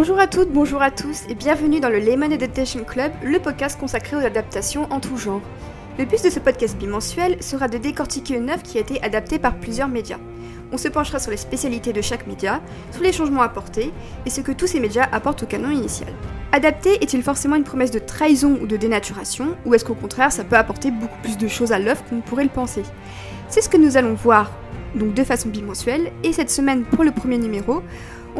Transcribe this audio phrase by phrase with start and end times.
[0.00, 3.78] Bonjour à toutes, bonjour à tous et bienvenue dans le Lemon Adaptation Club, le podcast
[3.78, 5.42] consacré aux adaptations en tout genre.
[5.98, 9.38] Le but de ce podcast bimensuel sera de décortiquer une œuvre qui a été adaptée
[9.38, 10.16] par plusieurs médias.
[10.72, 13.92] On se penchera sur les spécialités de chaque média, sur les changements apportés
[14.24, 16.14] et ce que tous ces médias apportent au canon initial.
[16.52, 20.44] Adapter est-il forcément une promesse de trahison ou de dénaturation, ou est-ce qu'au contraire ça
[20.44, 22.84] peut apporter beaucoup plus de choses à l'œuvre qu'on pourrait le penser?
[23.50, 24.50] C'est ce que nous allons voir
[24.94, 27.82] donc de façon bimensuelle, et cette semaine pour le premier numéro,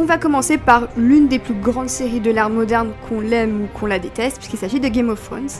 [0.01, 3.79] on va commencer par l'une des plus grandes séries de l'art moderne qu'on l'aime ou
[3.79, 5.51] qu'on la déteste, puisqu'il s'agit de Game of Thrones.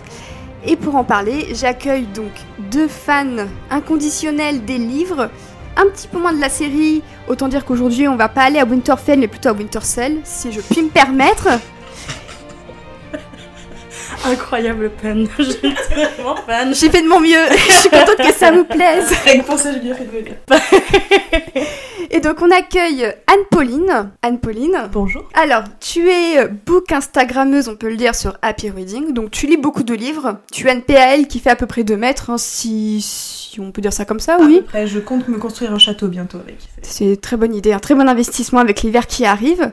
[0.65, 2.33] Et pour en parler, j'accueille donc
[2.71, 5.29] deux fans inconditionnels des livres,
[5.77, 8.65] un petit peu moins de la série, autant dire qu'aujourd'hui on va pas aller à
[8.65, 11.49] Winterfell mais plutôt à Winterfell, si je puis me permettre.
[14.25, 16.75] Incroyable peine, je suis tellement fan.
[16.75, 19.11] J'ai fait de mon mieux, je suis contente que ça vous plaise.
[19.25, 20.35] Rien que pour ça, j'ai bien fait de venir.
[22.11, 24.11] Et donc on accueille Anne-Pauline.
[24.23, 24.89] Anne-Pauline.
[24.93, 25.23] Bonjour.
[25.33, 29.13] Alors, tu es book Instagrammeuse, on peut le dire, sur Happy Reading.
[29.13, 30.39] Donc tu lis beaucoup de livres.
[30.53, 33.71] Tu as une PAL qui fait à peu près 2 mètres, hein, si, si on
[33.71, 34.59] peut dire ça comme ça, oui.
[34.61, 36.59] Après, je compte me construire un château bientôt avec.
[36.83, 39.71] C'est une très bonne idée, un très bon investissement avec l'hiver qui arrive.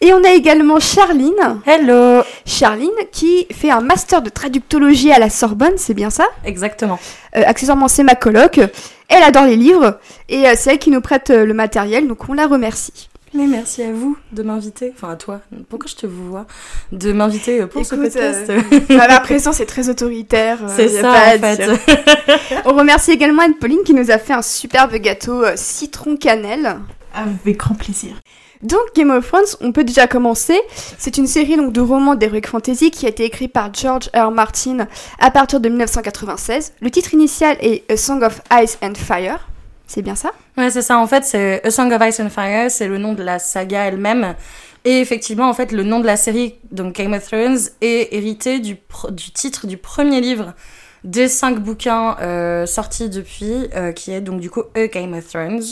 [0.00, 1.60] Et on a également Charline.
[1.66, 6.24] Hello Charline qui fait un master de traductologie à la Sorbonne, c'est bien ça?
[6.44, 6.98] Exactement.
[7.36, 8.60] Euh, accessoirement, c'est ma coloc.
[9.08, 12.28] Elle adore les livres et euh, c'est elle qui nous prête euh, le matériel, donc
[12.28, 13.10] on la remercie.
[13.32, 16.46] Mais merci à vous de m'inviter, enfin à toi, pourquoi je te vous vois,
[16.90, 18.50] de m'inviter pour ce Écoute, podcast.
[18.50, 20.58] euh, bah, la présence est très autoritaire.
[20.68, 21.70] C'est ça pas à en fait.
[22.64, 26.80] On remercie également Anne-Pauline qui nous a fait un superbe gâteau euh, citron-cannelle.
[27.14, 28.16] Avec grand plaisir.
[28.62, 30.60] Donc Game of Thrones, on peut déjà commencer.
[30.98, 34.30] C'est une série donc de romans d'heroic fantasy qui a été écrit par George R.
[34.30, 34.86] Martin
[35.18, 36.74] à partir de 1996.
[36.80, 39.48] Le titre initial est A Song of Ice and Fire.
[39.86, 40.32] C'est bien ça?
[40.58, 40.98] Ouais, c'est ça.
[40.98, 43.86] En fait, c'est A Song of Ice and Fire, c'est le nom de la saga
[43.86, 44.34] elle-même.
[44.84, 48.76] Et effectivement, en fait, le nom de la série, Game of Thrones, est hérité du
[49.32, 50.54] titre du premier livre
[51.04, 55.26] des cinq bouquins euh, sortis depuis, euh, qui est donc du coup A Game of
[55.28, 55.62] Thrones.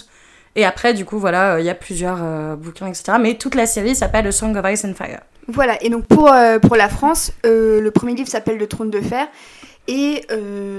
[0.59, 3.17] Et après, du coup, voilà, euh, il y a plusieurs euh, bouquins, etc.
[3.21, 5.21] Mais toute la série s'appelle A Song of Ice and Fire.
[5.47, 9.01] Voilà, et donc pour, euh, pour la France, le premier livre s'appelle Le Trône de
[9.01, 9.29] Fer.
[9.87, 10.27] Et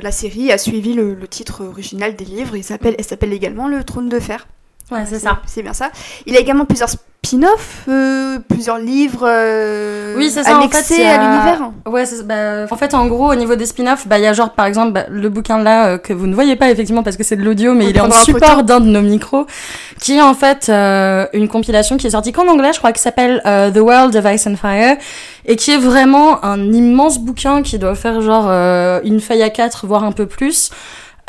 [0.03, 2.57] la série a suivi le, titre original des livres.
[2.57, 4.47] Il elle s'appelle également Le Trône de Fer.
[4.91, 5.39] Ouais, c'est ça.
[5.45, 5.89] C'est bien ça.
[6.25, 10.95] Il a également plusieurs spin-offs, euh, plusieurs livres euh, Oui, c'est ça, en annexés fait,
[10.95, 11.69] il y a- à l'univers.
[11.85, 14.51] Ouais, bah, en fait, en gros, au niveau des spin-offs, bah, il y a genre,
[14.51, 17.23] par exemple, bah, le bouquin là, euh, que vous ne voyez pas effectivement parce que
[17.23, 19.45] c'est de l'audio, mais On il est en en support d'un de nos micros,
[19.99, 23.01] qui est en fait euh, une compilation qui est sortie qu'en anglais, je crois, qui
[23.01, 24.95] s'appelle euh, The World of Ice and Fire,
[25.45, 29.49] et qui est vraiment un immense bouquin qui doit faire genre euh, une feuille à
[29.49, 30.71] quatre, voire un peu plus.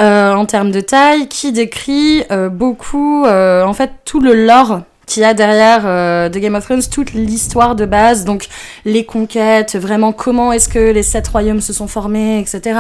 [0.01, 4.81] Euh, en termes de taille, qui décrit euh, beaucoup, euh, en fait, tout le lore
[5.07, 5.83] qu'il y a derrière
[6.31, 8.47] de Game of Thrones, toute l'histoire de base, donc
[8.85, 12.79] les conquêtes, vraiment comment est-ce que les sept royaumes se sont formés, etc.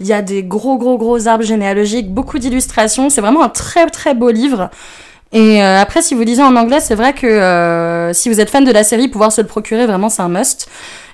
[0.00, 3.10] Il y a des gros, gros, gros arbres généalogiques, beaucoup d'illustrations.
[3.10, 4.70] C'est vraiment un très, très beau livre.
[5.32, 8.72] Et après, si vous lisez en anglais, c'est vrai que si vous êtes fan de
[8.72, 10.70] la série, pouvoir se le procurer, vraiment, c'est un must.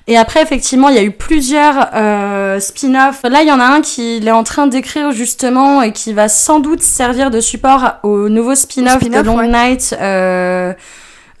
[0.07, 3.23] Et après, effectivement, il y a eu plusieurs euh, spin-offs.
[3.23, 6.11] Là, il y en a un qui il est en train d'écrire justement et qui
[6.11, 9.47] va sans doute servir de support au nouveau spin-off de Long ouais.
[9.47, 9.95] Night.
[9.99, 10.73] Euh,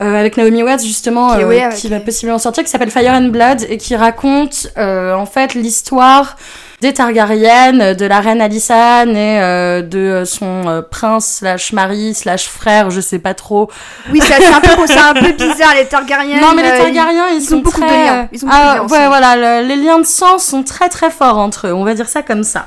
[0.03, 3.13] euh, avec Naomi Watts justement Qui euh, ouais, qui va possiblement sortir qui s'appelle Fire
[3.13, 6.35] and Blood et qui raconte euh, en fait l'histoire
[6.81, 12.49] des Targaryennes, de la reine Alysanne et euh, de son euh, prince slash mari slash
[12.49, 13.71] frère, je sais pas trop.
[14.11, 14.83] Oui, c'est un, un peu
[15.31, 16.41] bizarre, les Targaryens.
[16.41, 18.05] non mais les Targaryens ils, ils sont ont beaucoup de très...
[18.05, 18.27] liens.
[18.33, 19.07] Ils ont beaucoup de ah liens ouais ensemble.
[19.07, 22.09] voilà, le- les liens de sang sont très très forts entre eux, on va dire
[22.09, 22.65] ça comme ça.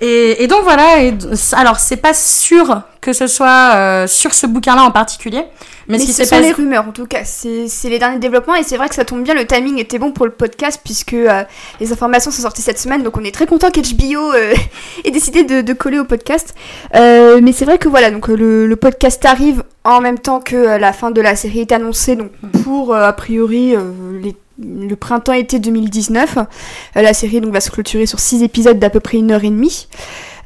[0.00, 1.14] Et, et donc voilà, et,
[1.52, 5.42] alors c'est pas sûr que ce soit euh, sur ce bouquin-là en particulier,
[5.88, 6.42] mais, Mais, ce qui ce sont passé...
[6.46, 7.24] les rumeurs, en tout cas.
[7.24, 9.34] C'est les derniers développements et c'est vrai que ça tombe bien.
[9.34, 11.42] Le timing était bon pour le podcast puisque euh,
[11.80, 13.02] les informations sont sorties cette semaine.
[13.02, 14.54] Donc on est très content qu'HBO euh,
[15.04, 16.54] ait décidé de, de coller au podcast.
[16.94, 20.92] Mais c'est vrai que voilà, donc le, le podcast arrive en même temps que la
[20.92, 22.14] fin de la série est annoncée.
[22.16, 22.30] Donc
[22.62, 23.74] pour euh, a priori
[24.22, 26.36] les- le printemps-été 2019,
[26.96, 29.42] Euh, la série donc va se clôturer sur six épisodes d'à peu près une heure
[29.42, 29.88] et demie.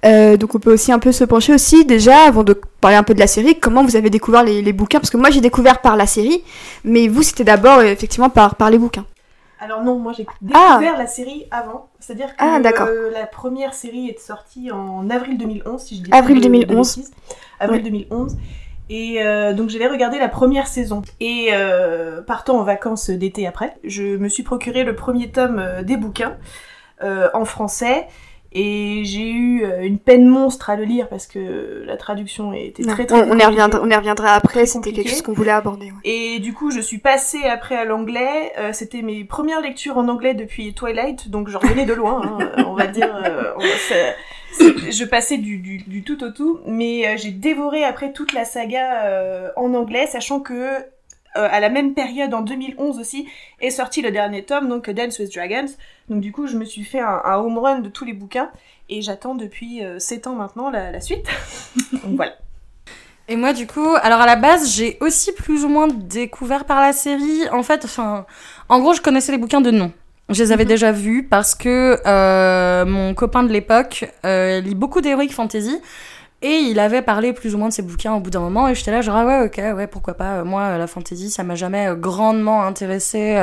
[0.06, 3.02] Euh, donc on peut aussi un peu se pencher aussi déjà avant de parler un
[3.02, 5.00] peu de la série comment vous avez découvert les, les bouquins?
[5.00, 6.44] Parce que moi j'ai découvert par la série
[6.84, 9.04] mais vous c'était d'abord euh, effectivement par, par les bouquins
[9.60, 10.78] Alors non, moi j'ai Ah.
[10.78, 11.88] découvert la série avant.
[11.98, 16.10] C'est-à-dire que Ah, euh, la première série est sortie en avril 2011, si je dis
[16.12, 16.96] Avril pas de- de 2011.
[16.96, 17.12] bêtises.
[17.58, 17.90] Avril Ouais.
[17.90, 18.36] 2011.
[18.88, 21.02] Et euh, donc j'avais regardé la première saison.
[21.18, 25.96] Et euh, partant en vacances d'été après, je me suis procuré le premier tome des
[25.96, 26.36] bouquins
[27.02, 28.06] en français.
[28.58, 32.82] Et j'ai eu euh, une peine monstre à le lire parce que la traduction était
[32.84, 35.50] très on, très on y reviendra, on y reviendra après, c'était quelque chose qu'on voulait
[35.50, 35.86] aborder.
[35.86, 35.98] ouais.
[36.04, 38.52] Et du coup, je suis passée après à l'anglais.
[38.58, 42.64] Euh, C'était mes premières lectures en anglais depuis Twilight, donc je revenais de loin, hein,
[42.66, 43.14] on va dire.
[43.14, 43.62] euh, on-
[44.90, 48.46] je passais du, du, du tout au tout, mais euh, j'ai dévoré après toute la
[48.46, 50.78] saga euh, en anglais, sachant que
[51.36, 53.28] euh, à la même période, en 2011 aussi,
[53.60, 55.66] est sorti le dernier tome, donc Dance with Dragons.
[56.08, 58.50] Donc du coup, je me suis fait un, un home run de tous les bouquins,
[58.88, 61.26] et j'attends depuis 7 ans maintenant la, la suite.
[61.92, 62.32] donc voilà.
[63.28, 66.80] Et moi, du coup, alors à la base, j'ai aussi plus ou moins découvert par
[66.80, 67.48] la série.
[67.50, 68.24] En fait, enfin,
[68.68, 69.90] en gros, je connaissais les bouquins de nom.
[70.28, 70.68] Je les avais Mhm.
[70.68, 75.76] déjà vus parce que euh, mon copain de l'époque euh, lit beaucoup d'heroic fantasy
[76.42, 78.74] et il avait parlé plus ou moins de ses bouquins au bout d'un moment et
[78.74, 81.42] j'étais là genre ah ouais ok ouais pourquoi pas Euh, moi euh, la fantasy ça
[81.44, 83.36] m'a jamais euh, grandement intéressé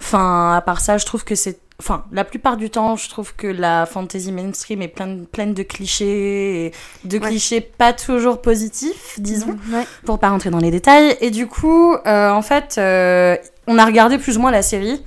[0.00, 3.34] enfin à part ça je trouve que c'est enfin la plupart du temps je trouve
[3.34, 6.72] que la fantasy mainstream est pleine pleine de clichés et
[7.04, 7.28] de Ouais.
[7.28, 9.86] clichés pas toujours positifs disons Ouais.
[10.04, 11.16] pour pas rentrer dans les détails.
[11.20, 13.36] Et du coup, euh, en fait, euh,
[13.66, 15.02] on a regardé plus ou moins la série.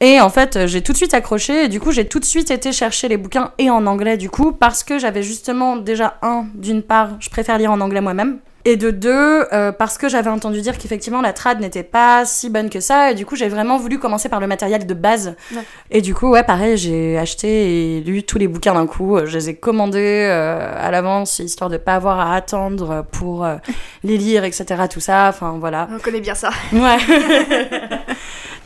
[0.00, 1.64] Et en fait, euh, j'ai tout de suite accroché.
[1.64, 4.30] Et du coup, j'ai tout de suite été chercher les bouquins et en anglais, du
[4.30, 8.38] coup, parce que j'avais justement déjà un, d'une part, je préfère lire en anglais moi-même.
[8.64, 12.50] Et de deux, euh, parce que j'avais entendu dire qu'effectivement la trad n'était pas si
[12.50, 13.12] bonne que ça.
[13.12, 15.36] Et du coup, j'ai vraiment voulu commencer par le matériel de base.
[15.54, 15.62] Ouais.
[15.90, 19.16] Et du coup, ouais, pareil, j'ai acheté et lu tous les bouquins d'un coup.
[19.24, 23.56] Je les ai commandés euh, à l'avance, histoire de pas avoir à attendre pour euh,
[24.02, 24.66] les lire, etc.
[24.90, 25.28] Tout ça.
[25.30, 25.88] Enfin, voilà.
[25.90, 26.50] On connaît bien ça.
[26.72, 26.98] Ouais.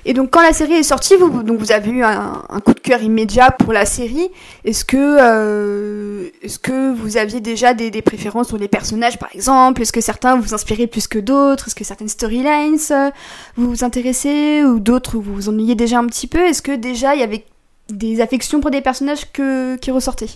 [0.04, 2.80] Et donc quand la série est sortie, vous, donc vous avez eu un, coup de
[2.80, 4.28] cœur immédiat pour la série.
[4.64, 9.82] Est-ce que, euh, est-ce que vous aviez déjà des, préférences sur les personnages par exemple?
[9.82, 11.68] Est-ce que certains vous inspiraient plus que d'autres?
[11.68, 13.10] Est-ce que certaines storylines euh,
[13.56, 16.40] vous vous intéressaient ou d'autres vous vous ennuyiez déjà un petit peu?
[16.40, 17.44] Est-ce que déjà il y avait
[17.88, 20.30] des affections pour des personnages qui ressortaient?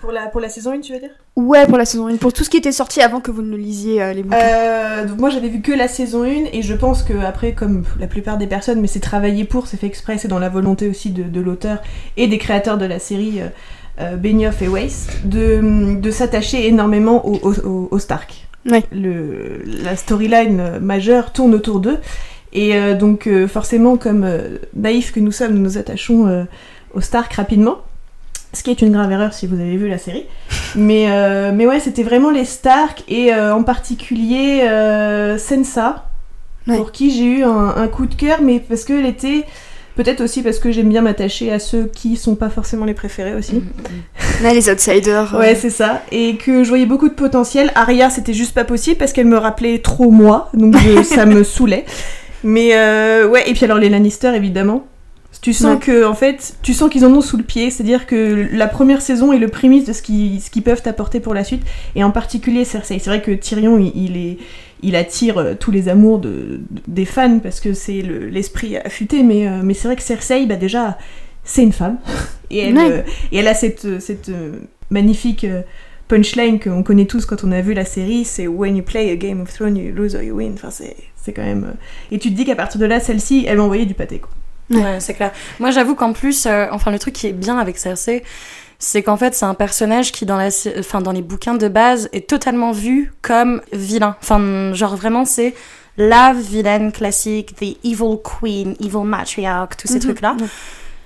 [0.00, 1.10] Pour la, pour la saison 1, tu veux dire?
[1.36, 3.56] Ouais, pour la saison 1, pour tout ce qui était sorti avant que vous ne
[3.56, 4.36] lisiez euh, les bouquins.
[4.38, 7.84] Euh, donc moi j'avais vu que la saison 1 et je pense que après comme
[7.98, 10.88] la plupart des personnes mais c'est travaillé pour, c'est fait exprès, c'est dans la volonté
[10.88, 11.82] aussi de, de l'auteur
[12.16, 13.48] et des créateurs de la série euh,
[14.00, 18.46] euh, Benioff et Weiss de, de s'attacher énormément au, au, au- au Stark.
[18.70, 18.84] Ouais.
[18.92, 21.98] Le, la storyline majeure tourne autour d'eux
[22.52, 24.26] et donc forcément comme
[24.74, 26.44] naïfs que nous sommes nous nous attachons euh,
[26.94, 27.78] au Stark rapidement.
[28.56, 30.24] Ce qui est une grave erreur si vous avez vu la série.
[30.76, 35.36] Mais, euh, mais ouais, c'était vraiment les Stark et euh, en particulier euh,
[36.66, 36.76] Ouais.
[36.78, 39.44] pour qui j'ai eu un, un coup de cœur, mais parce qu'elle était.
[39.94, 43.34] Peut-être aussi parce que j'aime bien m'attacher à ceux qui sont pas forcément les préférés
[43.34, 43.62] aussi.
[44.42, 45.34] Là, les outsiders.
[45.38, 46.02] Ouais, c'est ça.
[46.12, 47.70] Et que je voyais beaucoup de potentiel.
[47.74, 51.44] Arya, c'était juste pas possible parce qu'elle me rappelait trop moi, donc je- ça me
[51.44, 51.84] saoulait.
[52.44, 52.72] Mais
[53.26, 54.84] ouais, et puis alors les Lannister, évidemment.
[55.42, 55.78] Tu sens Ouais.
[55.78, 59.00] que, en fait, tu sens qu'ils en ont sous le pied, c'est-à-dire que la première
[59.00, 61.62] saison est le prémisse de ce qu'ils qu'ils peuvent apporter pour la suite,
[61.94, 62.98] et en particulier Cersei.
[62.98, 64.38] C'est vrai que Tyrion, il, il est,
[64.82, 66.28] il attire euh, tous les amours de,
[66.70, 70.02] de- des fans parce que c'est le- l'esprit affûté, mais, euh, mais c'est vrai que
[70.02, 70.98] Cersei, bah déjà,
[71.44, 71.98] c'est une femme,
[72.50, 72.90] et elle, Ouais.
[72.90, 74.52] euh, et elle a cette, cette euh,
[74.90, 75.46] magnifique
[76.08, 79.16] punchline qu'on connaît tous quand on a vu la série, c'est When you play a
[79.16, 80.52] Game of Thrones, you lose or you win.
[80.54, 81.74] Enfin, c'est c'est quand même.
[82.12, 84.30] Et tu te dis qu'à partir de là, celle-ci, elle m'a envoyé du pâté, quoi.
[84.70, 85.32] Ouais, c'est clair.
[85.60, 88.24] Moi, j'avoue qu'en plus, euh, enfin, le truc qui est bien avec Cersei,
[88.78, 92.08] c'est qu'en fait, c'est un personnage qui, dans, la, enfin, dans les bouquins de base,
[92.12, 94.16] est totalement vu comme vilain.
[94.22, 95.54] Enfin, genre vraiment, c'est
[95.96, 100.00] la vilaine classique, the evil queen, evil matriarch, tous ces Mhm.
[100.00, 100.36] trucs-là.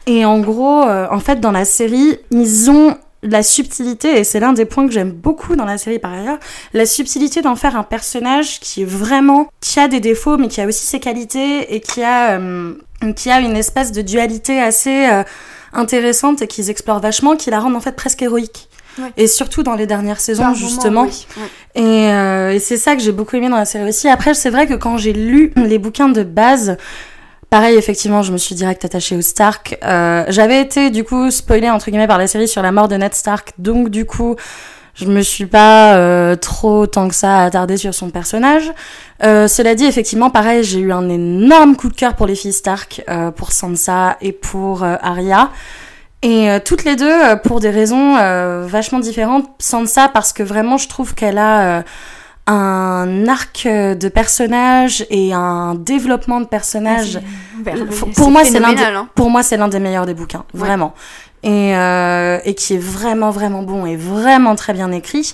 [0.07, 4.41] Et en gros, euh, en fait, dans la série, ils ont la subtilité, et c'est
[4.41, 6.39] l'un des points que j'aime beaucoup dans la série par ailleurs,
[6.73, 10.61] la subtilité d'en faire un personnage qui est vraiment, qui a des défauts, mais qui
[10.61, 12.73] a aussi ses qualités, et qui a, euh,
[13.15, 15.23] qui a une espèce de dualité assez euh,
[15.73, 18.69] intéressante et qu'ils explorent vachement, qui la rendent en fait presque héroïque.
[18.99, 19.13] Ouais.
[19.17, 21.03] Et surtout dans les dernières saisons, par justement.
[21.03, 21.43] moment, oui.
[21.77, 21.83] Ouais.
[21.83, 24.09] Et, euh, et c'est ça que j'ai beaucoup aimé dans la série aussi.
[24.09, 26.77] Après, c'est vrai que quand j'ai lu les bouquins de base,
[27.51, 29.77] pareil, effectivement, je me suis direct attachée au Stark.
[29.85, 32.95] Euh, J'avais été, du coup, spoilée, entre guillemets, par la série sur la mort de
[32.97, 33.53] Ned Stark.
[33.59, 34.37] Donc, du coup,
[34.95, 38.71] je me suis pas euh, trop tant que ça attardée sur son personnage.
[39.23, 42.53] Euh, cela dit, effectivement, pareil, j'ai eu un énorme coup de cœur pour les filles
[42.53, 43.05] Stark,
[43.37, 45.51] pour Sansa et pour Arya.
[46.23, 48.15] Et toutes les deux, pour des raisons
[48.67, 49.49] vachement différentes.
[49.59, 51.83] Sansa, parce que vraiment, je trouve qu'elle a
[52.47, 57.21] un arc de personnage et un développement de personnage.
[58.17, 59.09] Pour- moi, c'est l'un des- phénoménal, hein.
[59.15, 60.61] Pour moi, c'est l'un des meilleurs des bouquins, Ouais.
[60.61, 60.95] vraiment.
[61.43, 65.33] Et, euh, et qui est vraiment, vraiment bon et vraiment très bien écrit.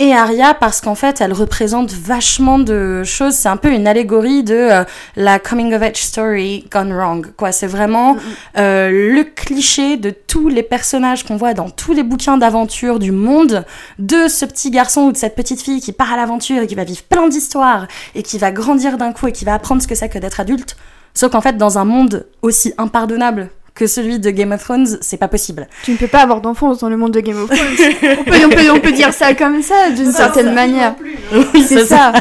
[0.00, 3.34] Et Arya parce qu'en fait elle représente vachement de choses.
[3.34, 4.84] C'est un peu une allégorie de euh,
[5.16, 7.52] la coming of age story gone wrong quoi.
[7.52, 8.16] C'est vraiment
[8.58, 13.12] euh, le cliché de tous les personnages qu'on voit dans tous les bouquins d'aventure du
[13.12, 13.64] monde
[13.98, 16.74] de ce petit garçon ou de cette petite fille qui part à l'aventure et qui
[16.74, 19.86] va vivre plein d'histoires et qui va grandir d'un coup et qui va apprendre ce
[19.86, 20.76] que c'est que d'être adulte.
[21.14, 25.16] Sauf qu'en fait dans un monde aussi impardonnable que celui de Game of Thrones, c'est
[25.16, 25.66] pas possible.
[25.82, 27.68] Tu ne peux pas avoir d'enfance dans le monde de Game of Thrones.
[28.20, 30.94] on, peut, on, peut, on, peut, dire ça comme ça, d'une certaine manière.
[31.32, 32.12] Oui, c'est ça.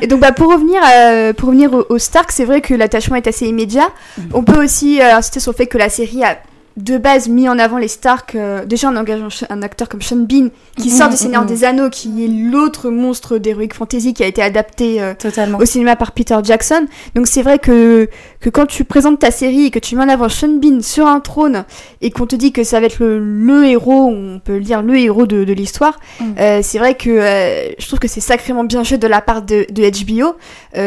[0.00, 3.16] Et donc, bah, pour revenir, euh, pour revenir au, au Stark, c'est vrai que l'attachement
[3.16, 3.88] est assez immédiat.
[4.16, 4.22] Mm.
[4.32, 6.38] On peut aussi euh, insister sur le fait que la série a
[6.76, 10.16] de base mis en avant les Stark, euh, déjà en engageant un acteur comme Sean
[10.16, 10.48] Bean,
[10.78, 14.26] qui Mhm, sort du Seigneur des Anneaux, qui est l'autre monstre d'Heroic Fantasy qui a
[14.26, 15.58] été adapté euh, Totalement.
[15.58, 16.86] au cinéma par Peter Jackson.
[17.14, 18.08] Donc c'est vrai que,
[18.40, 21.06] que quand tu présentes ta série et que tu mets en avant Sean Bean sur
[21.06, 21.64] un trône
[22.00, 24.82] et qu'on te dit que ça va être le, le héros, on peut le dire
[24.82, 26.24] le héros de, de l'histoire, Mm.
[26.38, 29.42] euh, c'est vrai que euh, je trouve que c'est sacrément bien joué de la part
[29.42, 30.36] de, de HBO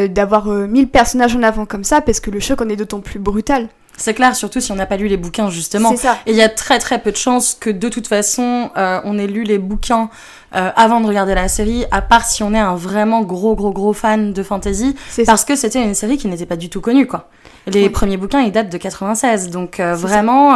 [0.08, 3.00] d'avoir mis le personnage en avant comme ça parce que le choc en est d'autant
[3.02, 3.68] plus brutal.
[3.98, 5.92] C'est clair, surtout si on n'a pas lu les bouquins, justement.
[5.92, 6.18] C'est ça.
[6.26, 9.18] Et il y a très très peu de chances que de toute façon, euh, on
[9.18, 10.10] ait lu les bouquins
[10.56, 13.72] euh, avant de regarder la série, à part si on est un vraiment gros gros
[13.72, 15.32] gros fan de fantasy, C'est ça.
[15.32, 17.30] parce que c'était une série qui n'était pas du tout connue, quoi.
[17.68, 17.90] Les Oui.
[17.90, 20.56] premiers bouquins, ils datent de 96, donc euh, vraiment,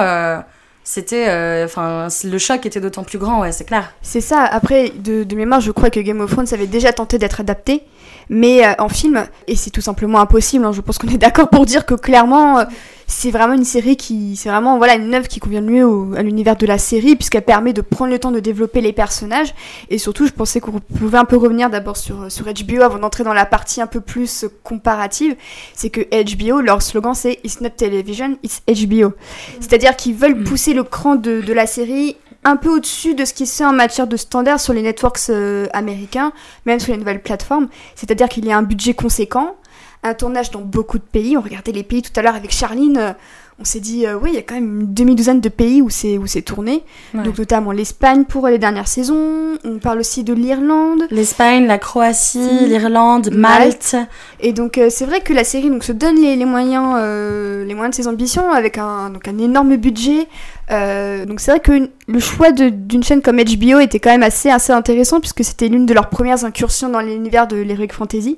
[0.83, 3.93] c'était, euh, enfin, le choc était d'autant plus grand, ouais, c'est clair.
[4.01, 4.43] C'est ça.
[4.43, 7.83] Après, de, de mémoire, je crois que Game of Thrones avait déjà tenté d'être adapté,
[8.29, 10.65] mais euh, en film, et c'est tout simplement impossible.
[10.65, 12.63] hein, je pense qu'on est d'accord pour dire que clairement, euh,
[13.07, 16.13] c'est vraiment une série qui, c'est vraiment voilà une œuvre qui convient le mieux au-
[16.15, 19.55] à l'univers de la série, puisqu'elle permet de prendre le temps de développer les personnages.
[19.89, 23.23] Et surtout, je pensais qu'on pouvait un peu revenir d'abord sur sur HBO avant d'entrer
[23.23, 25.35] dans la partie un peu plus euh, comparative.
[25.73, 29.13] C'est que HBO, leur slogan, c'est It's not television, it's HBO.
[29.59, 33.33] C'est-à-dire qu'ils veulent pousser le cran de, de la série un peu au-dessus de ce
[33.33, 36.31] qui se fait en matière de standards sur les networks euh, américains,
[36.65, 37.67] même sur les nouvelles plateformes.
[37.95, 39.55] C'est-à-dire qu'il y a un budget conséquent,
[40.03, 41.37] un tournage dans beaucoup de pays.
[41.37, 43.15] On regardait les pays tout à l'heure avec Charline.
[43.61, 45.89] On s'est dit, euh, oui, il y a quand même une demi-douzaine de pays où
[45.89, 46.83] c'est où c'est tourné.
[47.13, 47.23] Ouais.
[47.23, 49.57] Donc notamment l'Espagne pour les dernières saisons.
[49.65, 51.03] On parle aussi de l'Irlande.
[51.11, 52.65] L'Espagne, la Croatie, Si.
[52.67, 53.95] l'Irlande, Malte.
[54.39, 57.65] Et donc euh, c'est vrai que la série donc se donne les, les moyens euh,
[57.65, 60.27] les moyens de ses ambitions avec un donc un énorme budget.
[60.69, 64.49] Donc c'est vrai que le choix de- d'une chaîne comme HBO était quand même assez
[64.49, 68.37] assez intéressant puisque c'était l'une de leurs premières incursions dans l'univers de l'heroic fantasy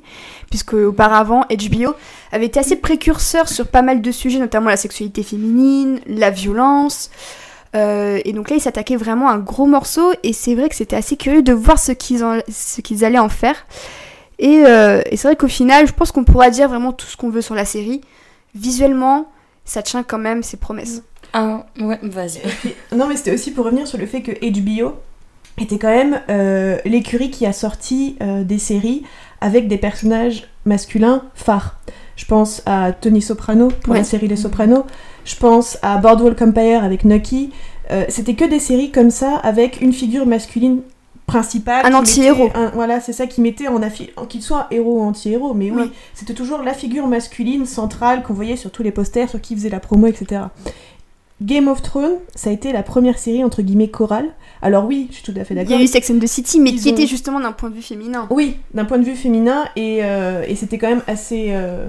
[0.52, 1.96] puisque auparavant HBO
[2.32, 7.10] avait été assez précurseur sur pas mal de sujets notamment la sexualité féminine, la violence.
[7.76, 10.76] Euh, et donc là, ils s'attaquaient vraiment à un gros morceau, et c'est vrai que
[10.76, 13.66] c'était assez curieux de voir ce qu'ils en- ce qu'ils allaient en faire.
[14.40, 17.16] Et, euh, et c'est vrai qu'au final, je pense qu'on pourra dire vraiment tout ce
[17.16, 18.02] qu'on veut sur la série.
[18.56, 19.28] Visuellement,
[19.66, 21.02] ça tient quand même ses promesses.
[21.34, 22.42] Ah, ouais, vas-y.
[22.94, 24.96] Non, mais c'était aussi pour revenir sur le fait que HBO
[25.58, 29.04] était quand même euh, l'écurie qui a sorti euh, des séries
[29.42, 31.80] avec des personnages masculins phares.
[32.16, 34.00] Je pense à Tony Soprano pour Ouais.
[34.00, 34.84] la série Les Sopranos.
[35.26, 37.52] Je pense à Boardwalk Empire avec Nucky.
[37.90, 40.82] Euh, C'était que des séries comme ça avec une figure masculine
[41.26, 41.86] principale.
[41.86, 42.50] Un anti-héros.
[42.74, 46.34] Voilà, c'est ça qui mettait en affiche, qu'il soit héros ou anti-héros, mais oui, c'était
[46.34, 49.80] toujours la figure masculine centrale qu'on voyait sur tous les posters, sur qui faisait la
[49.80, 50.42] promo, etc.
[51.42, 54.30] Game of Thrones, ça a été la première série entre guillemets chorale.
[54.62, 55.80] Alors oui, je suis tout à fait Il y d'accord.
[55.80, 57.76] a eu Sex and the City, mais Ils qui ont- était justement d'un point de
[57.76, 58.28] vue féminin.
[58.30, 61.48] Oui, d'un point de vue féminin, et, euh, et c'était quand même assez...
[61.50, 61.88] euh,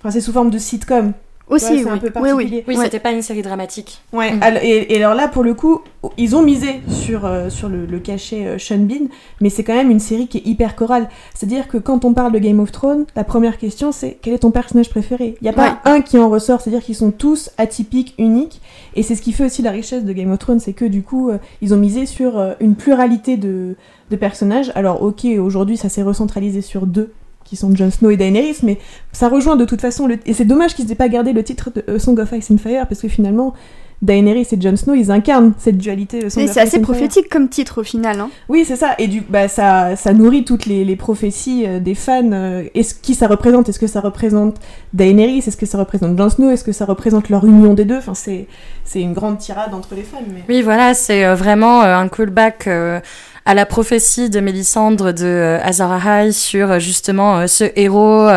[0.00, 1.12] Enfin, c'est sous forme de sitcom.
[1.50, 1.90] Aussi, Ouais, c'est oui.
[1.90, 2.64] un peu oui, particulier.
[2.68, 2.74] oui.
[2.76, 4.00] Oui, c'était pas une série dramatique.
[4.12, 4.42] Ouais, Mm.
[4.42, 5.80] alors- et, et alors là, pour le coup,
[6.16, 9.06] ils ont misé sur, euh, sur le, le cachet euh, Sean Bean,
[9.40, 11.08] mais c'est quand même une série qui est hyper chorale.
[11.34, 14.38] C'est-à-dire que quand on parle de Game of Thrones, la première question c'est quel est
[14.38, 15.36] ton personnage préféré?
[15.40, 18.60] Il n'y a pas un qui en ressort, c'est-à-dire qu'ils sont tous atypiques, uniques,
[18.94, 21.02] et c'est ce qui fait aussi la richesse de Game of Thrones, c'est que du
[21.02, 23.74] coup, euh, ils ont misé sur euh, une pluralité de,
[24.10, 24.70] de personnages.
[24.74, 27.12] Alors ok, aujourd'hui ça s'est recentralisé sur deux
[27.50, 28.78] qui sont Jon Snow et Daenerys, mais
[29.10, 30.18] ça rejoint de toute façon, le...
[30.24, 32.58] et c'est dommage qu'ils aient pas gardé le titre de euh, Song of Ice and
[32.58, 33.54] Fire, parce que finalement,
[34.02, 36.24] Daenerys et Jon Snow, ils incarnent cette dualité.
[36.24, 36.82] euh, Song Mais c'est assez Fire.
[36.82, 38.20] prophétique comme titre au final.
[38.20, 38.30] Hein.
[38.48, 41.96] Oui, c'est ça, et du, bah, ça, ça nourrit toutes les, les prophéties euh, des
[41.96, 42.30] fans.
[42.74, 44.56] Est-ce qui ça représente Est-ce que ça représente
[44.94, 47.98] Daenerys Est-ce que ça représente Jon Snow Est-ce que ça représente leur union des deux?
[47.98, 48.46] Enfin, c'est,
[48.84, 50.22] c'est une grande tirade entre les fans.
[50.32, 50.44] Mais...
[50.48, 53.00] Oui, voilà, c'est vraiment un callback euh,
[53.44, 58.28] à la prophétie de Mélisandre de euh, Azor Ahai sur euh, justement euh, ce héros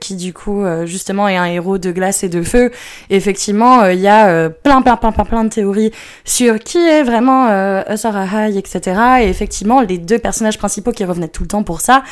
[0.00, 2.72] qui du coup justement est un héros de glace et de feu.
[3.08, 5.92] Effectivement, il y a plein, plein, plein, plein, plein de théories
[6.24, 9.00] sur qui est vraiment euh, Azor Ahai, etc.
[9.20, 12.02] Et effectivement, les deux personnages principaux qui revenaient tout le temps pour ça,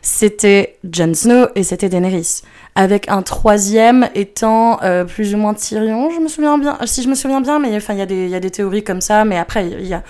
[0.00, 2.42] c'était Jon Snow et c'était Daenerys.
[2.76, 7.16] Avec un troisième étant plus ou moins Tyrion, je me souviens bien, si je me
[7.16, 9.94] souviens bien, mais enfin il y a des théories comme ça, mais après il y
[9.94, 10.04] a,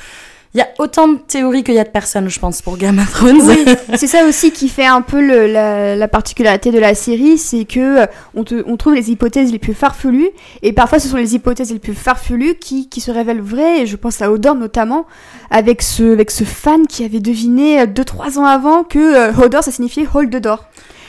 [0.53, 2.99] Il y a autant de théories qu'il y a de personnes, je pense, pour Game
[2.99, 3.41] of Thrones.
[3.45, 3.65] Oui,
[3.97, 7.65] c'est ça aussi qui fait un peu le- la, la particularité de la série, c'est
[7.65, 10.31] que euh, on, te- on trouve les hypothèses les plus farfelues,
[10.63, 13.87] et parfois ce sont les hypothèses les plus farfelues qui, qui se révèlent vraies, et
[13.87, 15.07] je pense à Hodor notamment,
[15.53, 19.71] avec ce, avec ce fan qui avait deviné 2-3 ans avant que euh, Hodor ça
[19.71, 20.65] signifiait Hold d'or.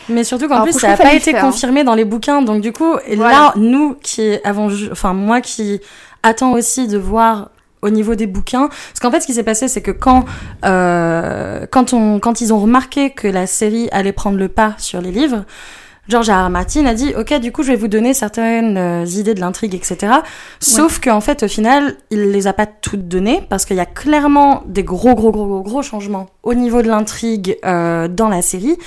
[0.08, 1.42] Mais surtout qu'en plus, ça n'a pas été hein.
[1.42, 2.42] confirmé dans les bouquins.
[2.42, 3.32] Donc, du coup, Voilà.
[3.32, 5.80] là, nous qui avons, enfin, moi qui
[6.22, 7.50] attends aussi de voir
[7.82, 8.68] au niveau des bouquins.
[8.68, 10.26] Parce qu'en fait, ce qui s'est passé, c'est que quand,
[10.66, 15.02] euh, quand, on, quand ils ont remarqué que la série allait prendre le pas sur
[15.02, 15.46] les livres,
[16.08, 16.48] George R.
[16.48, 16.50] R.
[16.50, 19.76] Martin a dit, ok, du coup, je vais vous donner certaines euh, idées de l'intrigue,
[19.76, 20.14] etc.
[20.60, 23.86] Sauf qu'en fait, au final, il les a pas toutes données parce qu'il y a
[23.86, 28.42] clairement des gros, gros, gros, gros, gros changements au niveau de l'intrigue euh, dans la
[28.42, 28.78] série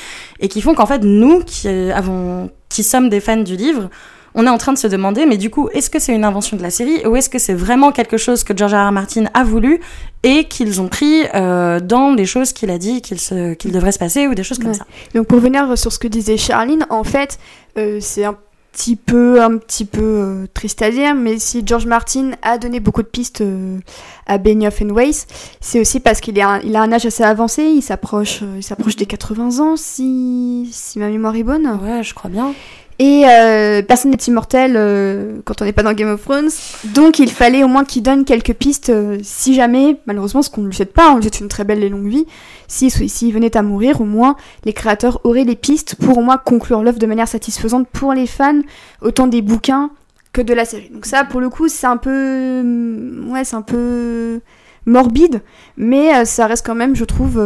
[0.41, 3.89] et qui font qu'en fait, nous qui avons, qui sommes des fans du livre,
[4.35, 6.57] on est en train de se demander, mais du coup, est-ce que c'est une invention
[6.57, 8.89] de la série ou est-ce que c'est vraiment quelque chose que George R.
[8.89, 8.93] R.
[8.93, 9.81] Martin a voulu
[10.23, 14.27] et qu'ils ont pris euh, dans des choses qu'il a dit qu'il devrait se passer
[14.27, 14.75] ou des choses comme Ouais.
[14.75, 14.87] ça.
[15.15, 17.39] Donc pour revenir sur ce que disait Charline, en fait,
[17.79, 18.37] euh, c'est un
[18.73, 22.81] petit peu, un petit peu euh, triste à dire, mais si George Martin a donné
[22.81, 23.79] beaucoup de pistes euh,
[24.27, 25.29] à Benioff and Weiss,
[25.61, 26.41] c'est aussi parce qu'il il
[26.77, 30.99] a un âge assez avancé, il s'approche, euh, il s'approche des 80 ans, si, si
[30.99, 31.69] ma mémoire est bonne.
[31.85, 32.53] Ouais, je crois bien.
[32.99, 36.51] Et euh, personne n'est immortel euh, quand on n'est pas dans Game of Thrones.
[36.95, 40.61] Donc il fallait au moins qu'il donne quelques pistes euh, si jamais, malheureusement, ce qu'on
[40.63, 42.25] ne lui souhaite pas, on lui souhaite une très belle et longue vie,
[42.69, 46.39] si s'il venait à mourir, au moins les créateurs auraient les pistes pour au moins
[46.39, 48.61] conclure l'œuvre de manière satisfaisante pour les fans,
[49.03, 49.91] autant des bouquins
[50.33, 50.91] que de la série.
[50.91, 52.61] Donc ça, pour le coup, c'est un peu...
[52.61, 54.41] hum, Ouais, c'est un peu
[54.87, 55.43] morbide,
[55.77, 57.43] mais ça reste quand même, je trouve,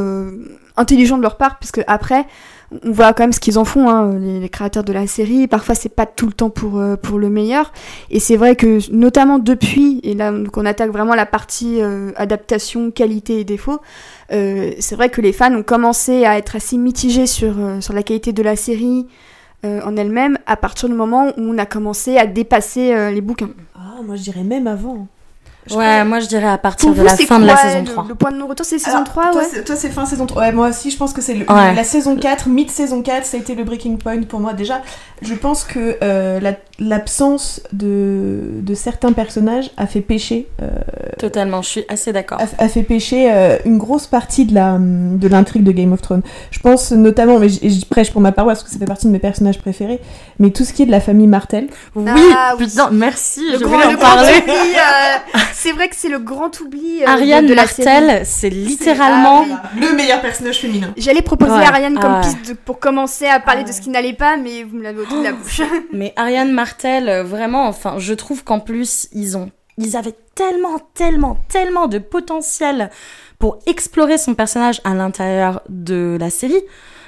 [0.76, 2.26] intelligent de leur part, puisque après,
[2.70, 5.46] on voit quand même ce qu'ils en font, hein, les, créateurs de la série.
[5.46, 7.72] Parfois, c'est pas tout le temps pour, euh, pour le meilleur.
[8.10, 12.12] Et c'est vrai que, notamment depuis, et là, donc on attaque vraiment la partie euh,
[12.16, 13.80] adaptation, qualité et défaut,
[14.32, 18.02] euh, c'est vrai que les fans ont commencé à être assez mitigés sur, sur la
[18.02, 19.06] qualité de la série
[19.64, 23.50] en elle-même à partir du moment où on a commencé à dépasser les bouquins.
[23.75, 25.08] Ah, moi je dirais même avant.
[25.68, 27.56] Je Ouais, crois- moi je dirais à partir Pour de vous, la fin de la
[27.56, 28.04] saison le- 3.
[28.08, 29.46] Le, point de non-retour, c'est saison Alors, 3, toi, ouais.
[29.50, 30.42] c'est- Toi, c'est fin saison 3.
[30.42, 31.74] Ouais, moi aussi, je pense que c'est Ouais.
[31.74, 34.52] la saison 4, mid-saison 4, ça a été le breaking point pour moi.
[34.54, 34.81] Déjà,
[35.22, 40.68] je pense que euh, la- l'absence de, de certains personnages a fait pécher, euh,
[41.18, 42.38] Totalement, je suis assez d'accord.
[42.40, 46.00] a, a fait pécher euh, une grosse partie de la de l'intrigue de Game of
[46.02, 46.22] Thrones.
[46.50, 49.12] Je pense notamment, mais je prêche pour ma paroisse parce que ça fait partie de
[49.12, 50.00] mes personnages préférés,
[50.38, 51.66] mais tout ce qui est de la famille Martel.
[51.96, 52.04] Oui,
[52.37, 52.66] Ah, oui.
[52.66, 54.33] putain, merci, Le je voulais en parler.
[55.61, 57.85] c'est vrai que c'est le grand oubli euh, de- Ariane de, la série.
[57.88, 59.44] Martel, c'est littéralement...
[59.51, 60.92] Ah le meilleur personnage féminin.
[60.97, 61.64] J'allais proposer Ouais.
[61.66, 64.37] Ariane comme Ah piste de- pour commencer à parler Ah de ce qui n'allait pas,
[64.37, 65.61] mais vous me l'avez ôté de la bouche.
[65.92, 69.51] Mais Ariane Martel, euh, vraiment, enfin, je trouve qu'en plus, ils ont...
[69.79, 72.90] Ils avaient tellement, tellement, tellement de potentiel
[73.38, 76.62] pour explorer son personnage à l'intérieur de la série.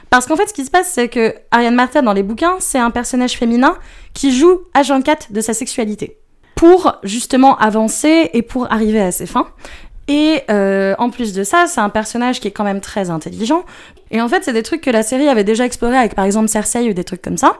[0.08, 2.78] Parce qu'en fait, ce qui se passe, c'est que Ariane Martel, dans les bouquins, c'est
[2.78, 3.76] un personnage féminin
[4.14, 6.16] qui joue à 24 de sa sexualité.
[6.60, 9.48] Pour justement avancer et pour arriver à ses fins.
[10.08, 13.62] Et euh, en plus de ça, c'est un personnage qui est quand même très intelligent.
[14.10, 16.48] Et en fait, c'est des trucs que la série avait déjà exploré avec par exemple
[16.48, 17.58] Cersei ou des trucs comme ça.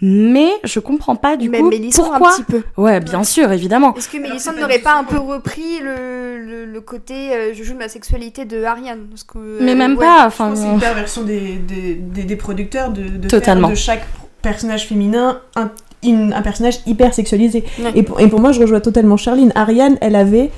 [0.00, 2.32] Mais je comprends pas du mais coup Mélissandre pourquoi.
[2.32, 2.62] un petit peu.
[2.76, 3.94] Ouais, bien sûr, évidemment.
[3.94, 4.16] Est-ce que
[4.54, 7.88] pas n'aurait pas un peu repris le, le, le côté euh, je joue de ma
[7.90, 9.06] sexualité de Ariane?
[9.10, 10.04] Parce que, euh, Mais même ouais.
[10.06, 10.56] pas, enfin.
[10.56, 13.68] c'est une perversion des, des, des, des producteurs de, de Totalement.
[13.68, 14.06] faire de chaque
[14.42, 15.70] personnage féminin un,
[16.02, 17.64] une- un personnage hyper sexualisé.
[17.80, 17.92] Ouais.
[17.94, 19.52] Et, pour, et pour moi, je rejoins totalement Charline.
[19.54, 20.50] Ariane, elle avait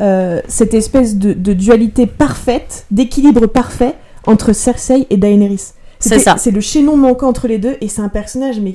[0.00, 3.94] euh, cette espèce de, de dualité parfaite, d'équilibre parfait
[4.26, 5.72] entre Cersei et Daenerys.
[5.98, 6.36] C'est ça.
[6.38, 8.74] C'est le chaînon manquant entre les deux et c'est un personnage mais,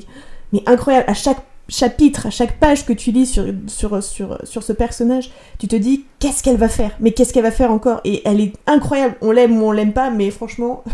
[0.52, 1.06] mais incroyable.
[1.08, 5.32] À chaque chapitre, à chaque page que tu lis sur, sur, sur, sur ce personnage,
[5.58, 6.92] tu te dis qu'est-ce qu'elle va faire?
[7.00, 8.00] Mais qu'est-ce qu'elle va faire encore?
[8.04, 9.16] Et elle est incroyable.
[9.22, 10.84] On l'aime ou on l'aime pas, mais franchement,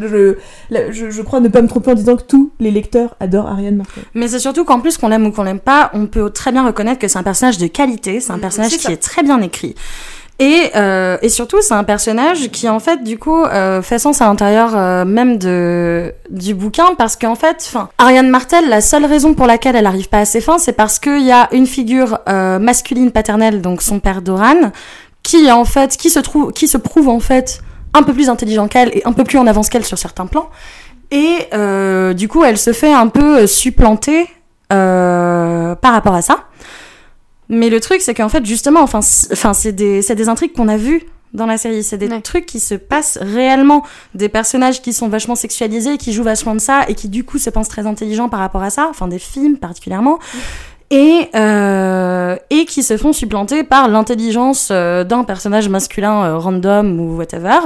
[0.00, 0.36] je,
[0.70, 3.48] là, je, je crois ne pas me tromper en disant que tous les lecteurs adorent
[3.48, 4.04] Ariane Martel.
[4.14, 6.66] Mais c'est surtout qu'en plus qu'on l'aime ou qu'on l'aime pas, on peut très bien
[6.66, 9.40] reconnaître que c'est un personnage de qualité, c'est un Mm, personnage qui est très bien
[9.40, 9.74] écrit.
[10.38, 14.20] Et, euh, et surtout, c'est un personnage qui, en fait, du coup, euh, fait sens
[14.22, 19.34] à l'intérieur euh, même de, du bouquin, parce qu'en fait, Ariane Martel, la seule raison
[19.34, 22.18] pour laquelle elle arrive pas à ses fins, c'est parce qu'il y a une figure
[22.26, 24.72] masculine paternelle, donc son père Doran,
[25.22, 27.60] qui, en fait, qui se trouve, qui se prouve, en fait,
[27.94, 30.48] un peu plus intelligent qu'elle et un peu plus en avance qu'elle sur certains plans.
[31.10, 34.26] Et euh, du coup, elle se fait un peu supplanter
[34.72, 36.44] euh, par rapport à ça.
[37.48, 40.78] Mais le truc, c'est qu'en fait, justement, enfin, c'est des, c'est des intrigues qu'on a
[40.78, 41.02] vues
[41.34, 41.82] dans la série.
[41.82, 42.20] C'est des Ouais.
[42.22, 43.82] trucs qui se passent réellement.
[44.14, 47.38] Des personnages qui sont vachement sexualisés, qui jouent vachement de ça et qui, du coup,
[47.38, 48.86] se pensent très intelligents par rapport à ça.
[48.88, 50.18] Enfin, des films particulièrement.
[50.92, 57.00] Et, euh, et qui se font supplanter par l'intelligence euh, d'un personnage masculin euh, random
[57.00, 57.58] ou whatever.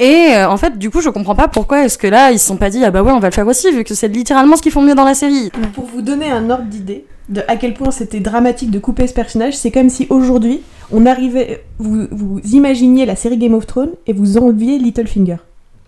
[0.00, 2.56] Et en fait, du coup, je comprends pas pourquoi est-ce que là, ils se sont
[2.56, 4.62] pas dit, ah bah ouais, on va le faire aussi, vu que c'est littéralement ce
[4.62, 5.50] qu'ils font mieux dans la série.
[5.74, 9.12] Pour vous donner un ordre d'idée de à quel point c'était dramatique de couper ce
[9.12, 10.60] personnage, c'est comme si aujourd'hui,
[10.92, 15.38] on arrivait, vous, vous imaginiez la série Game of Thrones et vous enleviez Littlefinger.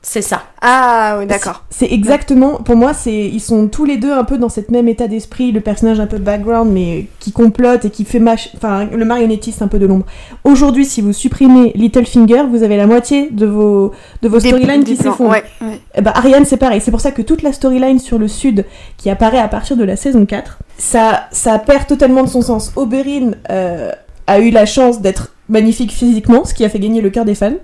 [0.02, 0.44] C'est ça.
[0.62, 1.64] Ah, oui, d'accord.
[1.68, 4.88] C'est exactement, pour moi, c'est ils sont tous les deux un peu dans cet même
[4.88, 8.48] état d'esprit, le personnage un peu background, mais qui complote et qui fait mach...
[8.56, 10.06] enfin, le marionnettiste un peu de l'ombre.
[10.42, 14.96] Aujourd'hui, si vous supprimez Littlefinger, vous avez la moitié de vos, de vos storylines qui
[14.96, 15.32] s'effondrent.
[15.32, 15.80] ouais, ouais.
[16.00, 16.80] Ben, Ariane, c'est pareil.
[16.80, 18.64] C'est pour ça que toute la storyline sur le sud,
[18.96, 22.72] qui apparaît à partir de la saison 4, ça, ça perd totalement de son sens.
[22.74, 23.92] Oberyn euh,
[24.26, 27.34] a eu la chance d'être magnifique physiquement, ce qui a fait gagner le cœur des
[27.34, 27.56] fans.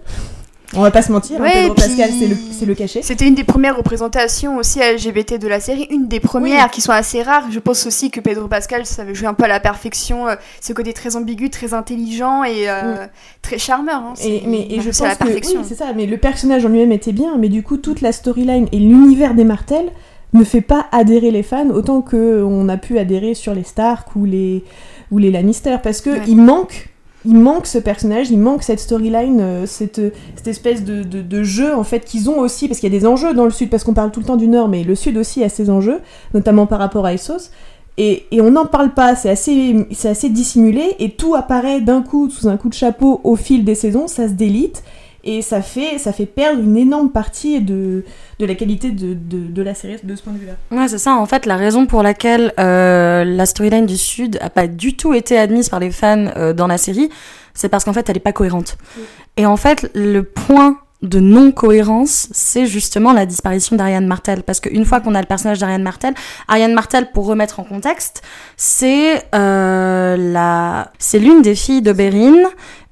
[0.75, 2.11] On va pas se mentir, hein, Pedro Pascal,
[2.59, 3.01] c'est le, cachet.
[3.03, 6.93] C'était une des premières représentations aussi LGBT de la série, une des premières qui sont
[6.93, 7.51] assez rares.
[7.53, 10.73] Je pense aussi que Pedro Pascal savait jouer un peu à la perfection, euh, ce
[10.73, 13.07] côté très ambigu, très intelligent et euh,
[13.43, 14.03] très charmeur.
[14.03, 14.15] Hein.
[14.25, 15.61] Et, mais, et a je réussi à pense la que perfection.
[15.61, 15.93] oui, c'est ça.
[15.95, 19.35] Mais le personnage en lui-même était bien, mais du coup toute la storyline et l'univers
[19.35, 19.91] des Martels
[20.33, 24.17] ne fait pas adhérer les fans autant que on a pu adhérer sur les Stark
[24.17, 24.65] ou les
[25.13, 26.35] ou les Lannister, parce que Ouais.
[26.35, 26.89] manque
[27.27, 30.01] il manque ce personnage, il manque cette storyline, euh, cette,
[30.37, 32.99] cette espèce de, de, de jeu en fait qu'ils ont aussi, parce qu'il y a
[32.99, 34.95] des enjeux dans le sud, parce qu'on parle tout le temps du nord, mais le
[34.95, 36.01] sud aussi a ses enjeux,
[36.35, 37.51] notamment par rapport à Essos.
[37.99, 42.03] Et, et on n'en parle pas, c'est assez, c'est assez dissimulé, et tout apparaît d'un
[42.03, 44.83] coup, sous un coup de chapeau, au fil des saisons, ça se délite,
[45.27, 48.05] et ça fait, ça fait perdre une énorme partie de,
[48.39, 50.55] de la qualité de, de, de la série de ce point de vue-là.
[50.71, 51.17] Ouais, c'est ça.
[51.17, 55.13] En fait, la raison pour laquelle euh, la storyline du Sud a pas du tout
[55.13, 57.11] été admise par les fans euh, dans la série,
[57.55, 58.79] c'est parce qu'en fait, elle est pas cohérente.
[59.37, 64.43] Et en fait, le point de non-cohérence, c'est justement la disparition d'Ariane Martel.
[64.43, 66.15] Parce qu'une fois qu'on a le personnage d'Ariane Martel,
[66.49, 68.23] Ariane Martel, pour remettre en contexte,
[68.57, 72.37] c'est euh, la, c'est l'une des filles d'Oberyn.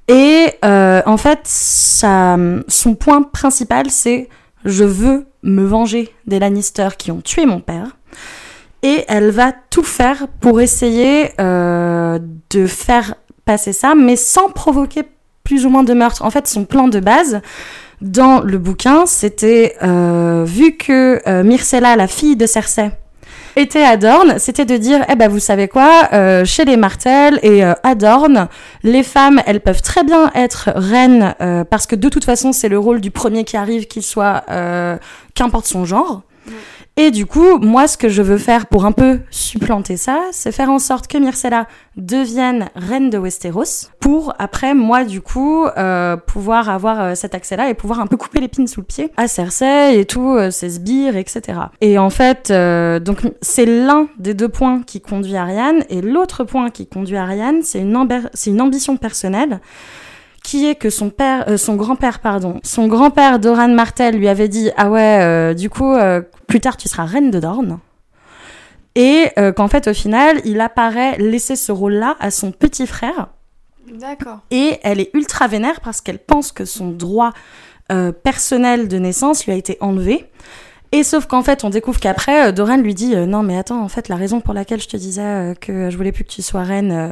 [0.08, 4.28] Et euh, en fait, son point principal, c'est
[4.64, 7.96] je veux me venger des Lannister qui ont tué mon père.
[8.82, 12.18] Et elle va tout faire pour essayer euh,
[12.50, 13.14] de faire
[13.46, 15.02] passer ça, mais sans provoquer
[15.42, 16.22] plus ou moins de meurtre.
[16.22, 17.40] En fait, son plan de base
[18.02, 22.90] dans le bouquin, c'était euh, vu que Myrcella, la fille de Cersei,
[23.56, 27.38] était à Dorne, c'était de dire, eh ben vous savez quoi, euh, chez les Martels
[27.42, 28.48] et euh, à Dorne,
[28.82, 32.68] les femmes, elles peuvent très bien être reines euh, parce que de toute façon, c'est
[32.68, 34.96] le rôle du premier qui arrive, qu'il soit, euh,
[35.34, 36.22] qu'importe son genre.
[36.96, 40.52] Et du coup, moi, ce que je veux faire pour un peu supplanter ça, c'est
[40.52, 46.16] faire en sorte que Myrcella devienne reine de Westeros, pour après, moi, du coup, euh,
[46.16, 49.26] pouvoir avoir euh, cet accès-là et pouvoir un peu couper l'épine sous le pied à
[49.26, 51.58] Cersei et tout, euh, ses sbires, etc.
[51.80, 56.44] Et en fait, euh, donc c'est l'un des deux points qui conduit Ariane, et l'autre
[56.44, 59.60] point qui conduit Ariane, c'est une, c'est une ambition personnelle
[60.44, 64.46] qui est que son père, euh, son grand-père, pardon, son grand-père Doran Martel lui avait
[64.46, 67.78] dit ah ouais, euh, du coup euh, plus tard tu seras reine de Dorne.
[68.96, 73.28] Et euh, qu'en fait au final il apparaît laisser ce rôle-là à son petit frère
[73.92, 74.38] D'accord.
[74.50, 77.32] et elle est ultra vénère parce qu'elle pense que son droit
[77.92, 80.24] euh, personnel de naissance lui a été enlevé.
[80.92, 83.82] Et sauf qu'en fait, on découvre qu'après, euh, Doran lui dit euh, Non, mais attends,
[83.82, 86.30] en fait, la raison pour laquelle je te disais euh, que je voulais plus que
[86.30, 87.08] tu sois reine euh,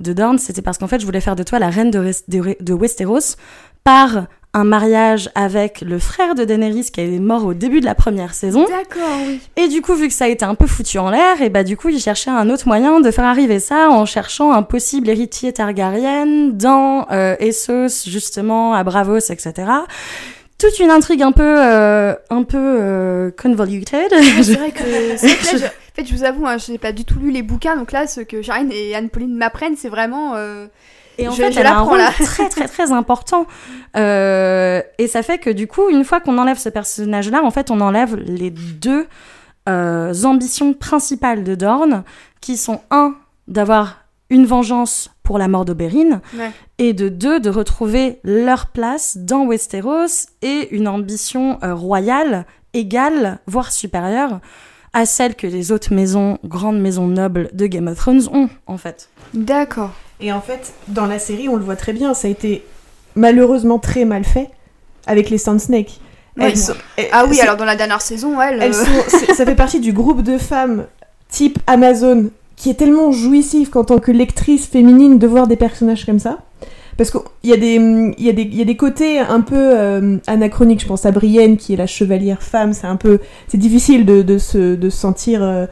[0.00, 2.24] de Dorne, c'était parce qu'en fait, je voulais faire de toi la reine de, Res-
[2.28, 3.36] de, de Westeros
[3.84, 4.26] par
[4.58, 8.32] un mariage avec le frère de Daenerys qui est mort au début de la première
[8.32, 8.62] saison.
[8.64, 9.38] D'accord, oui.
[9.56, 11.62] Et du coup, vu que ça a été un peu foutu en l'air, et bah
[11.62, 15.08] du coup, il cherchait un autre moyen de faire arriver ça en cherchant un possible
[15.10, 19.52] héritier Targaryen dans euh, Essos, justement, à Bravos, etc.
[20.58, 24.10] Toute une intrigue un peu, euh, un peu euh, convoluted.
[24.10, 24.78] Ouais, c'est vrai que,
[25.18, 27.04] c'est vrai que là, je- en fait, je vous avoue, hein, je n'ai pas du
[27.04, 30.32] tout lu les bouquins, donc là, ce que Jarine et Anne-Pauline m'apprennent, c'est vraiment.
[30.36, 30.66] euh,
[31.18, 32.10] Et en Je- fait, je elle a un rôle là.
[32.12, 33.46] très très très important.
[33.96, 37.70] Euh, et ça fait que du coup, une fois qu'on enlève ce personnage-là, en fait,
[37.70, 39.06] on enlève les deux
[39.68, 42.04] euh, ambitions principales de Dorne,
[42.40, 43.14] qui sont un
[43.48, 46.50] d'avoir une vengeance pour la mort d'Oberyn, Ouais.
[46.78, 53.38] et de deux de retrouver leur place dans Westeros et une ambition euh, royale égale,
[53.46, 54.40] voire supérieure
[54.98, 58.78] à celle que les autres maisons, grandes maisons nobles de Game of Thrones ont, en
[58.78, 59.10] fait.
[59.34, 59.90] D'accord.
[60.20, 62.64] Et en fait, dans la série, on le voit très bien, ça a été
[63.14, 64.48] malheureusement très mal fait
[65.06, 66.00] avec les Sand Snake.
[66.38, 68.84] Ouais, Elles sont- elles- Ah oui, alors dans la dernière saison, elles sont-
[69.34, 70.86] ça fait partie du groupe de femmes
[71.28, 76.06] type Amazon qui est tellement jouissif qu'en tant que lectrice féminine de voir des personnages
[76.06, 76.38] comme ça.
[76.96, 79.54] Parce qu'il y, a des- y, a des- il y a des côtés un peu
[79.56, 83.18] euh, anachroniques, je pense à Brienne qui est la chevalière femme, c'est un peu...
[83.48, 85.66] C'est difficile de, de se, de se sentir euh,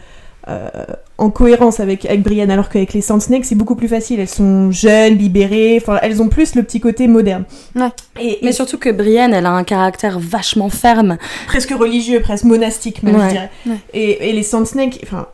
[0.49, 0.69] euh,
[1.17, 4.21] en cohérence avec, avec Brienne, alors qu'avec les Sand Snakes, c'est beaucoup plus facile.
[4.21, 7.45] Elles sont jeunes, libérées, enfin, elles ont plus le petit côté moderne.
[7.77, 7.89] Ouais.
[8.21, 11.17] Et, Mais surtout que Brienne, elle a un caractère vachement ferme.
[11.47, 13.51] Presque religieux, presque monastique, même, je dirais.
[13.95, 15.29] Et, et, les Sand Snakes, enfin,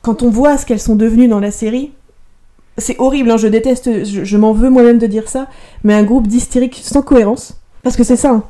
[0.00, 1.90] quand on voit ce qu'elles sont devenues dans la série,
[2.78, 5.46] c'est horrible, hein, je déteste, je, m'en veux moi-même de dire ça,
[5.84, 8.30] mais un groupe d'hystériques sans cohérence, parce que c'est ça.
[8.30, 8.42] Hein.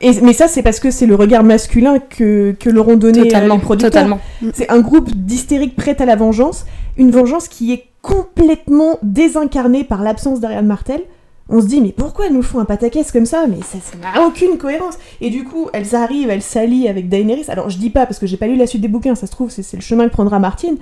[0.00, 3.20] Et, mais ça, c'est parce que c'est le regard masculin que, que leur ont donné
[3.20, 3.90] euh, totalement, les producteurs.
[3.90, 4.20] Totalement.
[4.52, 6.64] C'est un groupe d'hystériques prêts à la vengeance,
[6.96, 11.00] une vengeance qui est complètement désincarnée par l'absence d'Ariane Martel.
[11.48, 13.46] On se dit, mais pourquoi elles nous font un pataquès comme ça?
[13.46, 14.94] Mais ça n'a aucune cohérence.
[15.20, 17.44] Et du coup, elles arrivent, elles s'allient avec Daenerys.
[17.48, 19.32] Alors, je dis pas, parce que j'ai pas lu la suite des bouquins, ça se
[19.32, 20.76] trouve, c'est le chemin que prendra Martine.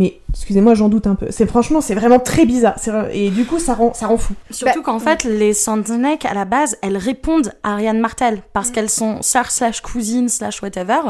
[0.00, 1.26] Mais excusez-moi, j'en doute un peu.
[1.28, 2.76] C'est franchement, c'est vraiment très bizarre.
[3.12, 4.32] Et du coup, ça rend, ça rend fou.
[4.50, 8.70] Surtout bah, qu'en fait, les Sandneck, à la base, elles répondent à Ariane Martel parce
[8.70, 11.00] qu'elles sont sœurs slash cousines slash whatever.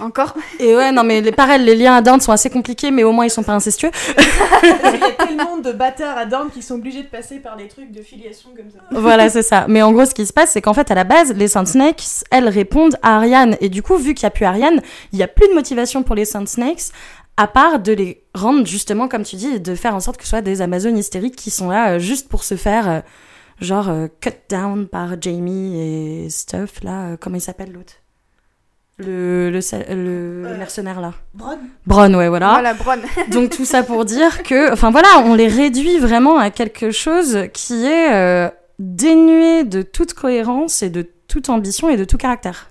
[0.00, 3.04] Encore Et ouais, non, mais les, pareil, les liens à Dorne sont assez compliqués, mais
[3.04, 3.90] au moins ils sont pas incestueux.
[4.62, 7.68] Il y a tellement de bâtards à Dorne qui sont obligés de passer par des
[7.68, 8.80] trucs de filiation comme ça.
[8.90, 9.64] Voilà, c'est ça.
[9.66, 12.24] Mais en gros, ce qui se passe, c'est qu'en fait, à la base, les Snakes,
[12.30, 13.56] elles répondent à Ariane.
[13.62, 16.02] Et du coup, vu qu'il n'y a plus Ariane, il n'y a plus de motivation
[16.02, 16.90] pour les Snakes
[17.36, 20.30] à part de les rendre justement, comme tu dis, de faire en sorte que ce
[20.30, 23.00] soit des Amazones hystériques qui sont là euh, juste pour se faire, euh,
[23.60, 27.94] genre, euh, cut down par Jamie et Stuff, là, comment il s'appelle l'autre?
[28.98, 29.60] Le, le,
[29.92, 31.12] le mercenaire là.
[31.34, 31.58] Bron.
[31.86, 32.52] Bron, ouais, voilà.
[32.52, 32.96] Voilà, Bron.
[33.30, 37.40] Donc tout ça pour dire que, enfin voilà, on les réduit vraiment à quelque chose
[37.52, 42.70] qui est dénué de toute cohérence et de toute ambition et de tout caractère.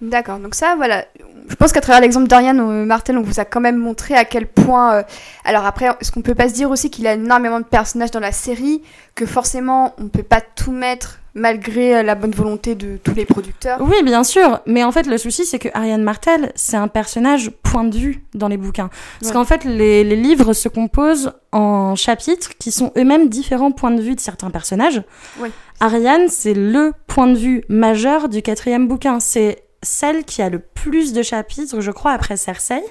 [0.00, 1.04] D'accord, donc ça, voilà,
[1.48, 4.24] je pense qu'à travers l'exemple d'Ariane euh, Martel, on vous a quand même montré à
[4.24, 4.94] quel point.
[4.94, 5.02] Euh,
[5.44, 8.20] alors après, est-ce qu'on peut pas se dire aussi qu'il a énormément de personnages dans
[8.20, 8.82] la série,
[9.14, 13.24] que forcément on peut pas tout mettre malgré euh, la bonne volonté de tous les
[13.24, 16.88] producteurs Oui, bien sûr, mais en fait le souci c'est que Ariane Martel, c'est un
[16.88, 18.88] personnage point de vue dans les bouquins.
[19.20, 23.90] Parce qu'en fait les, les, livres se composent en chapitres qui sont eux-mêmes différents points
[23.90, 25.02] de vue de certains personnages.
[25.40, 25.50] Oui.
[25.80, 29.18] Ariane, c'est le point de vue majeur du quatrième bouquin.
[29.18, 32.82] C'est celle qui a le plus de chapitres, je crois, après Cersei.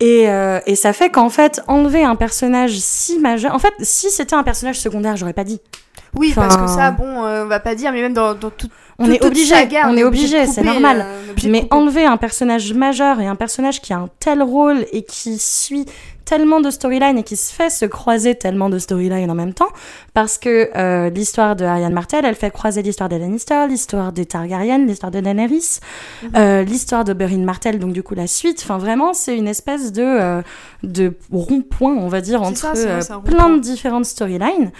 [0.00, 3.54] Et, euh, et, ça fait qu'en fait, enlever un personnage si majeur.
[3.54, 5.60] En fait, si c'était un personnage secondaire, j'aurais pas dit.
[6.14, 8.68] Oui, parce que ça, bon, euh, on va pas dire, mais même dans, dans tout.
[9.02, 11.04] On est obligé, on, est obligé, c'est normal.
[11.44, 15.38] mais enlever un personnage majeur et un personnage qui a un tel rôle et qui
[15.38, 15.86] suit
[16.24, 19.68] tellement de storylines et qui se fait se croiser tellement de storylines en même temps,
[20.14, 24.24] parce que euh, l'histoire de Ariane Martel, elle fait croiser l'histoire des Lannister, l'histoire des
[24.24, 25.80] Targaryen, l'histoire de Daenerys,
[26.22, 26.30] mhm.
[26.36, 28.60] euh, l'histoire de Beryn Martel, donc du coup la suite.
[28.62, 30.42] Enfin vraiment, c'est une espèce de euh,
[30.82, 32.72] de rond-point, on va dire, entre
[33.24, 34.70] plein de différentes storylines.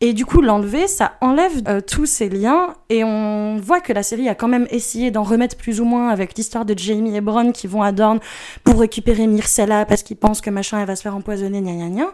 [0.00, 2.74] Et du coup, l'enlever, ça enlève euh, tous ces liens.
[2.90, 6.08] Et on voit que la série a quand même essayé d'en remettre plus ou moins
[6.08, 8.20] avec l'histoire de Jamie et Bron qui vont à Dorne
[8.64, 11.88] pour récupérer Myrcella parce qu'ils pensent que machin, elle va se faire empoisonner, gna gna
[11.88, 12.06] gna.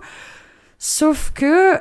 [0.79, 1.75] Sauf que,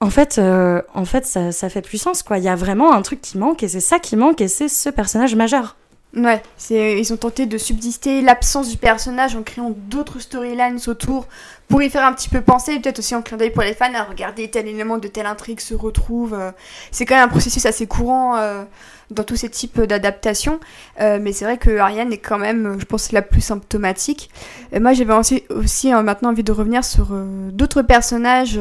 [0.00, 2.38] en fait, euh, en fait ça, ça fait plus sens, quoi.
[2.38, 4.68] Il y a vraiment un truc qui manque et c'est ça qui manque et c'est
[4.68, 5.76] ce personnage majeur.
[6.16, 11.26] Ouais, ils ont tenté de subsister l'absence du personnage en créant d'autres storylines autour
[11.68, 13.92] pour y faire un petit peu penser, peut-être aussi en clin d'œil pour les fans,
[13.92, 16.32] à regarder tel élément de telle intrigue se retrouve.
[16.32, 16.52] Euh.
[16.90, 18.64] c'est quand même un processus assez courant euh,
[19.10, 20.58] dans tous ces types d'adaptations,
[21.02, 24.30] euh, mais c'est vrai que Ariane est quand même, je pense, la plus symptomatique.
[24.72, 25.12] Et moi, j'avais
[25.50, 27.08] aussi maintenant envie de revenir sur
[27.52, 28.58] d'autres personnages.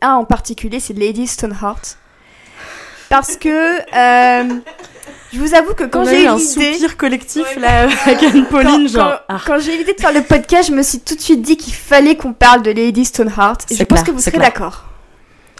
[0.00, 1.98] un en particulier, c'est Lady Stoneheart.
[3.10, 3.80] Parce que
[5.36, 9.20] je vous avoue que quand j'ai eu un soupir collectif là avec Anne-Pauline, genre.
[9.28, 9.38] Ah.
[9.46, 11.56] Quand, j'ai eu l'idée de faire le podcast, je me suis tout de suite dit
[11.56, 13.70] qu'il fallait qu'on parle de Lady Stoneheart.
[13.70, 14.84] Et je pense que vous serez d'accord.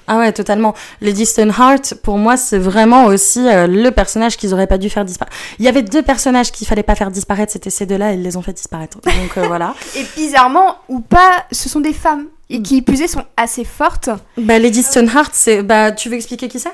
[0.09, 0.73] Ah ouais, totalement.
[1.01, 5.05] Lady Stoneheart, pour moi, c'est vraiment aussi euh, le personnage qu'ils auraient pas dû faire
[5.05, 5.37] disparaître.
[5.59, 8.37] Il y avait deux personnages qu'il fallait pas faire disparaître, c'était ces deux-là, ils les
[8.37, 8.99] ont fait disparaître.
[9.01, 9.75] Donc euh, voilà.
[9.97, 12.27] Et bizarrement, ou pas, ce sont des femmes.
[12.49, 14.09] Et qui, plus est, sont assez fortes.
[14.39, 15.65] Bah, Lady Stoneheart, c'est.
[15.65, 16.71] Bah, tu veux expliquer qui c'est?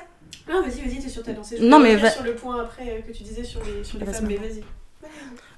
[0.46, 1.56] Non, vas-y, vas-y, sur ta lancée.
[1.58, 2.10] Je non, mais va...
[2.10, 4.62] sur le point après euh, que tu disais sur les, sur les femmes, mais vas-y.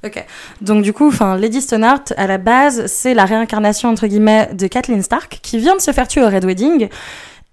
[0.05, 0.25] Ok.
[0.61, 4.67] Donc du coup, enfin, Lady Stoneheart, à la base, c'est la réincarnation entre guillemets de
[4.67, 6.89] Kathleen Stark, qui vient de se faire tuer au Red Wedding.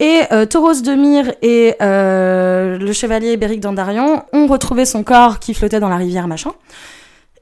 [0.02, 5.38] Et euh, Tauros de Myr et euh, le chevalier Beric Dandarion ont retrouvé son corps
[5.40, 6.52] qui flottait dans la rivière machin.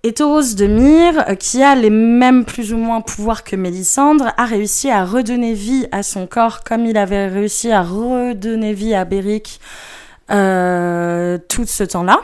[0.04, 4.34] Et Tauros de Myr, euh, qui a les mêmes plus ou moins pouvoirs que Mélisandre,
[4.38, 8.94] a réussi à redonner vie à son corps comme il avait réussi à redonner vie
[8.94, 9.62] à Beric
[10.32, 12.22] euh, tout ce temps-là.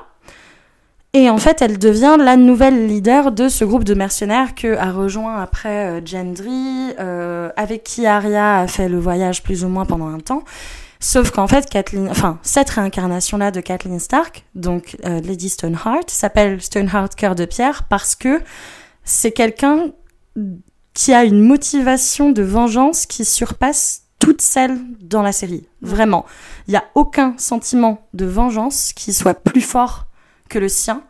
[1.14, 4.92] Et en fait, elle devient la nouvelle leader de ce groupe de mercenaires que a
[4.92, 9.86] rejoint après euh, Gendry, euh, avec qui Arya a fait le voyage plus ou moins
[9.86, 10.44] pendant un temps.
[11.00, 17.16] Sauf qu'en fait, Kathleen, enfin, cette réincarnation-là de Kathleen Stark, donc Lady Stoneheart, s'appelle Stoneheart
[17.16, 18.42] Cœur de Pierre parce que
[19.04, 19.92] c'est quelqu'un
[20.96, 25.68] qui a une motivation de vengeance qui surpasse toutes celles dans la série.
[25.84, 26.26] Vraiment.
[26.68, 30.08] Il n'y a aucun sentiment de vengeance qui soit plus fort
[30.50, 31.04] que le sien.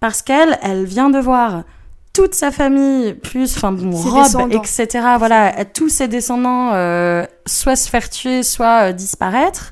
[0.00, 1.62] Parce qu'elle, elle vient de voir
[2.12, 4.88] toute sa famille, plus, enfin bon, Rob, etc.
[5.18, 9.70] Voilà, tous ses descendants euh, soit se faire tuer, soit euh, disparaître.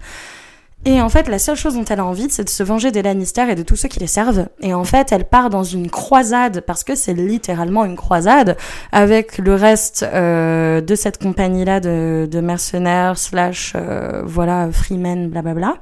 [0.87, 3.03] Et en fait, la seule chose dont elle a envie, c'est de se venger des
[3.03, 4.47] Lannister et de tous ceux qui les servent.
[4.61, 8.57] Et en fait, elle part dans une croisade, parce que c'est littéralement une croisade,
[8.93, 15.75] avec le reste euh, de cette compagnie-là de, de mercenaires, slash, euh, voilà, freemen, blablabla,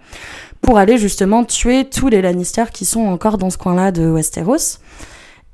[0.62, 4.78] pour aller justement tuer tous les Lannister qui sont encore dans ce coin-là de Westeros.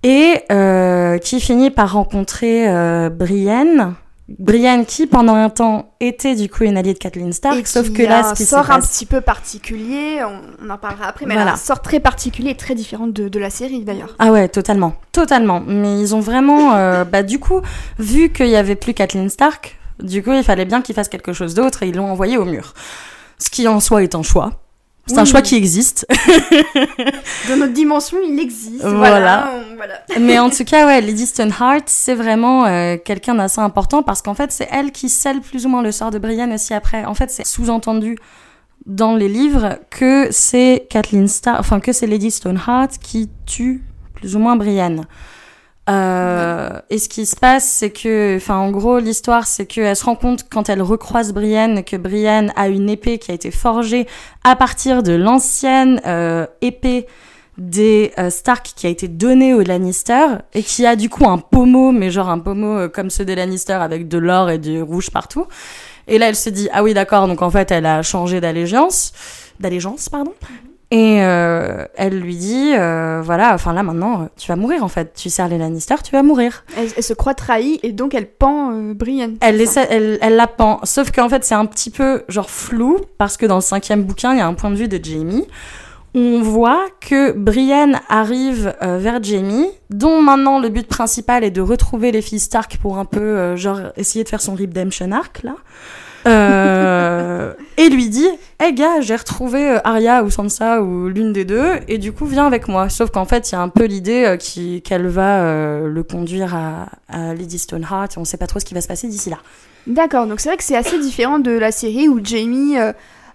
[0.05, 3.95] Et euh, qui finit par rencontrer euh, Brienne.
[4.39, 7.93] Brienne qui, pendant un temps, était du coup une alliée de Catelyn Stark, Et sauf
[7.93, 8.89] que là, ce un qui sort un passe...
[8.89, 11.55] petit peu particulier, on, on en parlera après, mais Voilà.
[11.55, 14.15] un sort très particulier et très différent de, de la série d'ailleurs.
[14.19, 15.63] Ah ouais, totalement, totalement.
[15.67, 17.61] Mais ils ont vraiment, euh, bah du coup,
[17.99, 21.33] vu qu'il y avait plus Kathleen Stark, du coup il fallait bien qu'ils fassent quelque
[21.33, 22.75] chose d'autre et ils l'ont envoyé au mur.
[23.39, 24.53] Ce qui en soi est un choix.
[25.07, 26.07] C'est un choix qui existe.
[27.49, 28.85] Dans notre dimension, il existe.
[28.85, 29.53] Voilà.
[30.21, 34.35] Mais en tout cas, ouais, Lady Stoneheart, c'est vraiment euh, quelqu'un d'assez important parce qu'en
[34.35, 37.05] fait, c'est elle qui scelle plus ou moins le sort de Brienne aussi après.
[37.05, 38.17] En fait, c'est sous-entendu
[38.87, 43.83] dans les livres que c'est Kathleen Stark, enfin que c'est Lady Stoneheart qui tue
[44.15, 45.07] plus ou moins Brienne.
[45.91, 50.05] Euh, et ce qui se passe, c'est que, enfin, en gros, l'histoire, c'est qu'elle se
[50.05, 54.07] rend compte quand elle recroise Brienne que Brienne a une épée qui a été forgée
[54.45, 57.07] à partir de l'ancienne euh, épée
[57.59, 61.39] des euh, Stark qui a été donnée aux Lannister et qui a du coup un
[61.39, 65.11] pommeau, mais genre un pommeau comme ceux des Lannister avec de l'or et du rouge
[65.11, 65.47] partout.
[66.07, 69.13] Et là, elle se dit ah oui d'accord, donc en fait elle a changé d'allégeance,
[69.59, 70.33] d'allégeance pardon.
[70.93, 74.89] Et euh, elle lui dit euh, voilà, enfin là maintenant euh, tu vas mourir en
[74.89, 76.65] fait, tu sers les Lannister, tu vas mourir.
[76.77, 79.37] Elle, elle se croit trahie et donc elle pend euh, Brienne.
[79.61, 80.81] Essaie, elle, elle la pend.
[80.83, 84.33] Sauf qu'en fait, c'est un petit peu genre flou, parce que dans le cinquième bouquin,
[84.33, 85.47] il y a un point de vue de Jamie.
[86.15, 91.61] On voit que Brienne arrive euh, vers Jamie, dont maintenant le but principal est de
[91.61, 95.45] retrouver les filles Stark pour un peu, euh, genre, essayer de faire son redemption arc,
[95.45, 95.55] là.
[96.27, 98.29] Euh, et lui dit
[98.63, 102.27] Hé gars, j'ai retrouvé euh, Arya ou Sansa ou l'une des deux, et du coup,
[102.27, 102.89] viens avec moi.
[102.89, 106.55] Sauf qu'en fait, il y a un peu l'idée euh, qu'elle va euh, le conduire
[106.55, 109.31] à, à Lady Stoneheart, et on sait pas trop ce qui va se passer d'ici
[109.31, 109.39] là.
[109.87, 112.93] D'accord, donc c'est vrai que c'est assez différent de la série où Jamie, euh,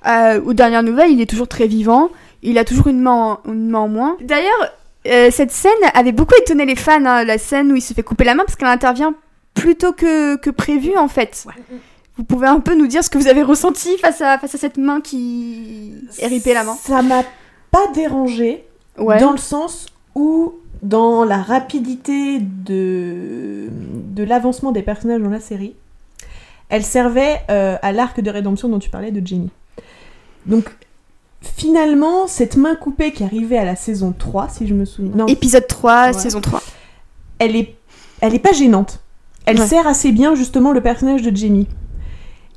[0.08, 2.10] euh, aux dernières nouvelles, il est toujours très vivant,
[2.44, 4.18] il a toujours une main en, une main en moins.
[4.22, 4.72] D'ailleurs,
[5.08, 8.04] euh, cette scène avait beaucoup étonné les fans, hein, la scène où il se fait
[8.04, 9.16] couper la main parce qu'elle intervient
[9.54, 11.46] plus tôt que, que prévu en fait.
[12.18, 14.58] Vous pouvez un peu nous dire ce que vous avez ressenti face à, face à
[14.58, 16.76] cette main qui éripait la main?
[16.82, 17.24] Ça m'a
[17.72, 18.64] pas dérangé
[18.98, 19.20] Ouais.
[19.20, 25.76] dans le sens où dans la rapidité de, de l'avancement des personnages dans la série,
[26.70, 29.50] elle servait euh, à l'arc de rédemption dont tu parlais de Jamie.
[30.46, 30.70] Donc
[31.42, 35.12] finalement, cette main coupée qui arrivait à la saison 3, si je me souviens.
[35.14, 36.14] Non, Épisode 3, Ouais.
[36.14, 36.62] saison 3.
[37.40, 37.76] elle est,
[38.22, 39.02] elle est pas gênante.
[39.46, 39.68] Elle Ouais.
[39.68, 41.68] sert assez bien justement le personnage de Jamie.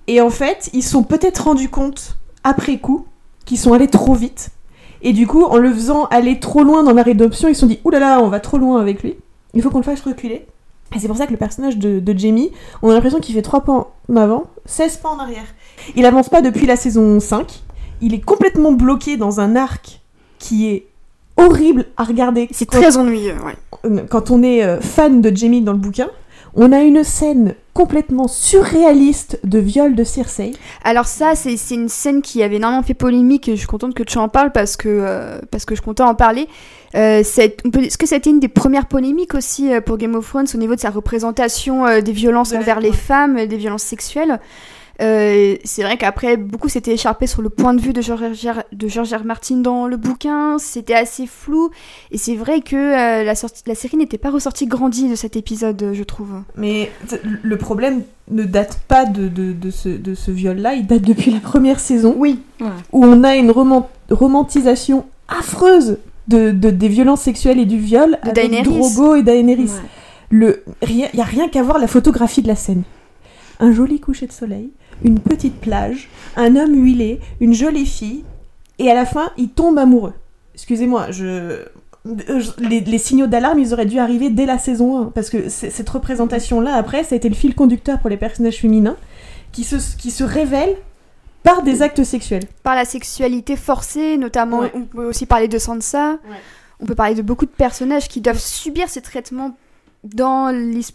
[0.09, 3.07] Et en fait, ils se sont peut-être rendus compte après coup
[3.45, 4.51] qu'ils sont allés trop vite.
[5.03, 7.67] Et du coup, en le faisant aller trop loin dans la rédemption, ils se sont
[7.67, 9.17] dit oulala, là là, on va trop loin avec lui.
[9.55, 10.47] Il faut qu'on le fasse reculer.
[10.97, 12.51] Et c'est pour ça que le personnage de, de Jamie,
[12.83, 15.45] on a l'impression qu'il fait 3 pas en avant, 16 pas en arrière.
[15.95, 17.63] Il avance pas depuis la saison 5.
[18.01, 20.01] Il est complètement bloqué dans un arc
[20.39, 20.87] qui est
[21.37, 22.49] horrible à regarder.
[22.51, 24.07] C'est très ennuyeux, ouais.
[24.09, 26.09] quand on est euh, fan de Jamie dans le bouquin,
[26.55, 30.51] on a une scène complètement surréaliste de viol de Cersei.
[30.83, 34.03] Alors ça, c'est une scène qui avait énormément fait polémique et je suis contente que
[34.03, 36.49] tu en parles parce que, euh, parce que je comptais en parler.
[36.97, 40.59] Euh, Est-ce que c'était une des premières polémiques aussi euh, pour Game of Thrones au
[40.59, 44.41] niveau de sa représentation euh, des violences De envers les femmes, des violences sexuelles?
[45.01, 48.63] Euh, c'est vrai qu'après, beaucoup s'étaient écharpés sur le point de vue de George R.
[48.73, 49.25] de George R.
[49.25, 50.59] Martin dans le bouquin.
[50.59, 51.71] C'était assez flou.
[52.11, 53.35] Et c'est vrai que euh, la,
[53.75, 56.31] série n'était pas ressortie grandie de cet épisode, je trouve.
[56.57, 56.91] Mais
[57.43, 61.31] le problème ne date pas de, de, de ce, de ce viol-là, il date depuis
[61.31, 62.41] la première saison, Oui.
[62.93, 68.19] où on a une roman- romantisation affreuse de, de- des violences sexuelles et du viol
[68.25, 68.63] De avec Daenerys.
[68.65, 69.65] Drogo et Daenerys.
[69.65, 69.89] Ouais.
[70.31, 72.83] Le, rien, y a rien qu'à voir la photographie de la scène.
[73.61, 74.71] Un joli coucher de soleil,
[75.05, 78.25] une petite plage, un homme huilé, une jolie fille,
[78.79, 80.15] et à la fin, il tombe amoureux.
[80.55, 81.25] Excusez-moi, je...
[81.25, 81.65] euh,
[82.59, 85.89] Les, les signaux d'alarme, ils auraient dû arriver dès la saison 1, parce que cette
[85.89, 88.97] représentation-là, après, ça a été le fil conducteur pour les personnages féminins,
[89.53, 90.77] qui se, qui se révèlent
[91.43, 92.45] par des actes sexuels.
[92.63, 94.73] par la sexualité forcée, notamment, Ouais.
[94.75, 96.13] on peut aussi parler de Sansa.
[96.13, 96.37] Ouais.
[96.81, 99.57] On peut parler de beaucoup de personnages qui doivent subir ces traitements
[100.05, 100.95] dans l'is-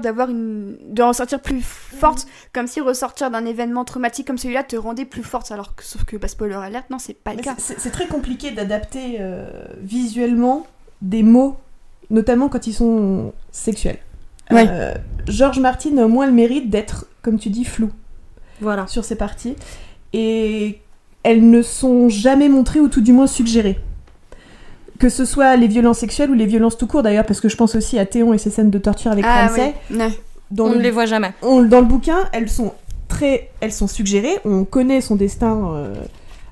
[0.00, 4.76] d'avoir une de ressortir plus forte, comme si ressortir d'un événement traumatique comme celui-là te
[4.76, 7.42] rendait plus forte, alors que sauf que bah, spoiler alert, non, c'est pas le Mais
[7.42, 7.54] cas.
[7.58, 9.46] c'est- très compliqué d'adapter euh,
[9.80, 10.66] visuellement
[11.02, 11.56] des mots,
[12.10, 13.98] notamment quand ils sont sexuels.
[14.50, 14.66] Ouais.
[14.68, 14.94] Euh,
[15.26, 17.90] George Martin a au moins le mérite d'être, comme tu dis, flou
[18.60, 18.86] Voilà.
[18.86, 19.56] sur ces parties.
[20.12, 20.80] Et
[21.22, 23.78] elles ne sont jamais montrées ou tout du moins suggérées.
[24.98, 27.56] Que ce soit les violences sexuelles ou les violences tout court d'ailleurs, parce que je
[27.56, 29.74] pense aussi à Théon et ses scènes de torture avec Ah Ramsay.
[29.90, 29.98] oui.
[30.50, 31.32] Dans On le ne les voit jamais.
[31.42, 32.72] on- dans le bouquin, elles sont
[33.08, 34.36] très, elles sont suggérées.
[34.44, 35.94] On connaît son destin euh,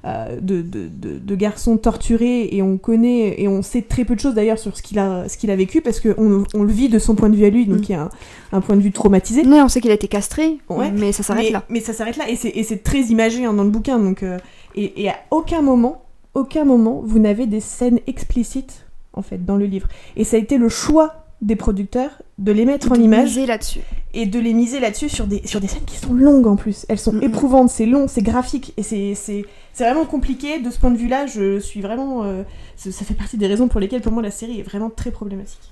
[0.04, 4.16] euh, de, de, de- de garçon torturé et on connaît et on sait très peu
[4.16, 6.72] de choses d'ailleurs sur ce qu'il a, ce qu'il a vécu parce qu'on on le
[6.72, 7.84] vit de son point de vue à lui, donc Mm.
[7.84, 8.10] il y a un,
[8.52, 9.46] un point de vue traumatisé.
[9.46, 10.90] Ouais, on sait qu'il a été castré, Ouais.
[10.90, 11.62] mais ça s'arrête mais, là.
[11.68, 14.24] mais ça s'arrête là et c'est, et c'est très imagé hein, dans le bouquin donc
[14.24, 14.38] euh,
[14.74, 16.02] et, et à aucun moment,
[16.34, 20.40] aucun moment vous n'avez des scènes explicites en fait dans le livre et ça a
[20.40, 23.80] été le choix des producteurs de les mettre en image miser là-dessus.
[24.14, 26.86] et de les miser là-dessus sur des, sur des scènes qui sont longues en plus.
[26.88, 30.60] Elles sont éprouvantes, c'est long, c'est graphique et c'est, c'est, c'est vraiment compliqué.
[30.60, 32.22] De ce point de vue-là, je suis vraiment.
[32.22, 32.44] euh,
[32.76, 35.70] ça fait partie des raisons pour lesquelles pour moi la série est vraiment très problématique.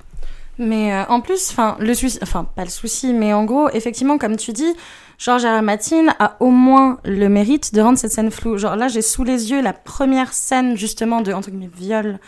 [0.60, 4.36] Mais euh, en plus, enfin, le enfin, pas le souci, mais en gros, effectivement, comme
[4.36, 4.70] tu dis,
[5.16, 5.58] George R.
[5.58, 5.62] R.
[5.62, 8.58] Martin a au moins le mérite de rendre cette scène floue.
[8.58, 12.18] Genre là, j'ai sous les yeux la première scène, justement, de, entre guillemets, viol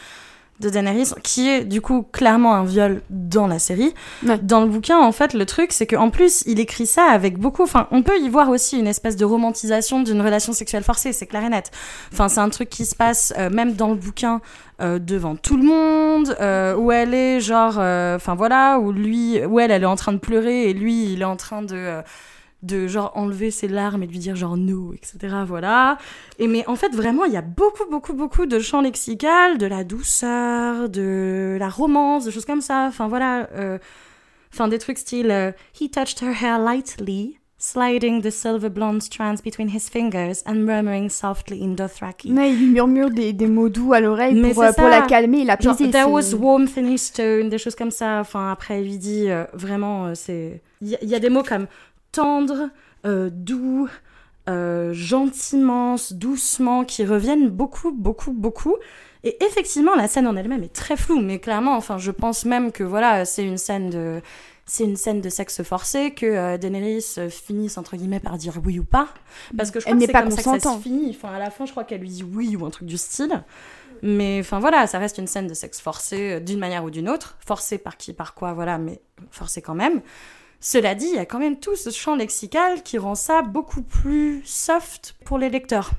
[0.60, 3.92] de Daenerys, qui est du coup clairement un viol dans la série.
[4.24, 4.38] Ouais.
[4.38, 7.64] Dans le bouquin, en fait, le truc, c'est qu'en plus, il écrit ça avec beaucoup.
[7.64, 11.26] Enfin, on peut y voir aussi une espèce de romantisation d'une relation sexuelle forcée, c'est
[11.26, 11.70] clair et net.
[12.12, 14.40] Enfin, c'est un truc qui se passe euh, même dans le bouquin
[14.80, 19.58] euh, devant tout le monde, euh, où elle est genre, enfin voilà, où lui, où
[19.58, 22.02] elle, elle est en train de pleurer et lui, il est en train de
[22.62, 25.34] de genre enlever ses larmes et de lui dire genre no, etc.
[25.46, 25.98] Voilà.
[26.38, 29.66] Et mais en fait vraiment il y a beaucoup beaucoup beaucoup de champs lexical, de
[29.66, 32.86] la douceur, de la romance, de choses comme ça.
[32.88, 33.78] Enfin voilà, euh,
[34.52, 35.50] enfin des trucs style euh,
[35.80, 37.38] he touched her hair lightly.
[37.64, 42.32] Sliding the silver blonde strands between his fingers and murmuring softly in Dothraki.
[42.32, 45.46] Mais il murmure des, des mots doux à l'oreille pour, euh, pour la calmer Genre,
[45.46, 45.90] l'apaiser.
[45.92, 48.18] there was warmth in his tone, des choses comme ça.
[48.18, 50.60] Enfin, après, il lui dit euh, vraiment, euh, c'est.
[50.80, 51.68] Il y, a- il y a des mots comme
[52.12, 52.70] tendre,
[53.06, 53.88] euh, doux,
[54.48, 58.76] euh, gentiment, doucement, qui reviennent beaucoup, beaucoup, beaucoup.
[59.24, 62.72] Et effectivement, la scène en elle-même est très floue, mais clairement, enfin, je pense même
[62.72, 64.20] que voilà, c'est une scène de.
[64.64, 68.54] C'est une scène de sexe forcé que euh, Daenerys euh, finisse entre guillemets par dire
[68.64, 69.08] oui ou pas
[69.56, 71.10] parce que je crois Elle que n'est c'est pas comme ça que ça se finit
[71.10, 73.42] enfin à la fin je crois qu'elle lui dit oui ou un truc du style
[74.02, 77.08] mais enfin voilà, ça reste une scène de sexe forcé euh, d'une manière ou d'une
[77.08, 79.00] autre, forcé par qui, par quoi, voilà, mais
[79.30, 80.02] forcé quand même.
[80.64, 83.82] Cela dit, il y a quand même tout ce champ lexical qui rend ça beaucoup
[83.82, 85.90] plus soft pour les lecteurs.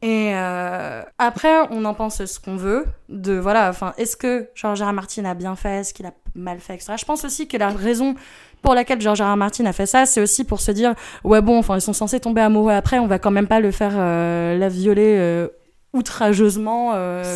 [0.00, 2.86] Et euh, après, on en pense ce qu'on veut.
[3.10, 4.88] De voilà, enfin, est-ce que George R.
[4.88, 4.92] R.
[4.94, 6.94] Martin a bien fait, est-ce qu'il a mal fait, etc.
[6.98, 8.14] Je pense aussi que la raison
[8.62, 9.34] pour laquelle George R.
[9.34, 9.36] R.
[9.36, 12.18] Martin a fait ça, c'est aussi pour se dire, ouais bon, enfin, ils sont censés
[12.18, 15.48] tomber amoureux après, on va quand même pas le faire euh, la violer euh,
[15.92, 16.92] outrageusement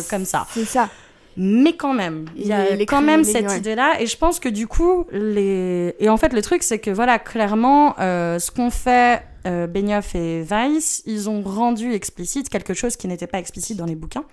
[0.09, 0.47] comme ça.
[0.49, 0.89] C'est ça.
[1.37, 3.57] Mais quand même, il y a Les- quand même cette ouais.
[3.57, 6.91] idée-là, et je pense que du coup, les et en fait le truc c'est que
[6.91, 12.73] voilà clairement, euh, ce qu'ont fait euh, Benioff et Weiss, ils ont rendu explicite quelque
[12.73, 14.23] chose qui n'était pas explicite dans les bouquins.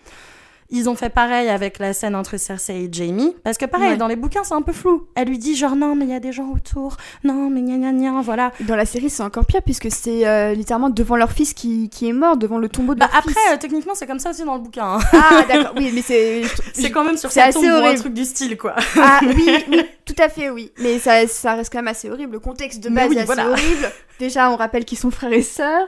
[0.70, 3.96] Ils ont fait pareil avec la scène entre Cersei et Jamie, parce que pareil Ouais.
[3.96, 5.06] dans les bouquins c'est un peu flou.
[5.14, 7.76] Elle lui dit genre non mais il y a des gens autour, non mais gna
[7.78, 8.52] gna gna, voilà.
[8.60, 12.08] Dans la série, c'est encore pire puisque c'est euh, littéralement devant leur fils qui, qui
[12.08, 13.52] est mort, devant le tombeau de Bah leur après fils.
[13.52, 14.96] euh, techniquement c'est comme ça aussi dans le bouquin.
[14.96, 14.98] hein.
[15.14, 16.42] Ah d'accord, oui, mais c'est...
[16.74, 18.00] c'est quand même sur sa assez tombe ou un horrible.
[18.00, 18.74] truc du style quoi.
[19.00, 19.80] Ah oui, oui,
[20.14, 20.72] tout à fait, oui.
[20.78, 22.32] Mais ça, ça reste quand même assez horrible.
[22.32, 23.48] Le contexte de base oui, est assez voilà.
[23.50, 23.90] horrible.
[24.18, 25.86] Déjà, on rappelle qu'ils sont frères et sœurs,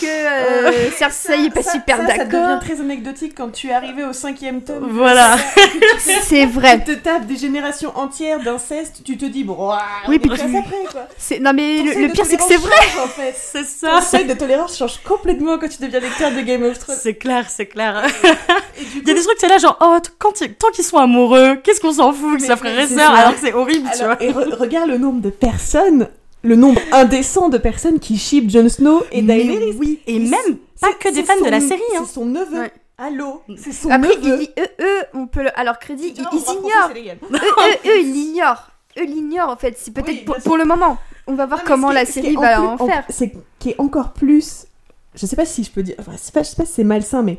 [0.00, 2.58] que euh, Cersei est pas Ça- super ça, Ça devient d'accord.
[2.60, 4.88] très anecdotique quand tu es arrivé au cinquième tome.
[4.90, 5.36] Voilà.
[6.22, 6.78] C'est vrai.
[6.78, 10.40] Tu te tapes des générations entières d'inceste, tu te dis, bon, ouah, Oui, puis tu-
[10.40, 11.06] après, quoi.
[11.40, 12.70] Non mais Ton le, pire c'est que c'est vrai.
[13.04, 13.34] en fait.
[13.36, 14.00] C'est Ton ça.
[14.00, 16.96] seuil de tolérance change complètement quand tu deviens lecteur de Game of Thrones.
[16.98, 18.02] C'est clair, c'est clair.
[18.80, 21.80] Il y a des trucs, c'est là, genre, oh, quand tant qu'ils sont amoureux, qu'est-ce
[21.80, 24.22] qu'on s'en fout que ça frère et sœur, alors c'est horrible, tu vois.
[24.22, 26.08] Et re- regarde le nombre de personnes,
[26.42, 29.76] le nombre indécent de personnes qui ship Jon Snow et Mais Daenerys.
[29.78, 32.02] oui, et même pas que des fans de la série, hein.
[32.06, 32.60] C'est son neveu.
[32.60, 32.72] Ouais.
[32.98, 34.42] Allô C'est son Après, neveu.
[34.42, 35.58] ils, eux, eux, on peut le...
[35.58, 36.90] alors crédit, ils, ignorent.
[36.94, 38.70] Eux, eux, eux, ils l'ignorent.
[38.98, 39.74] Eux l'ignorent en fait.
[39.78, 40.98] C'est peut-être Oui, pour, le moment.
[41.26, 43.04] On va voir Non, comment la série va plus- en faire.
[43.08, 44.66] C'est qui est encore plus.
[45.14, 45.94] Je sais pas si je peux dire.
[45.98, 47.38] Enfin, je sais pas, je sais pas si c'est malsain, mais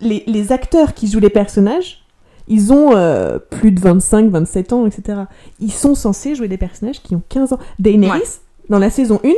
[0.00, 2.01] les, les acteurs qui jouent les personnages,
[2.48, 5.20] ils ont euh, plus de 25, 27 ans, etc.
[5.60, 7.58] Ils sont censés jouer des personnages qui ont 15 ans.
[7.78, 8.26] Daenerys, Ouais.
[8.68, 9.30] dans la saison 1,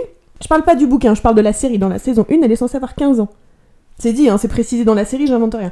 [0.42, 1.78] je parle pas du bouquin, je parle de la série.
[1.78, 3.28] Dans la saison 1, elle est censée avoir 15 ans.
[3.98, 5.70] C'est dit, hein, c'est précisé dans la série, j'invente rien.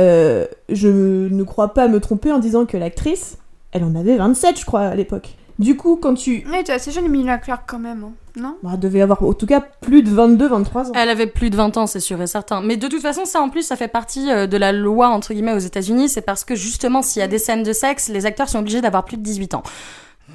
[0.00, 0.88] Euh, je
[1.28, 3.38] ne crois pas me tromper en disant que l'actrice,
[3.72, 5.36] elle en avait 27, je crois, à l'époque.
[5.60, 6.42] Du coup, quand tu...
[6.50, 8.12] Ouais, t'es assez jeune, Emilia Clarke quand même, hein.
[8.34, 8.56] non?
[8.62, 10.92] Bah, elle devait avoir en tout cas plus de 22-23 ans.
[10.94, 12.62] Elle avait plus de 20 ans, c'est sûr et certain.
[12.62, 15.34] Mais de toute façon, ça en plus, ça fait partie euh, de la loi, entre
[15.34, 16.08] guillemets, aux États-Unis.
[16.08, 18.80] C'est parce que justement, s'il y a des scènes de sexe, les acteurs sont obligés
[18.80, 19.62] d'avoir plus de 18 ans.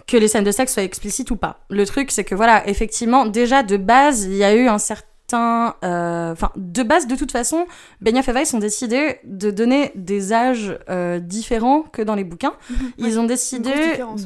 [0.05, 1.61] Que les scènes de sexe soient explicites ou pas.
[1.71, 5.07] Le truc, c'est que voilà, effectivement, déjà de base, il y a eu un certain.
[5.33, 7.65] Euh, Enfin, de base, de toute façon,
[8.01, 12.53] Benioff et Weiss ont décidé de donner des âges euh, différents que dans les bouquins.
[12.97, 13.71] Ils ont décidé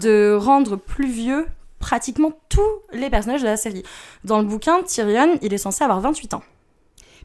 [0.01, 1.45] de rendre plus vieux
[1.79, 3.83] pratiquement tous les personnages de la série.
[4.25, 6.43] Dans le bouquin, Tyrion, il est censé avoir 28 ans.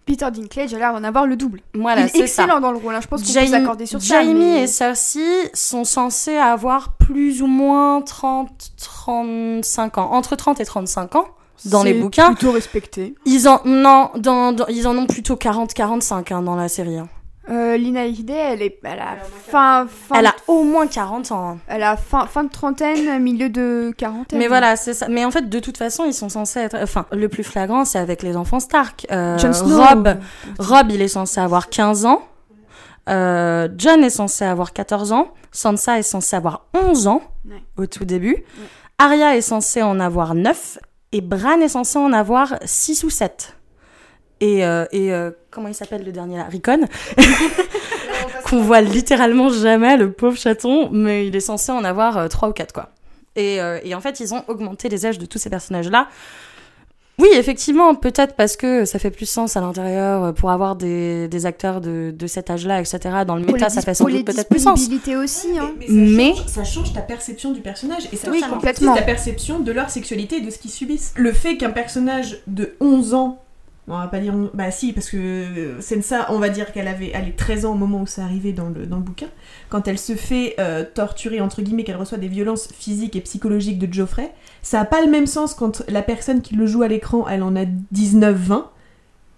[0.06, 1.60] Peter Dinklage a l'air d'en avoir le double.
[1.74, 2.42] Voilà, Il est c'est ça.
[2.44, 3.00] excellent dans le rôle, hein.
[3.00, 4.20] je pense qu'on peut Jamie, s'accorder sur ça.
[4.22, 10.12] Jamie mais- et Cersei sont censés avoir plus ou moins 30, 35 ans.
[10.12, 11.26] Entre 30 et 35 ans
[11.66, 12.34] dans les C'est bouquins.
[12.34, 13.14] plutôt respecté.
[13.26, 16.98] Ils en, non, dans, dans- ils en ont plutôt 40, 45 hein, dans la série.
[16.98, 17.08] hein.
[17.50, 21.50] Euh, Lina Headey, elle est, elle a fin, fin, Elle a au moins 40 ans.
[21.50, 21.58] hein.
[21.68, 24.38] elle a fin, fin de trentaine, milieu de quarantaine.
[24.38, 25.08] Mais voilà, c'est ça.
[25.08, 26.76] Mais en fait, de toute façon, ils sont censés être.
[26.82, 29.06] Enfin, le plus flagrant, c'est avec les enfants Stark.
[29.12, 29.76] Euh, Jon Snow.
[29.78, 30.16] Rob,
[30.58, 32.22] Rob, il est censé avoir 15 ans.
[33.10, 35.28] Euh, John est censé avoir 14 ans.
[35.52, 37.62] Sansa est censée avoir 11 ans Ouais.
[37.76, 38.42] au tout début.
[38.98, 40.78] Arya est censée en avoir 9.
[41.14, 43.56] Et Bran est censé en avoir 6 ou 7.
[44.40, 46.48] Et, euh, et euh, comment il s'appelle le dernier là?
[46.50, 46.88] Rickon
[48.44, 50.90] Qu'on voit littéralement jamais, le pauvre chaton.
[50.90, 52.90] Mais il est censé en avoir 3 ou 4, quoi.
[53.36, 56.08] Et, euh, et en fait, ils ont augmenté les âges de tous ces personnages-là.
[57.18, 61.28] Oui, effectivement, peut-être parce que ça fait plus sens à l'intérieur euh, pour avoir des,
[61.28, 62.98] des acteurs de, de cet âge-là, etc.
[63.24, 64.88] Dans le méta, ça fait sans doute peut-être plus sens.
[65.22, 65.70] aussi, hein.
[65.80, 68.92] ça, Mais- change, ça change ta perception du personnage et ça Oui, change complètement.
[68.92, 71.12] aussi ta perception de leur sexualité et de ce qu'ils subissent.
[71.16, 73.40] Le fait qu'un personnage de 11 ans,
[73.86, 77.10] on va pas dire, bah si, parce que euh, Sensa, on va dire qu'elle avait,
[77.12, 79.28] elle est 13 ans au moment où c'est arrivé dans le, dans le bouquin,
[79.68, 83.78] quand elle se fait euh, torturer, entre guillemets, qu'elle reçoit des violences physiques et psychologiques
[83.78, 84.32] de Geoffrey,
[84.62, 87.42] ça a pas le même sens quand la personne qui le joue à l'écran, elle
[87.42, 87.64] en a
[87.94, 88.64] 19-20,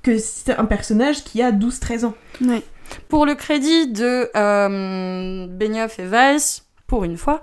[0.03, 2.14] que c'est un personnage qui a 12-13 ans.
[2.40, 2.62] Ouais.
[3.09, 7.40] Pour le crédit de euh, Benioff et Weiss, pour une fois,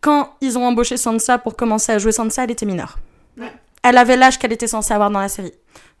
[0.00, 2.98] quand ils ont embauché Sansa pour commencer à jouer Sansa, elle était mineure.
[3.36, 3.52] Ouais.
[3.82, 5.52] Elle avait l'âge qu'elle était censée avoir dans la série.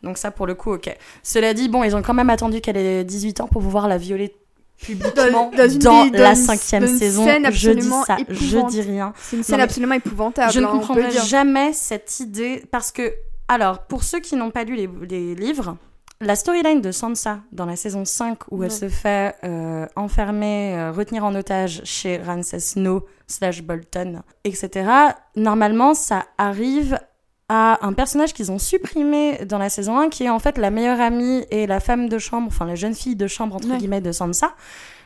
[0.02, 0.94] Donc ça, pour le coup, ok.
[1.22, 3.98] Cela dit, bon, ils ont quand même attendu qu'elle ait 18 ans pour pouvoir la
[3.98, 4.34] violer
[4.78, 7.24] publiquement Dans- dans une dans des- dans la cinquième une saison.
[7.24, 9.12] scène Je dis ça, je dis rien.
[9.16, 10.52] C'est une scène absolument épouvantable.
[10.52, 13.12] Je ne hein, comprendrai jamais cette idée parce que,
[13.48, 15.76] alors, pour ceux qui n'ont pas lu les, les livres,
[16.20, 20.90] la storyline de Sansa dans la saison 5 où elle se fait euh, enfermer, euh,
[20.92, 24.88] retenir en otage chez Ramsay Snow slash Bolton, etc.
[25.36, 26.98] Normalement, ça arrive
[27.48, 30.70] à un personnage qu'ils ont supprimé dans la saison 1 qui est en fait la
[30.70, 33.76] meilleure amie et la femme de chambre, enfin la jeune fille de chambre entre Ouais.
[33.78, 34.54] guillemets de Sansa.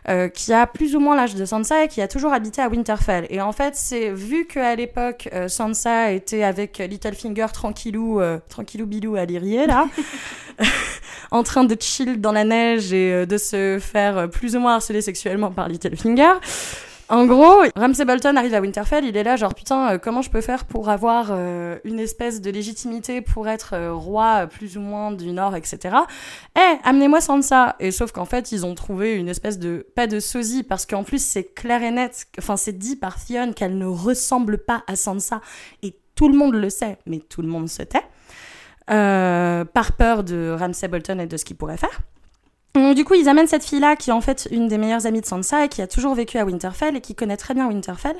[0.09, 2.68] euh, qui a plus ou moins l'âge de Sansa et qui a toujours habité à
[2.70, 3.26] Winterfell.
[3.28, 8.86] Et en fait, c'est vu qu'à l'époque, euh, Sansa était avec Littlefinger tranquillou, euh, tranquillou
[8.86, 9.86] bilou à l'Irier, là,
[11.30, 14.61] en train de chill dans la neige et euh, de se faire euh, plus ou
[14.61, 16.32] moins harceler sexuellement par Littlefinger.
[17.11, 20.30] En gros, Ramsay Bolton arrive à Winterfell, il est là genre putain, euh, comment je
[20.30, 24.80] peux faire pour avoir euh, une espèce de légitimité pour être euh, roi plus ou
[24.80, 25.96] moins du Nord, etc.
[26.56, 27.74] Eh, amenez-moi Sansa.
[27.80, 31.02] Et sauf qu'en fait, ils ont trouvé une espèce de pas de sosie parce qu'en
[31.02, 34.94] plus c'est clair et net, enfin c'est dit par Theon qu'elle ne ressemble pas à
[34.94, 35.40] Sansa
[35.82, 38.04] et tout le monde le sait, mais tout le monde se tait.
[38.86, 42.02] Par peur de Ramsay Bolton et de ce qu'il pourrait faire.
[42.74, 45.20] Donc, du coup, ils amènent cette fille-là qui est en fait une des meilleures amies
[45.20, 48.16] de Sansa et qui a toujours vécu à Winterfell et qui connaît très bien Winterfell.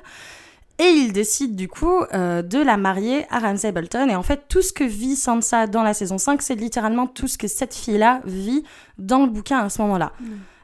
[0.80, 4.09] Et ils décident du coup euh, de la marier à Ramsay Bolton.
[4.09, 7.28] Et en fait, tout ce que vit Sansa dans la saison 5, c'est littéralement tout
[7.28, 8.64] ce que cette fille-là vit
[8.96, 10.12] dans le bouquin à ce moment-là.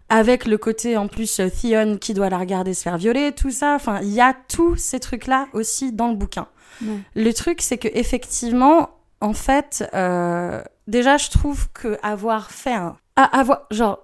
[0.09, 3.51] Avec le côté en plus euh, Theon qui doit la regarder se faire violer, tout
[3.51, 3.75] ça.
[3.75, 6.47] Enfin, il y a tous ces trucs-là aussi dans le bouquin.
[6.83, 6.99] Ouais.
[7.15, 12.97] Le truc, c'est que effectivement, en fait, euh, déjà, je trouve que avoir fait un,
[13.17, 13.99] à avoir, genre,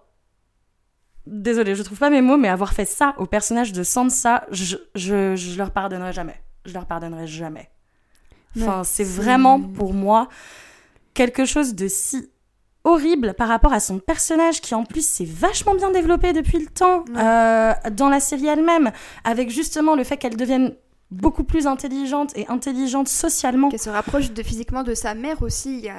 [1.27, 4.77] désolé, je trouve pas mes mots, mais avoir fait ça au personnage de Sansa, je,
[4.95, 6.41] je, je leur pardonnerai jamais.
[6.65, 7.71] Je leur pardonnerai jamais.
[8.57, 10.29] Enfin, Ouais, c'est c'est- vraiment pour moi
[11.15, 12.29] quelque chose de si
[12.85, 16.67] horrible par rapport à son personnage qui en plus s'est vachement bien développé depuis le
[16.67, 17.21] temps Ouais.
[17.23, 18.91] euh, dans la série elle-même
[19.25, 20.75] avec justement le fait qu'elle devienne
[21.13, 25.79] beaucoup plus intelligente et intelligente socialement Qu'elle se rapproche de, physiquement de sa mère aussi.
[25.79, 25.95] Il y a,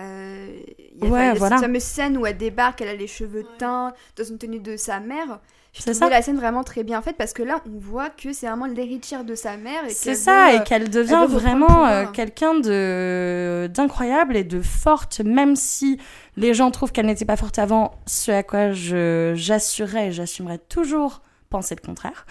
[0.95, 1.57] il y a, Ouais, voilà.
[1.57, 4.75] cette fameuse scène où elle débarque, elle a les cheveux teints, dans une tenue de
[4.75, 5.39] sa mère.
[5.73, 6.07] Je ça.
[6.07, 9.23] la scène vraiment très bien faite parce que là, on voit que c'est vraiment l'héritière
[9.23, 9.85] de sa mère.
[9.85, 15.21] et C'est ça, veut, et qu'elle devient vraiment euh, quelqu'un de d'incroyable et de forte,
[15.21, 15.99] même si
[16.37, 20.59] les gens trouvent qu'elle n'était pas forte avant, ce à quoi je j'assurerais et j'assumerai
[20.59, 22.27] toujours penser le contraire.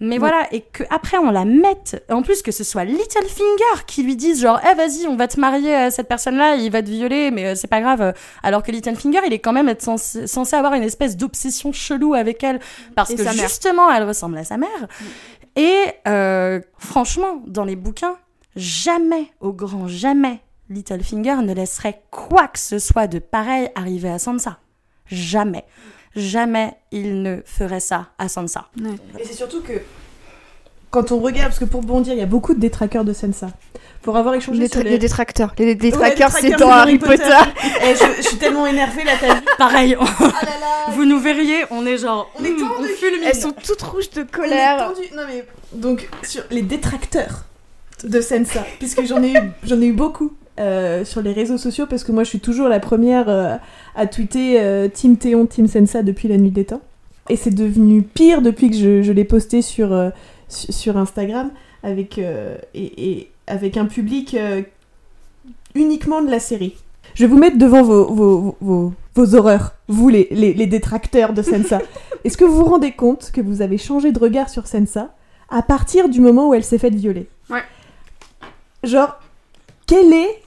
[0.00, 0.18] Mais Ouais.
[0.18, 4.14] voilà, et que après on la mette, en plus que ce soit Littlefinger qui lui
[4.14, 7.32] dise genre, eh vas-y, on va te marier à cette personne-là, il va te violer,
[7.32, 8.14] mais euh, c'est pas grave.
[8.44, 12.14] Alors que Littlefinger, il est quand même être censé, censé avoir une espèce d'obsession chelou
[12.14, 12.60] avec elle,
[12.94, 14.86] parce Et que justement, elle ressemble à sa mère.
[15.56, 15.74] Et
[16.06, 18.16] euh, franchement, dans les bouquins,
[18.54, 20.40] jamais, au grand jamais,
[20.70, 24.58] Littlefinger ne laisserait quoi que ce soit de pareil arriver à Sansa.
[25.06, 25.64] Jamais.
[26.18, 28.66] Jamais il ne ferait ça à Sansa.
[29.18, 29.74] Et c'est surtout que
[30.90, 33.48] quand on regarde, parce que pour bondir, il y a beaucoup de détraqueurs de Sansa.
[34.02, 34.90] Pour avoir échangé Les, sur les...
[34.90, 35.52] les détracteurs.
[35.58, 37.22] Les Ouais, c'est dans de Harry Potter.
[37.84, 41.18] Eh, je, je suis tellement énervée là, t'as Pareil, on- Ah là là vous nous
[41.20, 42.88] verriez, on est genre, On est tendu.
[42.98, 43.24] fulmine.
[43.24, 44.78] Elles sont toutes rouges de On est colère.
[44.94, 45.06] tendu.
[45.14, 47.44] Non mais donc sur les détracteurs
[48.04, 51.86] de Sansa, puisque j'en ai eu, j'en ai eu beaucoup euh, sur les réseaux sociaux,
[51.88, 53.56] parce que moi je suis toujours la première euh,
[53.94, 56.80] à tweeter euh, Team Théon, Team Sansa depuis la nuit des temps.
[57.28, 60.10] Et c'est devenu pire depuis que je, je l'ai posté sur, euh,
[60.48, 61.50] sur Instagram
[61.82, 62.24] avec, et,
[62.74, 64.36] et avec un public
[65.74, 66.74] uniquement de la série.
[67.14, 71.32] Je vais vous mettre devant vos, vos, vos, vos horreurs, vous les, les, les détracteurs
[71.32, 71.80] de Sansa.
[72.24, 75.14] Est-ce que vous vous rendez compte que vous avez changé de regard sur Sansa
[75.50, 77.28] à partir du moment où elle s'est faite violer?
[77.50, 77.62] Ouais.
[78.84, 79.18] Genre,
[79.86, 80.42] quel est,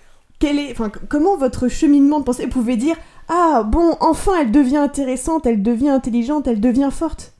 [1.10, 2.96] comment votre cheminement de pensée pouvez dire
[3.30, 7.34] ah bon, enfin elle devient intéressante, elle devient intelligente, elle devient forte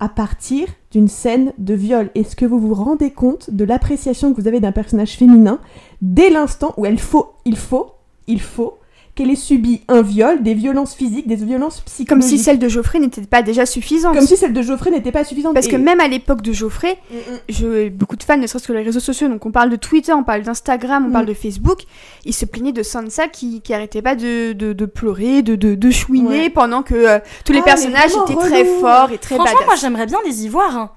[0.00, 2.10] à partir d'une scène de viol.
[2.14, 5.60] Est-ce que vous vous rendez compte de l'appréciation que vous avez d'un personnage féminin
[6.02, 7.92] dès l'instant où elle faut, il faut,
[8.26, 8.78] il faut
[9.14, 12.68] qu'elle ait subi un viol, des violences physiques, des violences Comme psychologiques si celle de
[12.68, 14.14] Geoffrey n'était pas déjà suffisante.
[14.16, 15.54] comme si celle de Geoffrey n'était pas suffisante.
[15.54, 17.38] Parce que même à l'époque de Geoffrey, Mm, mm.
[17.48, 20.12] je, beaucoup de fans, ne serait-ce que les réseaux sociaux, donc on parle de Twitter,
[20.12, 21.12] on parle d'Instagram, on Mm.
[21.12, 21.82] parle de Facebook,
[22.24, 25.74] ils se plaignaient de Sansa qui, qui arrêtait pas de, de, de pleurer, de, de,
[25.76, 26.50] de chouiner Ouais.
[26.50, 30.06] pendant que euh, tous les Ah, personnages étaient très forts et très Franchement, moi j'aimerais
[30.06, 30.76] bien les y voir.
[30.76, 30.90] hein.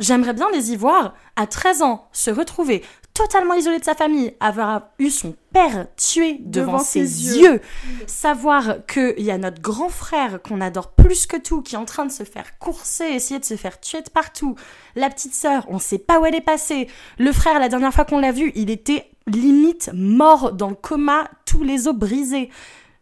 [0.00, 2.82] J'aimerais bien les y voir à 13 ans se retrouver
[3.18, 7.52] totalement isolé de sa famille, avoir eu son père tué devant, Devant ses, ses yeux,
[7.54, 7.60] yeux.
[8.06, 11.84] savoir qu'il y a notre grand frère qu'on adore plus que tout, qui est en
[11.84, 14.54] train de se faire courser, essayer de se faire tuer de partout,
[14.96, 16.88] la petite sœur, on sait pas où elle est passée,
[17.18, 21.28] le frère, la dernière fois qu'on l'a vu, il était limite mort dans le coma,
[21.44, 22.50] tous les os brisés.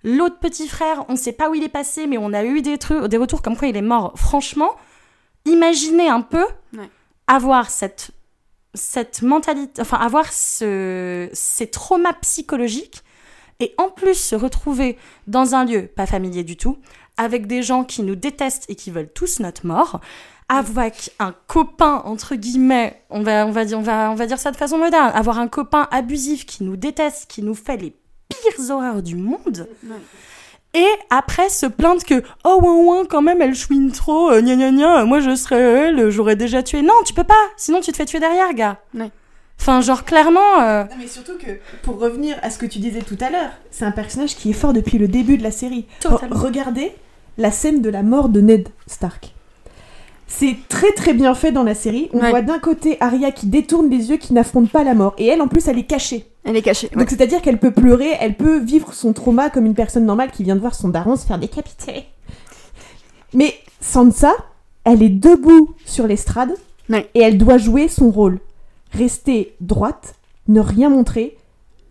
[0.03, 2.79] L'autre petit frère, on sait pas où il est passé, mais on a eu des
[2.79, 4.13] trucs, des retours comme quoi il est mort.
[4.17, 4.71] Franchement,
[5.45, 6.45] imaginez un peu
[6.77, 6.89] Ouais.
[7.27, 8.11] avoir cette
[8.77, 13.03] cette mentalité, enfin avoir ce, ces traumas psychologiques
[13.59, 14.97] et en plus se retrouver
[15.27, 16.79] dans un lieu pas familier du tout,
[17.17, 20.01] avec des gens qui nous détestent et qui veulent tous notre mort,
[20.49, 24.39] avec un copain entre guillemets, on va on va dire on va on va dire
[24.39, 27.97] ça de façon moderne, avoir un copain abusif qui nous déteste, qui nous fait les
[28.29, 29.69] pires horreurs du monde.
[30.77, 34.57] Et après se plaindre que oh ouin ouin quand même elle chouine trop euh, gna
[34.57, 37.91] gna gna moi je serais elle j'aurais déjà tué non tu peux pas sinon tu
[37.93, 39.11] te fais tuer derrière gars Ouais.
[39.59, 41.53] enfin genre clairement euh, Non, mais surtout que,
[41.83, 44.55] pour revenir à ce que tu disais tout à l'heure, c'est un personnage qui est
[44.55, 45.87] fort depuis le début de la série.
[46.01, 46.37] Totalement.
[46.37, 46.93] Re- regardez
[47.39, 49.33] la scène de la mort de Ned Stark.
[50.29, 52.11] C'est très très bien fait dans la série.
[52.13, 52.31] On Ouais.
[52.31, 55.15] voit d'un côté Arya qui détourne les yeux, qui n'affronte pas la mort.
[55.19, 56.27] Et elle, en plus, elle est cachée.
[56.47, 56.89] Elle est cachée.
[56.93, 56.99] ouais.
[57.01, 60.45] Donc c'est-à-dire qu'elle peut pleurer, elle peut vivre son trauma comme une personne normale qui
[60.45, 62.07] vient de voir son daron se faire décapiter.
[63.35, 64.33] Mais Sansa,
[64.85, 66.55] elle est debout sur l'estrade
[66.89, 67.11] Ouais.
[67.15, 68.39] et elle doit jouer son rôle.
[68.93, 70.15] Rester droite,
[70.47, 71.37] ne rien montrer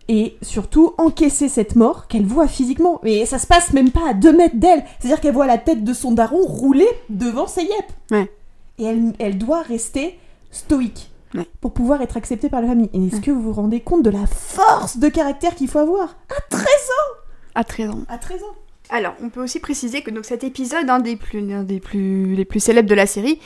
[0.08, 3.00] et surtout encaisser cette mort qu'elle voit physiquement.
[3.02, 4.84] Mais ça se passe même pas à deux mètres d'elle.
[4.98, 7.72] C'est-à-dire qu'elle voit la tête de son daron rouler devant ses yep.
[8.10, 8.30] Ouais.
[8.78, 10.18] Et elle, elle doit rester
[10.50, 11.46] stoïque Ouais.
[11.60, 12.90] pour pouvoir être acceptée par la famille.
[12.92, 13.20] Et est-ce Ouais.
[13.22, 16.16] que vous vous rendez compte de la force de caractère qu'il faut avoir?
[16.30, 17.14] À 13 ans
[17.54, 18.00] À 13 ans.
[18.08, 18.54] À 13 ans
[18.90, 22.34] Alors, on peut aussi préciser que donc cet épisode, un des plus, un des plus,
[22.34, 23.38] les plus célèbres de la série,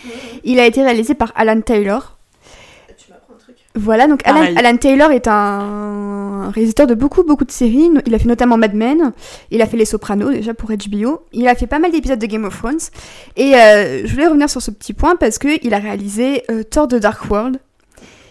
[0.44, 2.18] il a été réalisé par Alan Taylor.
[2.98, 3.56] Tu m'apprends un truc.
[3.74, 4.54] Voilà, donc Alan.
[4.56, 7.90] Alan Taylor est un réalisateur de beaucoup, beaucoup de séries.
[8.06, 9.12] Il a fait notamment Mad Men,
[9.50, 12.26] il a fait Les Sopranos déjà pour HBO, il a fait pas mal d'épisodes de
[12.26, 12.78] Game of Thrones.
[13.36, 16.88] Et euh, je voulais revenir sur ce petit point parce qu'il a réalisé euh, Thor
[16.88, 17.60] The Dark World,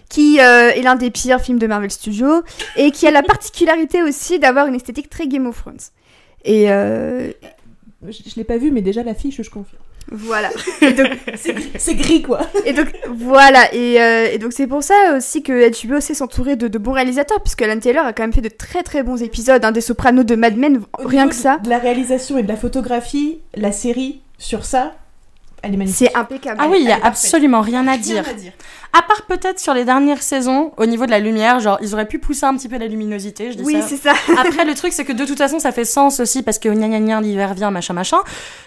[0.10, 2.42] qui euh, est l'un des pires films de Marvel Studios,
[2.76, 5.78] et qui a la particularité aussi d'avoir une esthétique très Game of Thrones.
[6.46, 7.32] Et euh,
[8.08, 9.82] Je, je l'ai pas vu, mais déjà l'affiche, je confirme.
[10.12, 10.50] voilà.
[11.78, 12.42] C'est gris, quoi.
[12.66, 16.56] Et donc voilà, et, euh, et donc c'est pour ça aussi que HBO sait s'entourer
[16.56, 19.22] de, de bons réalisateurs, puisque Alan Taylor a quand même fait de très très bons
[19.22, 21.58] épisodes, hein, des Sopranos, de Mad Men, Au rien que ça.
[21.60, 24.96] De la réalisation et de la photographie, la série, sur ça,
[25.62, 26.10] elle est magnifique.
[26.12, 26.60] C'est impeccable.
[26.64, 28.26] Ah oui, il y elle a absolument rien à Rien dire.
[28.30, 28.52] à dire.
[28.92, 32.08] À part peut-être sur les dernières saisons, au niveau de la lumière, genre ils auraient
[32.08, 33.88] pu pousser un petit peu la luminosité, je dis Oui, ça.
[33.88, 34.14] c'est ça.
[34.40, 36.88] Après, le truc, c'est que de toute façon, ça fait sens aussi parce que gna
[36.88, 38.18] gna gna, l'hiver vient, machin, machin.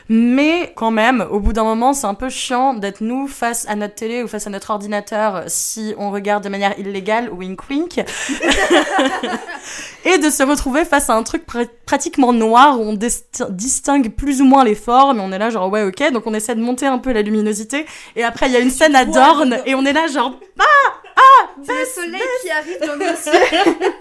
[0.09, 3.74] Mais quand même, au bout d'un moment, c'est un peu chiant d'être nous face à
[3.74, 8.01] notre télé ou face à notre ordinateur si on regarde de manière illégale, wink wink.
[10.05, 12.99] Et de se retrouver face à un truc pr- pratiquement noir où on
[13.51, 15.18] distingue plus ou moins les formes.
[15.18, 16.12] Et on est là, genre, ouais, ok.
[16.12, 17.87] Donc on essaie de monter un peu la luminosité.
[18.16, 20.39] Et après, il y a une scène à Dorne et on est là, genre,
[21.64, 23.93] C'est le soleil qui arrive dans nos yeux.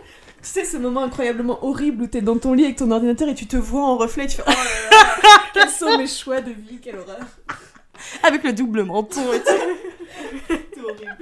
[0.44, 3.36] Tu sais, ce moment incroyablement horrible où t'es dans ton lit avec ton ordinateur et
[3.36, 6.42] tu te vois en reflet et tu fais Oh là là, quels sont mes choix
[6.42, 7.20] de vie, quelle horreur.
[8.24, 10.56] avec le double menton et tout.
[10.74, 11.18] C'est horrible.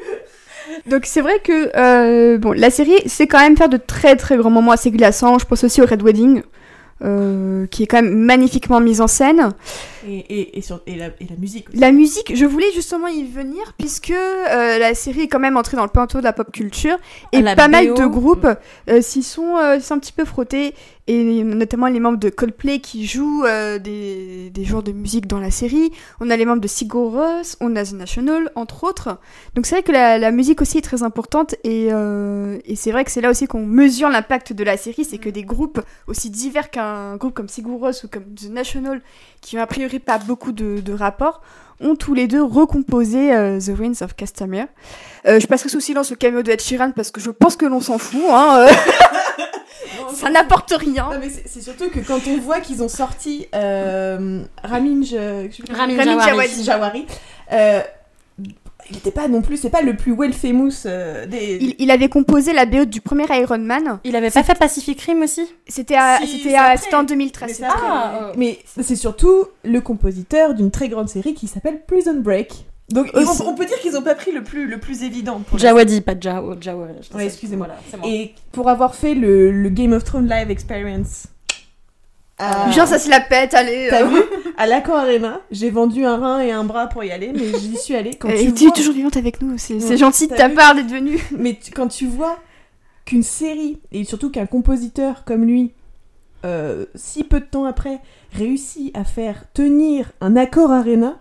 [0.86, 4.38] Donc c'est vrai que euh, bon, la série, c'est quand même faire de très très
[4.38, 5.38] grands moments assez glaçants.
[5.40, 6.44] Je pense aussi au Red Wedding,
[7.04, 9.52] euh, qui est quand même magnifiquement mise en scène.
[10.08, 11.78] Et, et, et, sur, et, la, et la musique aussi.
[11.78, 15.78] La musique, je voulais justement y venir puisque euh, la série est quand même entrée
[15.78, 16.98] dans le panthéon de la pop culture
[17.32, 18.48] et La pas mal de groupes
[18.90, 20.74] euh, s'y sont, euh, s'y sont un petit peu frottés
[21.10, 25.40] et notamment les membres de Coldplay qui jouent euh, des, des genres de musique dans
[25.40, 25.92] la série.
[26.20, 29.18] On a les membres de Sigur Rós, on a The National entre autres.
[29.56, 32.92] Donc c'est vrai que la, la musique aussi est très importante et, euh, et c'est
[32.92, 35.82] vrai que c'est là aussi qu'on mesure l'impact de la série, c'est que des groupes
[36.06, 39.02] aussi divers qu'un groupe comme Sigur Rós ou comme The National
[39.42, 41.42] qui ont a priori pas beaucoup de, de rapports,
[41.82, 44.68] ont tous les deux recomposé euh, The Winds of Castamere.
[45.26, 47.82] Je passerai sous silence le cameo de Ed Sheeran parce que je pense que l'on
[47.82, 48.68] s'en fout, hein,
[50.14, 51.10] ça n'apporte rien.
[51.12, 55.50] Non, mais c'est surtout que quand on voit qu'ils ont sorti euh, Ramin, je.
[56.64, 57.06] Djawadi,
[57.52, 57.82] euh,
[58.90, 61.58] il n'était pas non plus, c'est pas le plus well famous euh, des.
[61.62, 64.00] Il, il avait composé la BO du premier Iron Man.
[64.04, 65.48] Il avait pas fait Pacific Rim aussi?
[65.68, 67.60] C'était Si, en 2013.
[67.62, 67.68] Mais.
[67.70, 72.66] Ah, Mais c'est surtout le compositeur d'une très grande série qui s'appelle Prison Break.
[72.92, 73.42] Donc Aussi.
[73.44, 76.02] on, on peut dire qu'ils ont pas pris le plus, le plus évident pour Jawadi,
[76.02, 76.56] pas Jawa.
[76.60, 77.68] Jawa Ouais, excusez-moi.
[77.68, 78.08] Voilà, c'est moi.
[78.10, 81.28] Et pour avoir fait le, le Game of Thrones Live Experience.
[82.38, 83.88] à- Genre ça se la pète, allez.
[83.90, 84.08] T'as euh.
[84.10, 84.22] vu
[84.58, 87.78] À l'Accor Arena, j'ai vendu un rein et un bras pour y aller, mais j'y
[87.78, 88.16] suis allée.
[88.16, 90.50] Quand Et tu tu es toujours vivante avec nous, c'est Ouais, c'est gentil de t'as
[90.50, 91.20] ta part d'être venue.
[91.38, 92.38] Mais tu- quand tu vois
[93.06, 95.74] qu'une série, et surtout qu'un compositeur comme lui,
[96.46, 98.00] euh, si peu de temps après,
[98.34, 101.20] réussit à faire tenir un accord arena,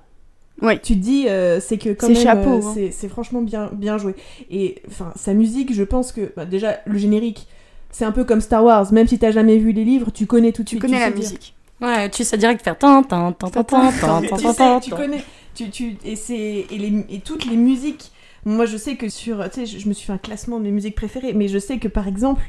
[0.63, 0.79] Oui.
[0.83, 2.89] tu te dis, euh, c'est que quand C'est même, chapeau, euh, hein.
[2.91, 4.15] c'est- franchement bien, bien joué.
[4.51, 7.47] Et enfin, sa musique, je pense que, bah, déjà, le générique,
[7.91, 10.53] c'est un peu comme Star Wars, même si t'as jamais vu les livres, tu connais
[10.53, 10.83] tout de Tu suite.
[10.83, 11.55] connais la sais dire- musique.
[11.81, 13.53] Ouais, tu sais direct faire tin tin tu, tin
[13.93, 14.81] sais, tin tin.
[14.81, 15.23] tu connais,
[15.55, 18.11] tu, tu, et, c'est, et, les, et toutes les musiques.
[18.45, 19.49] Moi, je sais que sur.
[19.51, 21.59] Tu sais, je, je me suis fait un classement de mes musiques préférées, mais je
[21.59, 22.43] sais que par exemple,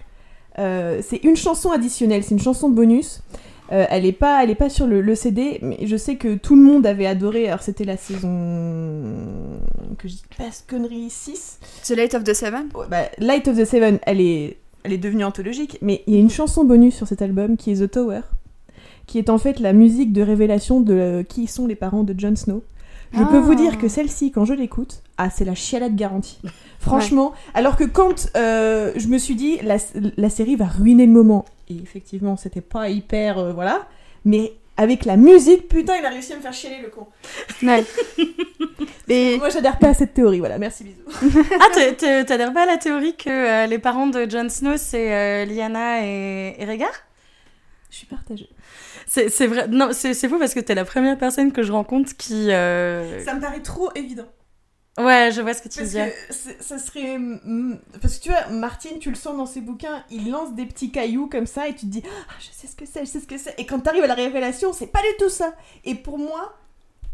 [0.58, 3.22] euh, c'est une chanson additionnelle, c'est une chanson bonus.
[3.72, 6.36] Euh, elle est pas, elle est pas sur le, le CD, mais je sais que
[6.36, 7.48] tout le monde avait adoré.
[7.48, 9.60] Alors c'était la saison
[9.98, 11.60] que je dis pas ce connerie 6.
[11.86, 12.70] The Light of the Seven.
[12.74, 16.18] Ouais, bah, Light of the Seven, elle est, elle est devenue anthologique, mais il y
[16.18, 18.22] a une chanson bonus sur cet album qui est The Tower,
[19.06, 22.18] qui est en fait la musique de révélation de euh, qui sont les parents de
[22.18, 22.64] Jon Snow.
[23.14, 23.40] Je peux Ah.
[23.40, 26.40] vous dire que celle-ci, quand je l'écoute, ah, c'est la chialade garantie.
[26.80, 29.78] Franchement, alors que quand euh, je me suis dit, la,
[30.18, 33.38] la série va ruiner le moment, et effectivement, c'était pas hyper.
[33.38, 33.88] euh, voilà,
[34.26, 37.08] mais avec la musique, putain, il a réussi à me faire chialer le con.
[37.64, 37.84] Ouais.
[39.10, 41.42] Mais Moi, j'adhère pas à cette théorie, voilà, merci, bisous.
[41.60, 45.46] Ah, t'adhères pas à la théorie que euh, les parents de Jon Snow, c'est euh,
[45.46, 46.92] Lyanna et, et Rhaegar?
[47.92, 48.48] Je suis partagée.
[49.12, 49.68] C'est c'est vrai.
[49.68, 52.52] Non, c'est c'est fou parce que t'es la première personne que je rencontre qui.
[52.52, 54.28] euh, Ça me paraît trop évident.
[55.00, 56.14] Ouais, je vois ce que tu Parce veux dire.
[56.60, 57.18] ça serait.
[57.18, 60.66] mm, Parce que tu vois, Martine, tu le sens dans ses bouquins, il lance des
[60.66, 63.10] petits cailloux comme ça et tu te dis Ah, je sais ce que c'est, je
[63.10, 63.56] sais ce que c'est.
[63.58, 65.56] Et quand t'arrives à la révélation, c'est pas du tout ça.
[65.86, 66.54] Et pour moi,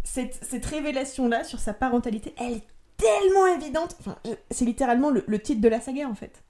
[0.03, 2.63] cette, cette révélation-là sur sa parentalité, elle est
[2.97, 3.95] tellement évidente.
[3.99, 4.17] Enfin,
[4.51, 6.43] c'est littéralement le, le titre de la saga en fait.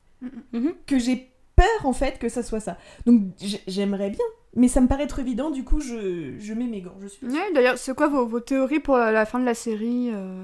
[0.53, 0.73] Mhm.
[0.87, 2.77] Que j'ai peur en fait que ça soit ça.
[3.05, 3.21] Donc
[3.67, 4.25] j'aimerais bien,
[4.55, 6.95] mais ça me paraît trop évident, du coup je, je mets mes gants.
[7.01, 7.25] Je suis.
[7.27, 10.43] Ouais, d'ailleurs, c'est quoi vos, vos théories pour la, la fin de la série euh,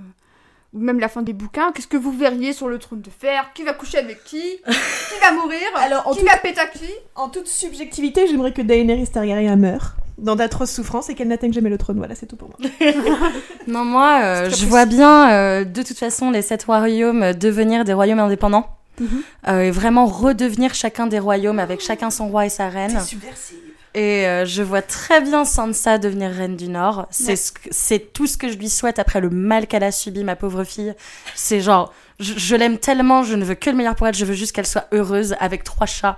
[0.73, 1.71] Ou même la fin des bouquins?
[1.73, 3.51] Qu'est-ce que vous verriez sur le trône de fer?
[3.53, 4.41] Qui va coucher avec qui?
[4.65, 5.59] Qui va mourir?
[5.75, 6.85] Alors, en Qui tout- va péter à qui?
[7.15, 11.69] En toute subjectivité, j'aimerais que Daenerys Targaryen meure dans d'atroces souffrances et qu'elle n'atteigne jamais
[11.71, 11.97] le trône.
[11.97, 12.57] Voilà, c'est tout pour moi.
[13.67, 17.93] Non, moi, euh, je vois bien, euh, de toute façon, les sept royaumes devenir des
[17.93, 18.67] royaumes indépendants.
[19.01, 19.23] Mhm.
[19.49, 22.99] Euh, et vraiment redevenir chacun des royaumes avec chacun son roi et sa reine.
[23.01, 23.57] subversif.
[23.93, 27.07] Et euh, je vois très bien Sansa devenir reine du Nord.
[27.09, 27.35] C'est Ouais.
[27.71, 30.63] ce tout ce que je lui souhaite après le mal qu'elle a subi, ma pauvre
[30.63, 30.93] fille.
[31.35, 34.23] C'est genre, je, je l'aime tellement, je ne veux que le meilleur pour elle, je
[34.23, 36.17] veux juste qu'elle soit heureuse avec trois chats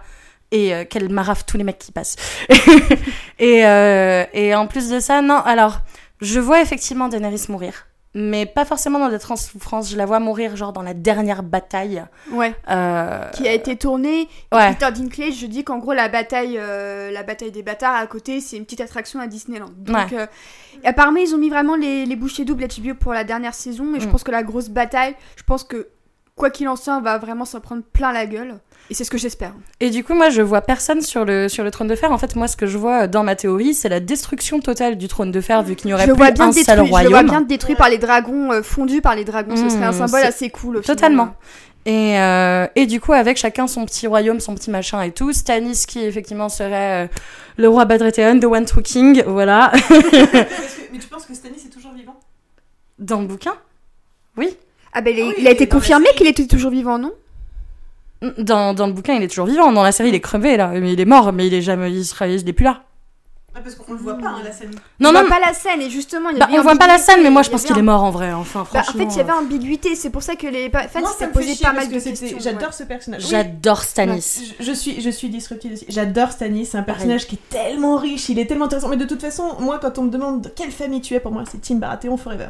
[0.51, 2.15] et euh, qu'elle maraffe tous les mecs qui passent.
[3.39, 5.79] et, euh, et en plus de ça, non, alors,
[6.21, 9.89] Je vois effectivement Daenerys mourir, mais pas forcément dans des souffrance.
[9.89, 12.03] Je la vois mourir genre dans la dernière bataille.
[12.31, 12.53] Ouais.
[12.69, 14.27] Euh, Qui a été tournée.
[14.51, 14.73] Ouais.
[14.73, 18.39] Peter Dinklage, je dis qu'en gros la bataille, euh, la bataille des bâtards à côté,
[18.41, 19.69] c'est une petite attraction à Disneyland.
[19.77, 20.27] Donc, euh,
[20.83, 23.99] apparemment ils ont mis vraiment les, les bouchées doubles HBO pour la dernière saison, et
[23.99, 24.11] je Mm.
[24.11, 25.87] pense que la grosse bataille, je pense que
[26.35, 28.55] quoi qu'il en soit, on va vraiment s'en prendre plein la gueule.
[28.89, 29.53] Et c'est ce que j'espère.
[29.79, 32.11] Et du coup, moi, je vois personne sur le, sur le trône de fer.
[32.11, 35.07] En fait, moi, ce que je vois dans ma théorie, c'est la destruction totale du
[35.07, 36.89] trône de fer, vu qu'il n'y aurait Je plus vois bien un seul détruit, je
[36.89, 37.25] vois royaume.
[37.29, 39.55] bien détruit par les dragons, euh, fondu par les dragons.
[39.55, 40.77] Ce serait un symbole c'est- assez cool.
[40.77, 40.95] au final.
[40.97, 41.35] Totalement.
[41.85, 45.31] Et, euh, et du coup, avec chacun son petit royaume, son petit machin et tout,
[45.33, 47.07] Stannis qui effectivement serait euh,
[47.57, 51.91] le roi Badretheon, the one true king, voilà, Mais tu penses que Stannis est toujours
[51.93, 52.17] vivant?
[52.99, 53.53] Dans le bouquin?
[54.37, 54.55] Oui.
[54.93, 57.13] Ah ben il, Ah oui, il a été confirmé qu'il était toujours vivant, non?
[58.37, 59.71] Dans, dans le bouquin, il est toujours vivant.
[59.73, 61.91] Dans la série, il est crevé là, mais il est mort, mais il est jamais,
[61.91, 62.83] il sera, il est plus là.
[63.55, 64.71] Ah, parce qu'on le voit pas, hein, la scène.
[64.99, 66.87] Non, on non, voit pas la scène et justement il y bah, on voit pas
[66.87, 68.33] la scène, mais moi je pense qu'il est mort en vrai.
[68.33, 69.03] Enfin, Bah, franchement.
[69.03, 71.71] en fait, il y avait ambiguïté, c'est pour ça que les fans s'étaient posé pas
[71.71, 72.37] parce mal que de questions.
[72.39, 72.73] J'adore ouais.
[72.73, 73.23] ce personnage.
[73.23, 74.55] Oui, J'adore Stannis.
[74.59, 75.85] Je, je suis, je suis disruptive aussi.
[75.87, 78.89] J'adore Stannis, c'est un personnage qui est tellement riche, il est tellement intéressant.
[78.89, 81.31] Mais de toute façon, moi, quand on me demande de quelle famille tu es, pour
[81.31, 82.47] moi, c'est Team Baratheon Forever.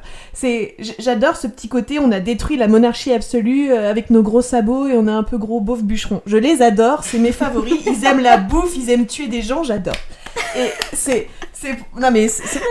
[0.99, 4.87] J'adore ce petit côté, on a détruit la monarchie absolue euh, avec nos gros sabots
[4.87, 6.21] et on a un peu gros beauf bûcheron.
[6.25, 7.81] Je les adore, c'est mes favoris.
[7.85, 9.95] Ils aiment la bouffe, ils aiment tuer des gens, j'adore.
[10.57, 12.61] Et c'est, c'est, non mais c'est, c'est-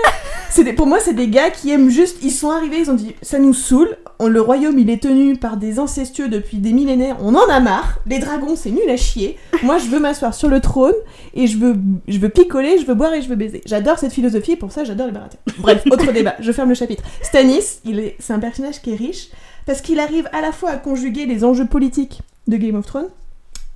[0.50, 2.18] c'est pour moi, c'est des gars qui aiment juste.
[2.22, 3.96] Ils sont arrivés, ils ont dit ça nous saoule.
[4.18, 7.16] On- le royaume, il est tenu par des incestueux depuis des millénaires.
[7.20, 7.98] On en a marre.
[8.06, 9.36] Les dragons, c'est nul à chier.
[9.62, 10.94] Moi, je veux m'asseoir sur le trône
[11.34, 11.74] et je veux,
[12.06, 13.62] je veux picoler, je veux boire et je veux baiser.
[13.66, 14.52] J'adore cette philosophie.
[14.52, 15.38] Et pour ça, j'adore les Baratheons.
[15.58, 16.34] Bref, autre débat.
[16.40, 17.02] Je ferme le chapitre.
[17.22, 19.28] Stannis, il est, c'est un personnage qui est riche
[19.66, 23.08] parce qu'il arrive à la fois à conjuguer les enjeux politiques de Game of Thrones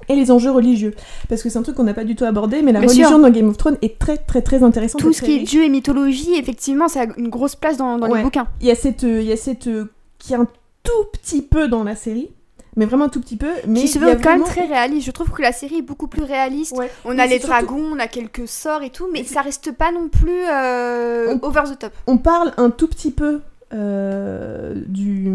[0.09, 0.95] et les enjeux religieux.
[1.29, 3.09] Parce que c'est un truc qu'on n'a pas du tout abordé, mais la Bien religion
[3.09, 3.19] sûr.
[3.19, 5.01] dans Game of Thrones est très très très intéressante.
[5.01, 8.09] Tout ce qui est dieu et mythologie, effectivement, ça a une grosse place dans, dans
[8.09, 8.19] Ouais.
[8.19, 8.47] les bouquins.
[8.61, 10.47] Il y a cette, euh, il y a cette, euh, qui est un
[10.83, 12.31] tout petit peu dans la série,
[12.77, 13.51] mais vraiment un tout petit peu.
[13.67, 15.07] Mais qui se veut quand même très réaliste.
[15.07, 16.77] Je trouve que la série est beaucoup plus réaliste.
[16.77, 16.91] Ouais.
[17.05, 19.73] On Mais a les surtout- dragons, on a quelques sorts et tout, mais ça reste
[19.73, 21.93] pas non plus euh, On- over the top.
[22.07, 23.41] On parle un tout petit peu
[23.73, 25.29] euh, du,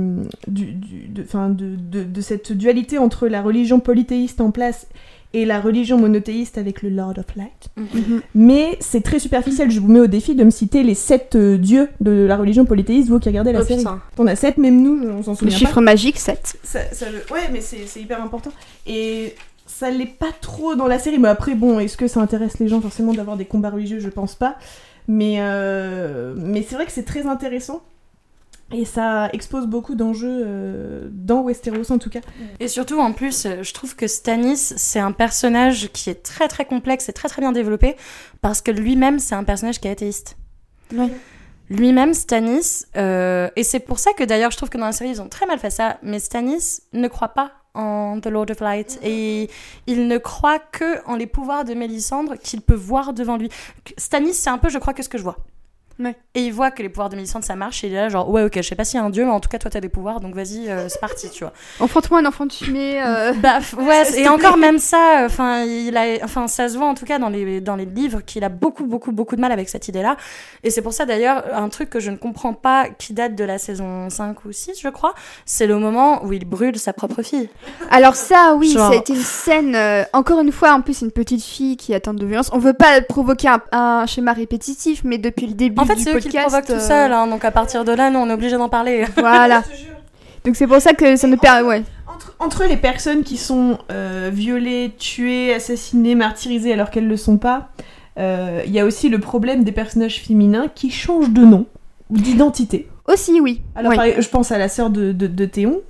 [0.48, 4.88] du, du- de, enfin, de, de, de cette dualité entre la religion polythéiste en place
[5.34, 7.70] et la religion monothéiste avec le Lord of Light.
[8.36, 9.72] Mais c'est très superficiel.
[9.72, 12.66] Je vous mets au défi de me citer les sept euh, dieux de la religion
[12.66, 13.84] polythéiste, vous qui regardez la Oh, série.
[14.18, 15.58] On a sept, même nous, on s'en Le souvient pas.
[15.58, 16.58] chiffre magique, 7.
[16.64, 18.52] Ça, ça le- Ouais, mais c'est c'est hyper important.
[18.88, 21.18] Et ça l'est pas trop dans la série.
[21.18, 24.00] Mais après, bon, est-ce que ça intéresse les gens forcément d'avoir des combats religieux?
[24.00, 24.58] Je pense pas.
[25.08, 27.82] Mais, euh, mais c'est vrai que c'est très intéressant.
[28.74, 32.22] Et ça expose beaucoup d'enjeux euh, dans Westeros en tout cas.
[32.60, 36.48] Et surtout, en plus, euh, je trouve que Stannis, c'est un personnage qui est très
[36.48, 37.96] très complexe et très très bien développé
[38.42, 40.38] parce que lui-même, c'est un personnage qui est athéiste.
[40.94, 41.10] Ouais.
[41.70, 45.12] Lui-même, Stannis, euh, et c'est pour ça que d'ailleurs, je trouve que dans la série,
[45.12, 48.60] ils ont très mal fait ça, mais Stannis ne croit pas en The Lord of
[48.60, 49.50] Light et
[49.88, 53.50] il ne croit que en les pouvoirs de Mélisandre qu'il peut voir devant lui.
[53.98, 55.38] Stannis, c'est un peu, je crois, que ce que je vois.
[56.02, 56.16] Ouais.
[56.34, 58.30] Et il voit que les pouvoirs de Mélisandre ça marche et il est là genre
[58.30, 59.70] ouais ok je sais pas s'il y a un dieu mais en tout cas toi
[59.70, 61.54] t'as des pouvoirs donc vas-y euh, c'est parti tu vois.
[61.80, 63.02] Enfante-moi un enfant de fumée.
[63.04, 66.94] euh, Bah ouais, et encore même ça, enfin il a, enfin ça se voit en
[66.96, 69.70] tout cas dans les dans les livres qu'il a beaucoup beaucoup beaucoup de mal avec
[69.70, 70.16] cette idée-là.
[70.64, 73.44] Et c'est pour ça d'ailleurs un truc que je ne comprends pas qui date de
[73.44, 75.14] la saison 5 ou 6 je crois,
[75.46, 77.50] c'est le moment où il brûle sa propre fille.
[77.90, 79.76] Alors ça, oui, Genre- ça a été une scène.
[79.76, 82.50] euh, encore une fois, en plus, une petite fille qui est atteinte de violence.
[82.54, 86.04] On veut pas provoquer un, un schéma répétitif, mais depuis le début En fait du
[86.04, 88.20] c'est eux qui le provoquent tout euh, seul, hein, donc à partir de là nous
[88.20, 89.06] on est obligé d'en parler.
[89.18, 89.64] Voilà.
[90.46, 91.68] Donc c'est pour ça que ça nous permet.
[91.68, 91.84] Ouais.
[92.40, 97.38] Entre, les personnes qui sont euh, violées, tuées, assassinées, martyrisées alors qu'elles ne le sont
[97.38, 97.70] pas,
[98.18, 101.68] euh, il y a aussi le problème des personnages féminins qui changent de nom
[102.10, 102.88] ou d'identité.
[103.08, 103.62] Aussi, oui.
[103.76, 103.96] Alors, Oui.
[103.98, 105.82] par- je pense à la sœur de, de, de Théon,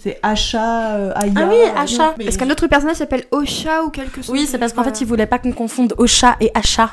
[0.00, 1.32] c'est Asha, euh, Aya.
[1.36, 2.14] Ah oui, Asha.
[2.18, 4.30] Mais- Parce qu'un autre personnage s'appelle Osha ou quelque chose.
[4.30, 6.90] Oui c'est parce qu'en fait ils voulaient pas qu'on confonde Ocha et Acha.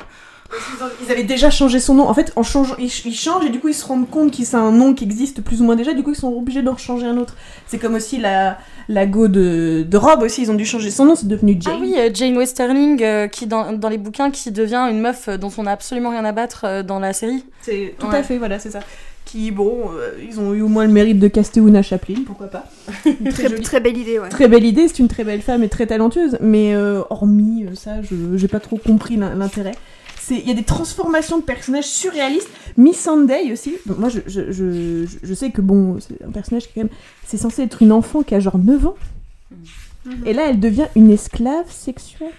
[1.04, 2.08] Ils avaient déjà changé son nom.
[2.08, 4.36] En fait, en changeant, ils, ch- ils changent et du coup ils se rendent compte
[4.36, 5.92] que c'est un nom qui existe plus ou moins déjà.
[5.94, 7.34] Du coup, ils sont obligés d'en changer un autre.
[7.66, 10.42] C'est comme aussi la, la go de, de Rob aussi.
[10.42, 11.14] Ils ont dû changer son nom.
[11.16, 11.74] C'est devenu Jane.
[11.76, 15.28] Ah oui, euh, Jane Westerling, euh, qui dans, dans les bouquins, qui devient une meuf
[15.28, 17.44] euh, dont on n'a absolument rien à battre euh, dans la série.
[17.62, 18.16] C'est tout Ouais.
[18.18, 18.80] à fait, voilà, c'est ça.
[19.24, 19.90] Qui, bon,
[20.30, 22.64] ils ont eu au moins le mérite de caster Una Chaplin, pourquoi pas.
[23.64, 24.28] Très, belle idée, ouais.
[24.28, 26.76] très belle idée, c'est une très belle femme et très talentueuse, mais
[27.10, 29.72] hormis ça, je j'ai pas trop compris l'in- l'intérêt.
[30.26, 32.48] C'est- Il y a des transformations de personnages surréalistes.
[32.76, 33.76] Miss Sunday aussi.
[33.86, 36.88] Bon, moi, je, je, je, sais que bon, c'est un personnage qui, quand même,
[37.24, 38.96] c'est censé être une enfant qui a genre 9 ans.
[40.04, 40.26] Mhm.
[40.26, 42.32] Et là, elle devient une esclave sexuelle.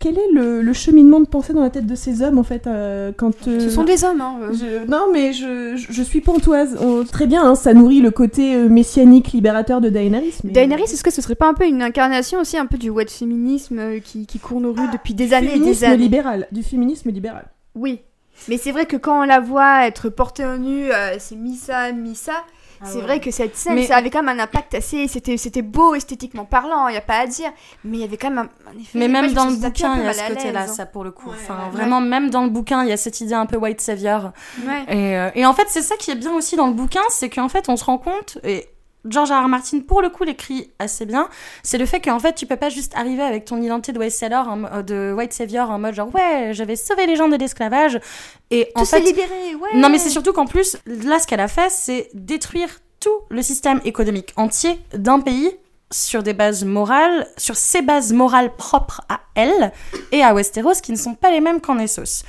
[0.00, 2.66] Quel est le, le cheminement de pensée dans la tête de ces hommes en fait
[2.66, 4.38] euh, quand euh, Ce sont des hommes, hein.
[4.42, 4.52] euh.
[4.54, 6.76] je- non mais je, je, suis pantoise.
[6.80, 10.34] On- très bien, hein, ça nourrit le côté messianique libérateur de Daenerys.
[10.42, 12.90] mais- Daenerys, est-ce que ce serait pas un peu une incarnation aussi un peu du
[12.90, 15.96] white féminisme qui, qui court nos rues depuis des années et des années?
[15.98, 17.46] libéral, du féminisme libéral.
[17.74, 18.00] Oui.
[18.48, 20.86] Mais c'est vrai que quand on la voit être portée en nu,
[21.18, 22.32] c'est Missa, Missa,
[22.84, 25.06] c'est vrai que cette scène, Mais- ça avait quand même un impact assez.
[25.08, 27.50] C'était, c'était beau esthétiquement parlant, il n'y a pas à dire.
[27.84, 28.98] Mais il y avait quand même un, un effet.
[28.98, 30.74] Mais même dans le bouquin, il y a ce côté-là, l'aise.
[30.74, 31.28] ça pour le coup.
[31.30, 31.70] Ouais, enfin, ouais.
[31.72, 34.32] vraiment, même dans le bouquin, il y a cette idée un peu white savior.
[34.66, 34.84] Ouais.
[34.88, 37.28] Et, euh, et en fait, c'est ça qui est bien aussi dans le bouquin, c'est
[37.30, 38.66] qu'en fait, on se rend compte, et
[39.06, 39.44] George R.
[39.44, 39.48] R.
[39.48, 41.28] Martin, pour le coup, l'écrit assez bien,
[41.62, 44.12] c'est le fait qu'en fait, tu peux pas juste arriver avec ton identité de white,
[44.12, 47.28] sailor, en mo- euh, de white savior en mode genre, ouais, j'avais sauvé les gens
[47.28, 47.98] de l'esclavage.
[48.50, 49.70] Et en Tout fait, libéré, ouais.
[49.74, 52.68] non, mais c'est surtout qu'en plus, là, ce qu'elle a fait, c'est détruire
[53.00, 55.50] tout le système économique entier d'un pays
[55.92, 59.72] sur des bases morales, sur ses bases morales propres à elle
[60.12, 62.22] et à Westeros, qui ne sont pas les mêmes qu'en Essos.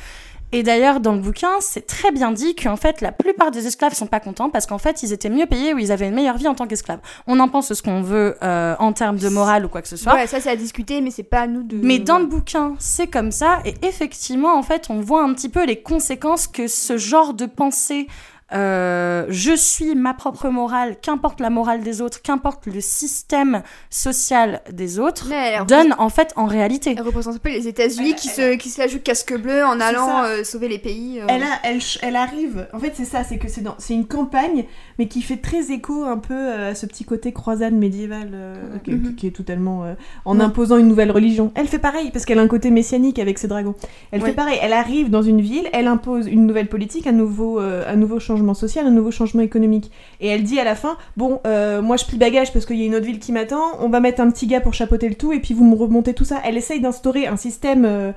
[0.54, 3.94] Et d'ailleurs, dans le bouquin, c'est très bien dit qu'en fait, la plupart des esclaves
[3.94, 6.38] sont pas contents parce qu'en fait, ils étaient mieux payés ou ils avaient une meilleure
[6.38, 7.00] vie en tant qu'esclaves.
[7.26, 9.96] On en pense ce qu'on veut euh, en termes de morale ou quoi que ce
[9.96, 10.14] soit.
[10.14, 11.78] Ouais, ça c'est à discuter, mais c'est pas à nous de.
[11.78, 13.60] Mais dans le bouquin, c'est comme ça.
[13.66, 17.46] Et effectivement, en fait, on voit un petit peu les conséquences que ce genre de
[17.46, 18.08] pensée,
[18.54, 24.62] euh, je suis ma propre morale, qu'importe la morale des autres, qu'importe le système social
[24.72, 26.96] des autres, elle, donne en fait en réalité.
[26.98, 29.80] elle représente un peu les États-Unis qui se, qui se la jouent casque bleu en
[29.80, 31.20] allant euh, sauver les pays.
[31.20, 31.26] euh.
[31.30, 32.68] Elle, a, elle, elle arrive.
[32.74, 34.66] En fait, c'est ça, c'est que c'est dans, c'est une campagne,
[35.00, 38.92] mais qui fait très écho un peu à ce petit côté croisade médiévale euh, qui,
[38.92, 39.16] Mhm.
[39.16, 39.94] qui est totalement euh,
[40.26, 40.44] en Ouais.
[40.44, 41.52] imposant une nouvelle religion.
[41.56, 43.76] Elle fait pareil parce qu'elle a un côté messianique avec ses dragons.
[44.12, 44.30] Elle Ouais.
[44.30, 44.58] fait pareil.
[44.62, 48.20] Elle arrive dans une ville, elle impose une nouvelle politique, un nouveau, euh, un nouveau
[48.20, 49.92] changement social, un nouveau changement économique.
[50.20, 52.84] Et elle dit à la fin, bon, euh, moi je plie bagage parce qu'il y
[52.84, 53.62] a une autre ville qui m'attend.
[53.80, 56.14] On va mettre un petit gars pour chapeauter le tout et puis vous me remontez
[56.14, 56.40] tout ça.
[56.46, 57.86] Elle essaye d'instaurer un système.
[57.86, 58.12] euh,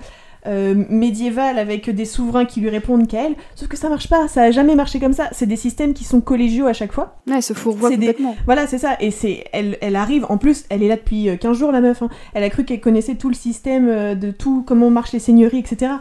[0.47, 4.29] euh, médiéval avec des souverains qui lui répondent qu'à elle, sauf que ça marche pas,
[4.29, 5.29] ça a jamais marché comme ça.
[5.33, 7.17] C'est des systèmes qui sont collégiaux à chaque fois.
[7.27, 8.37] Ouais, elle se fourvoie des- complètement.
[8.45, 8.97] Voilà, c'est ça.
[9.01, 10.27] Et c'est, elle, elle arrive.
[10.29, 12.03] En plus, elle est là depuis euh, 15 jours, la meuf.
[12.03, 12.11] hein.
[12.35, 15.61] Elle a cru qu'elle connaissait tout le système euh, de tout, comment marchent les seigneuries,
[15.61, 15.93] etc.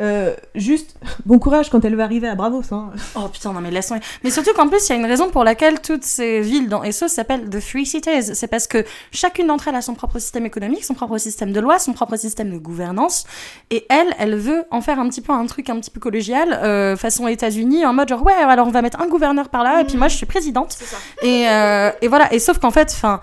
[0.00, 2.62] Euh, juste, bon courage quand elle va arriver à Bravos.
[2.72, 2.92] Hein.
[3.14, 4.00] Oh putain, non mais laisse-moi.
[4.24, 6.82] Mais surtout qu'en plus, il y a une raison pour laquelle toutes ces villes dans
[6.82, 8.34] Essos s'appellent The Three Cities.
[8.34, 11.60] C'est parce que chacune d'entre elles a son propre système économique, son propre système de
[11.60, 13.24] loi, son propre système de gouvernance.
[13.70, 16.52] Et elle, elle veut en faire un petit peu un truc un petit peu collégial,
[16.52, 19.80] euh, façon États-Unis, en mode genre ouais, alors on va mettre un gouverneur par là,
[19.80, 20.72] et puis moi je suis présidente.
[20.72, 20.96] Ça.
[21.22, 22.32] Et, euh, et voilà.
[22.32, 23.20] Et sauf qu'en fait, enfin,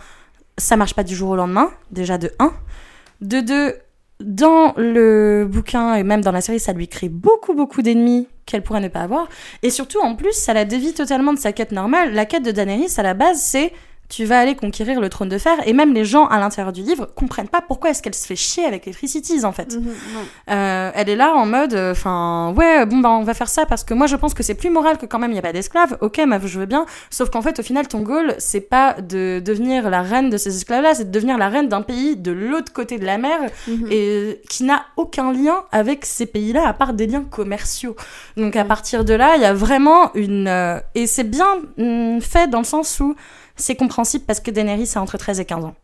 [0.58, 1.70] ça marche pas du jour au lendemain.
[1.92, 2.54] Déjà de 1.
[3.22, 3.76] De 2,
[4.24, 8.64] dans le bouquin et même dans la série, ça lui crée beaucoup, beaucoup d'ennemis qu'elle
[8.64, 9.30] pourrait ne pas avoir.
[9.64, 12.14] Et surtout, en plus, ça la dévie totalement de sa quête normale.
[12.14, 13.72] La quête de Daenerys, à la base, c'est
[14.10, 15.56] tu vas aller conquérir le trône de fer.
[15.68, 18.36] Et même les gens à l'intérieur du livre comprennent pas pourquoi est-ce qu'elle se fait
[18.36, 19.76] chier avec les Free Cities, en fait.
[19.76, 19.88] Mhm.
[20.50, 23.84] Euh, elle est là en mode, enfin, ouais, bon, bah, on va faire ça parce
[23.84, 25.54] que moi, je pense que c'est plus moral que quand même il n'y a pas
[25.54, 25.98] d'esclaves.
[26.02, 26.86] Ok, meuf, je veux bien.
[27.12, 30.56] Sauf qu'en fait, au final, ton goal, c'est pas de devenir la reine de ces
[30.56, 33.88] esclaves-là, c'est de devenir la reine d'un pays de l'autre côté de la mer Mhm.
[33.92, 37.96] et qui n'a aucun lien avec ces pays-là à part des liens commerciaux.
[38.38, 41.46] Donc, à partir de là, il y a vraiment une, euh, et c'est bien
[41.78, 43.16] hum, fait dans le sens où
[43.60, 45.76] c'est compréhensible parce que Daenerys a entre 13 et 15 ans.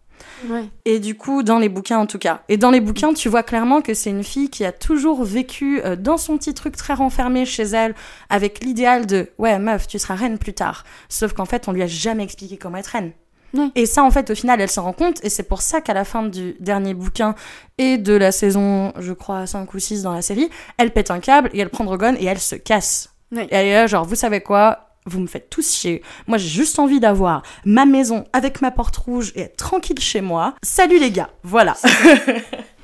[0.48, 0.66] Ouais.
[0.86, 2.42] Et du coup, dans les bouquins en tout cas.
[2.50, 5.82] Et dans les bouquins, tu vois clairement que c'est une fille qui a toujours vécu
[5.84, 7.96] euh, dans son petit truc très renfermé chez elle,
[8.30, 10.84] avec l'idéal de ouais meuf, tu seras reine plus tard.
[11.10, 13.12] Sauf qu'en fait, on lui a jamais expliqué comment être reine.
[13.54, 13.70] Ouais.
[13.76, 15.94] Et ça, en fait, au final, elle s'en rend compte, et c'est pour ça qu'à
[15.94, 17.36] la fin du dernier bouquin
[17.78, 21.20] et de la saison, je crois, 5 ou 6 dans la série, elle pète un
[21.20, 23.14] câble et elle prend Drogon et elle se casse.
[23.32, 23.46] Ouais.
[23.46, 26.02] Et elle est là, genre, vous savez quoi vous me faites tous chier.
[26.28, 30.22] Moi, j'ai juste envie d'avoir ma maison avec ma porte rouge et être tranquille chez
[30.22, 30.56] moi.
[30.64, 31.30] Salut les gars.
[31.44, 31.76] Voilà.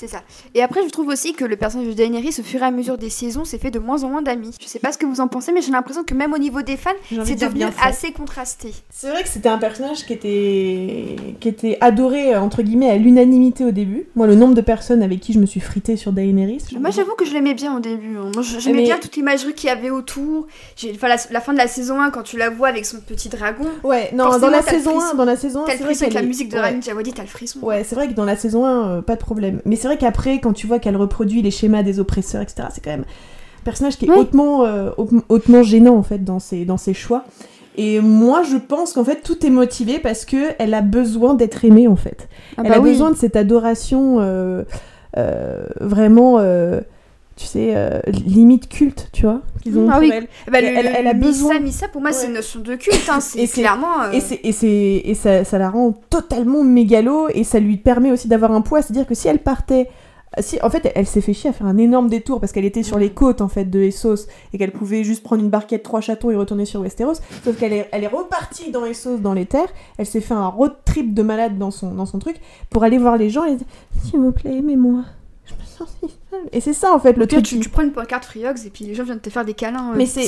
[0.00, 0.22] C'est ça.
[0.54, 2.96] Et après, je trouve aussi que le personnage de Daenerys, au fur et à mesure
[2.96, 4.54] des saisons, s'est fait de moins en moins d'amis.
[4.58, 6.62] Je sais pas ce que vous en pensez, mais j'ai l'impression que même au niveau
[6.62, 6.90] des fans,
[7.24, 8.72] c'est de devenu assez contrasté.
[8.88, 12.96] C'est vrai que c'était un personnage qui était, qui était adoré, euh, entre guillemets, à
[12.96, 14.06] l'unanimité au début.
[14.16, 16.62] Moi, le nombre de personnes avec qui je me suis fritée sur Daenerys.
[16.80, 18.16] Moi, j'avoue que je l'aimais bien au début.
[18.16, 18.30] hein.
[18.34, 20.46] Moi, j'aimais Mais- bien toute l'imagerie qu'il y avait autour.
[20.94, 23.28] Enfin, la, la fin de la saison 1, quand tu la vois avec son petit
[23.28, 25.16] dragon, Ouais, non, dans la saison 1, frisson.
[25.16, 26.60] dans la saison 1, t'as c'est vrai avec la musique de ouais.
[26.62, 27.58] Ramin Djawadi, t'as le frisson.
[27.60, 29.60] Ouais, c'est vrai que dans la saison 1, euh, pas de problème.
[29.66, 32.82] Mais c'est vrai qu'après, quand tu vois qu'elle reproduit les schémas des oppresseurs, etc., c'est
[32.82, 34.16] quand même un personnage qui est Oui.
[34.18, 37.24] hautement, euh, haute- hautement gênant, en fait, dans ses, dans ses choix.
[37.76, 41.64] Et moi, je pense qu'en fait, tout est motivé parce que elle a besoin d'être
[41.64, 42.28] aimée, en fait.
[42.56, 42.90] Ah elle bah a oui.
[42.90, 44.64] besoin de cette adoration euh,
[45.16, 46.38] euh, vraiment,
[47.40, 50.10] tu sais, euh, limite culte, tu vois, qu'ils ont Ah pour oui.
[50.12, 50.28] elle.
[50.52, 52.74] Bah, le, elle- le elle a Missa, besoin- Missa, pour moi, c'est une notion de
[52.74, 53.08] culte.
[53.10, 53.20] Hein.
[53.20, 54.02] C'est Et c'est- clairement.
[54.02, 57.78] euh, Et, c'est, et, c'est, et ça, ça la rend totalement mégalo et ça lui
[57.78, 58.82] permet aussi d'avoir un poids.
[58.82, 59.88] C'est-à-dire que si elle partait
[60.38, 62.84] si, en fait, elle s'est fait chier à faire un énorme détour parce qu'elle était
[62.84, 66.00] sur les côtes en fait de Essos et qu'elle pouvait juste prendre une barquette, trois
[66.00, 67.14] chatons et retourner sur Westeros.
[67.42, 69.66] Sauf qu'elle est, elle est repartie dans Essos, dans les terres.
[69.98, 72.36] Elle s'est fait un road trip de malade dans son, dans son truc
[72.70, 73.66] pour aller voir les gens et dire
[74.04, 75.02] S'il vous plaît, aimez-moi.
[75.46, 76.10] Je me sens si.
[76.52, 77.42] Et c'est ça en fait le truc.
[77.44, 79.90] tu, tu prends une pancarte Friox et puis les gens viennent te faire des câlins.
[79.92, 80.22] euh, Mais c'est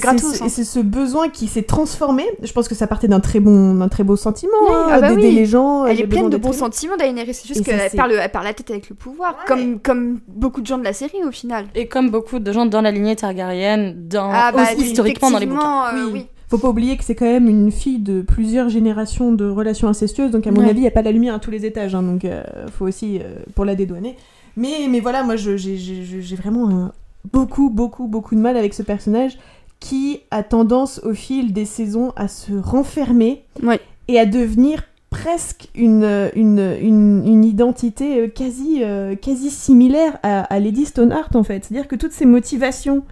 [0.00, 0.32] gratos.
[0.34, 0.46] c'est- hein.
[0.46, 2.24] et c'est ce besoin qui s'est transformé.
[2.42, 5.00] Je pense que ça partait d'un très bon d'un très beau sentiment Oui, hein, ah
[5.00, 5.34] bah d'aider oui.
[5.34, 5.86] les gens.
[5.86, 7.34] Elle est pleine de bons sentiments, Daenerys.
[7.34, 9.44] C'est juste qu'elle parle la tête avec le pouvoir, Ouais.
[9.46, 11.66] comme, comme beaucoup de gens de la série au final.
[11.74, 15.38] Et comme beaucoup de gens dans la lignée Targaryen, dans, Ah bah, aussi historiquement dans
[15.38, 15.86] les bouquins.
[15.94, 16.10] euh, Oui.
[16.12, 16.26] oui.
[16.50, 20.30] Faut pas oublier que c'est quand même une fille de plusieurs générations de relations incestueuses,
[20.30, 20.68] donc à mon Ouais.
[20.70, 22.42] avis, il n'y a pas la lumière à tous les étages, hein, donc euh,
[22.78, 24.14] faut aussi euh, pour la dédouaner.
[24.56, 26.92] Mais, mais voilà, moi j'ai vraiment un-
[27.32, 29.38] beaucoup, beaucoup, beaucoup de mal avec ce personnage
[29.80, 33.80] qui a tendance au fil des saisons à se renfermer Ouais.
[34.08, 40.40] et à devenir presque une, une, une, une identité euh, quasi, euh, quasi similaire à,
[40.42, 41.64] à Lady Stoneheart en fait.
[41.64, 43.02] C'est-à-dire que toutes ces motivations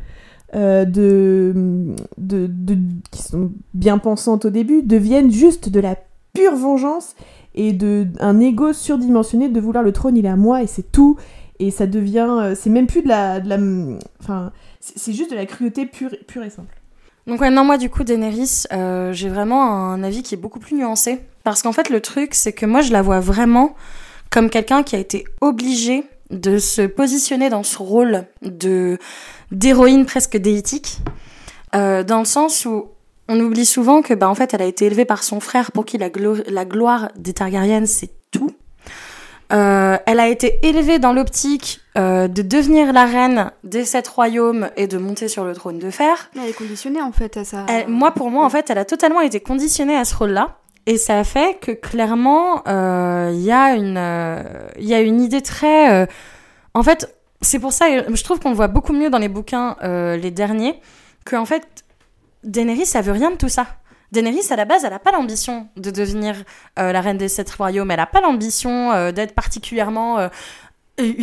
[0.54, 1.54] euh, de,
[2.18, 2.78] de, de-
[3.10, 5.96] qui sont bien pensantes au début deviennent juste de la
[6.32, 7.14] pure vengeance
[7.54, 10.90] et de un ego surdimensionné de vouloir le trône il est à moi et c'est
[10.90, 11.16] tout
[11.58, 13.40] et ça devient euh, c'est même plus de la,
[14.20, 16.74] enfin c'est juste de la cruauté pure, pure et simple
[17.26, 20.58] Donc ouais, non, moi du coup, Daenerys, euh, j'ai vraiment un avis qui est beaucoup
[20.58, 21.20] plus nuancé.
[21.44, 23.74] Parce qu'en fait, le truc, c'est que moi, je la vois vraiment
[24.30, 28.98] comme quelqu'un qui a été obligé de se positionner dans ce rôle de
[29.50, 30.98] d'héroïne presque déitique,
[31.74, 32.86] euh, dans le sens où
[33.28, 35.84] on oublie souvent que bah en fait elle a été élevée par son frère pour
[35.84, 38.50] qui la, glo- la gloire des Targaryennes c'est tout.
[39.52, 44.70] Euh, elle a été élevée dans l'optique euh, de devenir la reine des sept royaumes
[44.78, 46.30] et de monter sur le trône de fer.
[46.34, 47.66] Elle est conditionnée en fait à ça.
[47.68, 50.56] Elle- moi, pour moi, en fait, elle a totalement été conditionnée à ce rôle-là.
[50.86, 54.42] Et ça a fait que clairement, euh, il y a une, euh,
[54.78, 55.92] y a une idée très.
[55.92, 56.06] euh,
[56.72, 59.28] En fait, c'est pour ça, euh, je trouve qu'on le voit beaucoup mieux dans les
[59.28, 60.80] bouquins, euh, les derniers,
[61.26, 61.84] que en fait,
[62.44, 63.66] Daenerys, ça veut rien de tout ça.
[64.12, 66.36] Daenerys, à la base, elle a pas l'ambition de devenir
[66.78, 67.90] euh, la reine des sept royaumes.
[67.90, 70.28] Elle a pas l'ambition euh, d'être particulièrement euh,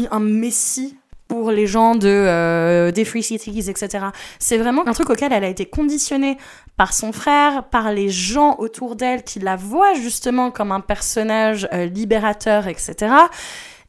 [0.09, 0.97] un messie
[1.27, 4.07] pour les gens de des Free Cities, etc.
[4.39, 6.39] C'est vraiment un truc auquel elle a été conditionnée
[6.75, 11.69] par son frère, par les gens autour d'elle qui la voient justement comme un personnage
[11.71, 13.13] libérateur, etc.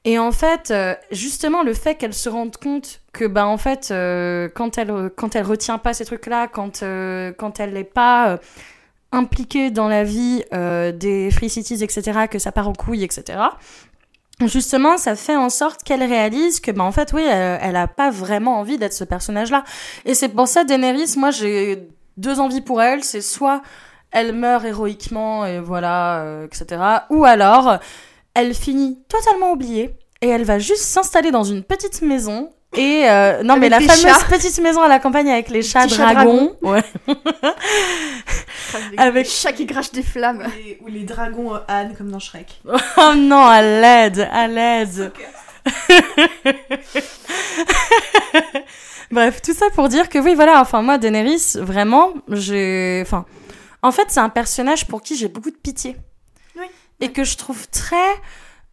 [0.05, 3.90] Et en fait, euh, justement, le fait qu'elle se rende compte que, bah, en fait,
[3.90, 8.30] euh, quand elle quand elle retient pas ces trucs-là, quand euh, quand elle n'est pas
[8.30, 8.36] euh,
[9.12, 13.38] impliquée dans la vie euh, des Free Cities, etc., que ça part en couille, etc.
[14.46, 17.86] Justement, ça fait en sorte qu'elle réalise que, bah, en fait, oui, elle, elle a
[17.86, 19.64] pas vraiment envie d'être ce personnage-là.
[20.07, 23.05] Et c'est pour ça, Daenerys, moi, j'ai deux envies pour elle.
[23.05, 23.61] C'est soit
[24.12, 26.80] elle meurt héroïquement, et voilà, euh, etc.
[27.11, 27.78] Ou alors,
[28.35, 32.51] elle finit totalement oubliée, et elle va juste s'installer dans une petite maison.
[32.76, 34.24] Et euh, non, mais la fameuse chats.
[34.28, 36.55] petite maison à la campagne avec les chats chats dragons.
[36.62, 36.85] Ouais.
[38.72, 40.47] Avec avec- chat qui crache des flammes.
[40.47, 42.61] ou les, ou les dragons euh, Anne comme dans Shrek
[42.99, 45.11] Oh non, à l'aide, à l'aide.
[49.11, 53.01] Bref, tout ça pour dire que oui, voilà, enfin moi, Daenerys, vraiment, j'ai...
[53.05, 53.24] Enfin,
[53.83, 55.97] en fait, c'est un personnage pour qui j'ai beaucoup de pitié.
[57.01, 57.96] Et que je trouve très...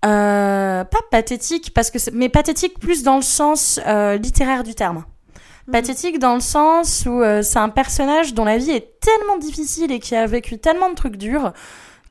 [0.06, 1.98] euh, pas pathétique, parce que.
[2.14, 5.06] Mais pathétique plus dans le sens euh, littéraire du terme.
[5.72, 9.92] Pathétique dans le sens où euh, c'est un personnage dont la vie est tellement difficile
[9.92, 11.52] et qui a vécu tellement de trucs durs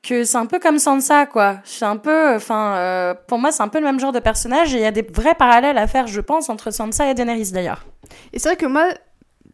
[0.03, 1.57] que c'est un peu comme Sansa, quoi.
[1.64, 4.79] C'est un peu, enfin, pour moi, c'est un peu le même genre de personnage et
[4.79, 7.87] il y a des vrais parallèles à faire, je pense, entre Sansa et Daenerys d'ailleurs.
[8.33, 8.89] Et c'est vrai que moi,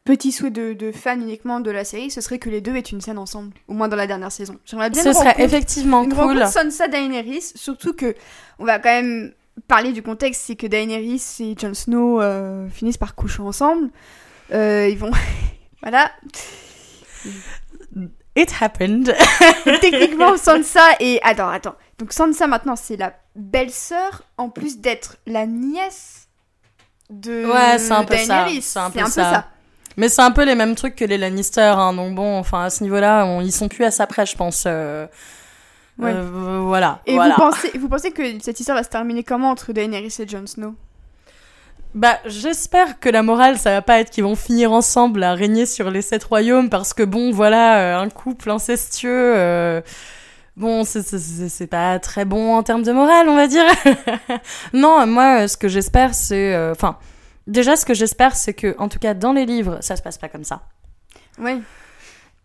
[0.05, 2.81] petit souhait de, de fan uniquement de la série, ce serait que les deux aient
[2.81, 4.57] une scène ensemble, au moins dans la dernière saison.
[4.65, 6.47] J'aimerais bien Ce serait effectivement une cool.
[6.47, 8.15] Sansa Daenerys, surtout que
[8.59, 9.33] on va quand même
[9.69, 13.91] parler du contexte, c'est que Daenerys et Jon Snow euh, finissent par coucher ensemble.
[14.53, 15.11] Euh, ils vont,
[15.83, 16.11] voilà.
[18.35, 19.15] It happened.
[19.81, 21.77] Techniquement, Sansa et attends, attends.
[21.99, 26.29] Donc Sansa maintenant, c'est la belle-sœur en plus d'être la nièce
[27.11, 28.63] de Ouais, c'est un peu ça, Daenerys.
[28.63, 29.49] c'est un peu ça.
[29.97, 32.71] Mais c'est un peu les mêmes trucs que les Lannister, hein, donc bon, enfin à
[32.71, 34.65] ce niveau-là, on- ils sont plus à sa près, je pense.
[34.67, 35.07] euh,
[35.99, 36.13] Ouais.
[36.15, 37.01] euh, voilà.
[37.07, 37.35] Et voilà.
[37.35, 40.47] vous pensez, vous pensez que cette histoire va se terminer comment entre Daenerys et Jon
[40.47, 40.75] Snow?
[41.95, 45.67] Bah, j'espère que la morale, ça va pas être qu'ils vont finir ensemble à régner
[45.67, 49.83] sur les sept royaumes, parce que bon, voilà, euh, un couple incestueux, euh,
[50.57, 53.65] bon, c'est- pas très bon en termes de morale, on va dire.
[54.73, 56.97] non, moi, ce que j'espère, c'est, euh, enfin,
[57.47, 60.19] déjà, ce que j'espère, c'est que, en tout cas, dans les livres, ça se passe
[60.19, 60.63] pas comme ça.
[61.39, 61.63] Oui.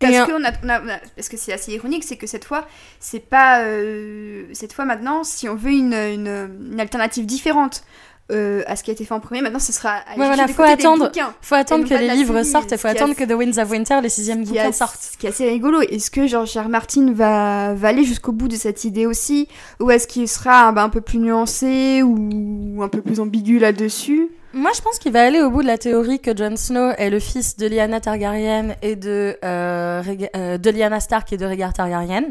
[0.00, 2.28] Parce que, on a, on a- on a- parce que c'est assez ironique, c'est que
[2.28, 2.66] cette fois,
[3.00, 3.62] c'est pas.
[3.62, 7.82] euh, cette fois maintenant, si on veut une, une, une alternative différente
[8.30, 9.42] euh, à ce qui a été fait en premier.
[9.42, 9.94] Maintenant, ce sera.
[9.94, 11.10] à Ouais, voilà, faut des attendre.
[11.42, 13.98] Faut attendre que les livres série, sortent et faut attendre que The Winds of Winter,
[14.00, 15.00] les sixièmes bouquins sortent.
[15.02, 15.80] Ce qui est assez rigolo.
[15.80, 16.56] Est-ce que George.
[16.68, 19.48] Martin va, va aller jusqu'au bout de cette idée aussi?
[19.80, 24.28] Ou est-ce qu'il sera bah, un peu plus nuancé ou un peu plus ambigu là-dessus?
[24.52, 27.10] Moi, je pense qu'il va aller au bout de la théorie que Jon Snow est
[27.10, 30.02] le fils de Lyanna Targaryen et de, euh,
[30.36, 32.24] euh, de Lyanna Stark et de Rhaegar Targaryen.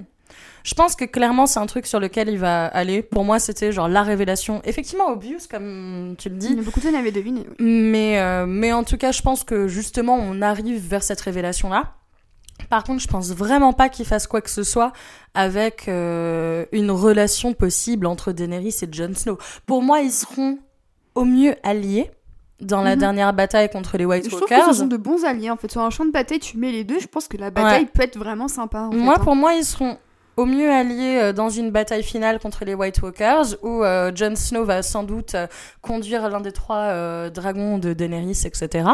[0.64, 3.02] Je pense que clairement, c'est un truc sur lequel il va aller.
[3.02, 4.62] Pour moi, c'était genre la révélation.
[4.66, 6.56] Effectivement, obvious, comme tu le dis.
[6.56, 7.46] Beaucoup de gens l'avaient deviné.
[7.48, 7.56] oui.
[7.60, 11.94] Mais, euh, mais en tout cas, je pense que justement, on arrive vers cette révélation-là.
[12.70, 14.92] Par contre, je pense vraiment pas qu'il fasse quoi que ce soit
[15.34, 19.38] avec euh, une relation possible entre Daenerys et Jon Snow.
[19.68, 20.58] Pour moi, ils seront
[21.18, 22.10] au mieux alliés
[22.62, 23.00] dans la Mhm.
[23.00, 24.74] dernière bataille contre les White Je trouve que Walkers.
[24.74, 25.50] ce sont de bons alliés.
[25.50, 27.00] En fait, sur un champ de bataille, tu mets les deux.
[27.00, 28.80] Je pense que la bataille peut être vraiment sympa.
[28.82, 29.24] en fait, Moi, hein.
[29.24, 29.98] pour moi, ils seront
[30.38, 34.36] au mieux alliés euh, dans une bataille finale contre les White Walkers, où euh, Jon
[34.36, 35.48] Snow va sans doute euh,
[35.82, 38.88] conduire l'un des trois euh, dragons de Daenerys, etc.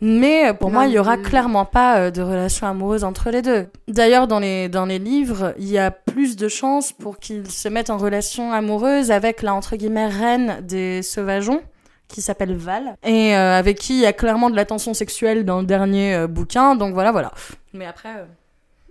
[0.00, 3.40] Mais euh, pour moi, il y aura clairement pas euh, de relation amoureuse entre les
[3.42, 3.66] deux.
[3.88, 7.68] D'ailleurs, dans les, dans les livres, il y a plus de chances pour qu'ils se
[7.68, 11.62] mettent en relation amoureuse avec la, entre guillemets, reine des sauvageons,
[12.08, 15.44] qui s'appelle Val, et euh, avec qui il y a clairement de la tension sexuelle
[15.44, 17.32] dans le dernier euh, bouquin, donc voilà, voilà.
[17.72, 18.10] Mais après...
[18.10, 18.24] euh,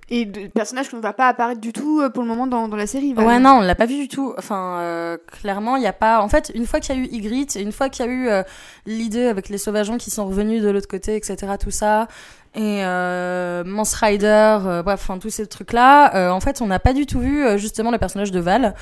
[0.09, 2.67] Et de personnages qui ne va pas apparaître du tout euh, pour le moment dans,
[2.67, 3.15] dans la série.
[3.15, 4.35] Ouais, non, on l'a pas vu du tout.
[4.37, 6.21] Enfin, euh, clairement, il y a pas.
[6.21, 8.27] En fait, une fois qu'il y a eu Ygritte, une fois qu'il y a eu
[8.27, 8.43] euh,
[8.85, 12.07] l'idée avec les sauvageons qui sont revenus de l'autre côté, etc., tout ça,
[12.53, 13.63] et euh,
[13.99, 17.91] Rider, bref, enfin, tous ces trucs-là, en fait, on n'a pas du tout vu justement
[17.91, 18.75] le personnage de Val.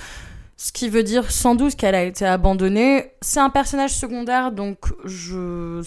[0.57, 3.13] Ce qui veut dire sans doute qu'elle a été abandonnée.
[3.21, 5.81] C'est un personnage secondaire, donc je,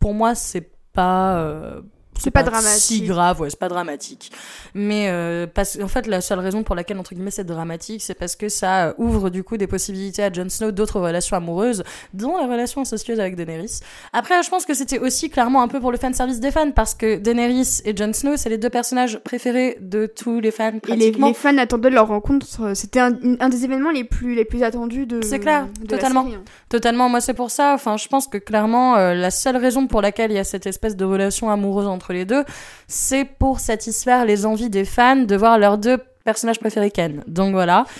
[0.00, 1.80] pour moi, c'est pas.
[2.22, 2.80] C'est pas dramatique.
[2.82, 4.30] si grave, ouais, c'est pas dramatique.
[4.74, 8.14] Mais euh, parce en fait, la seule raison pour laquelle entre guillemets c'est dramatique, c'est
[8.14, 11.82] parce que ça euh, ouvre du coup des possibilités à Jon Snow d'autres relations amoureuses,
[12.14, 13.80] dont la relation incestueuse avec Daenerys.
[14.12, 16.70] Après, je pense que c'était aussi clairement un peu pour le fan service des fans,
[16.70, 20.72] parce que Daenerys et Jon Snow, c'est les deux personnages préférés de tous les fans
[20.88, 22.46] Et les, les fans attendaient leur rencontre.
[22.60, 25.20] euh, C'était un, des événements les plus, les plus attendus de.
[25.22, 26.24] C'est clair, de la totalement.
[26.24, 26.44] série, hein.
[26.68, 27.72] Totalement, moi c'est pour ça.
[27.74, 30.66] Enfin, je pense que clairement, euh, la seule raison pour laquelle il y a cette
[30.66, 32.44] espèce de relation amoureuse entre les deux,
[32.88, 37.22] c'est pour satisfaire les envies des fans de voir leurs deux personnages préférés Ken.
[37.26, 37.84] Donc voilà.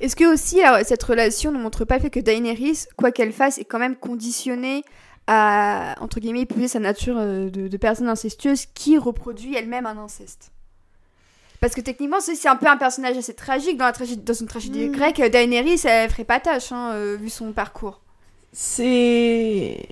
[0.00, 3.32] Est-ce que aussi alors, cette relation ne montre pas le fait que Daenerys, quoi qu'elle
[3.32, 4.84] fasse, est quand même conditionnée
[5.26, 9.96] à entre guillemets épouser sa nature euh, de, de personne incestueuse qui reproduit elle-même un
[9.96, 10.50] inceste?
[11.60, 14.46] Parce que techniquement, c'est un peu un personnage assez tragique dans, la tragédie, dans une
[14.46, 14.92] tragédie Mm.
[14.92, 15.22] grecque.
[15.22, 18.02] Daenerys, elle ferait pas tâche hein, euh, vu son parcours.
[18.52, 19.88] C'est.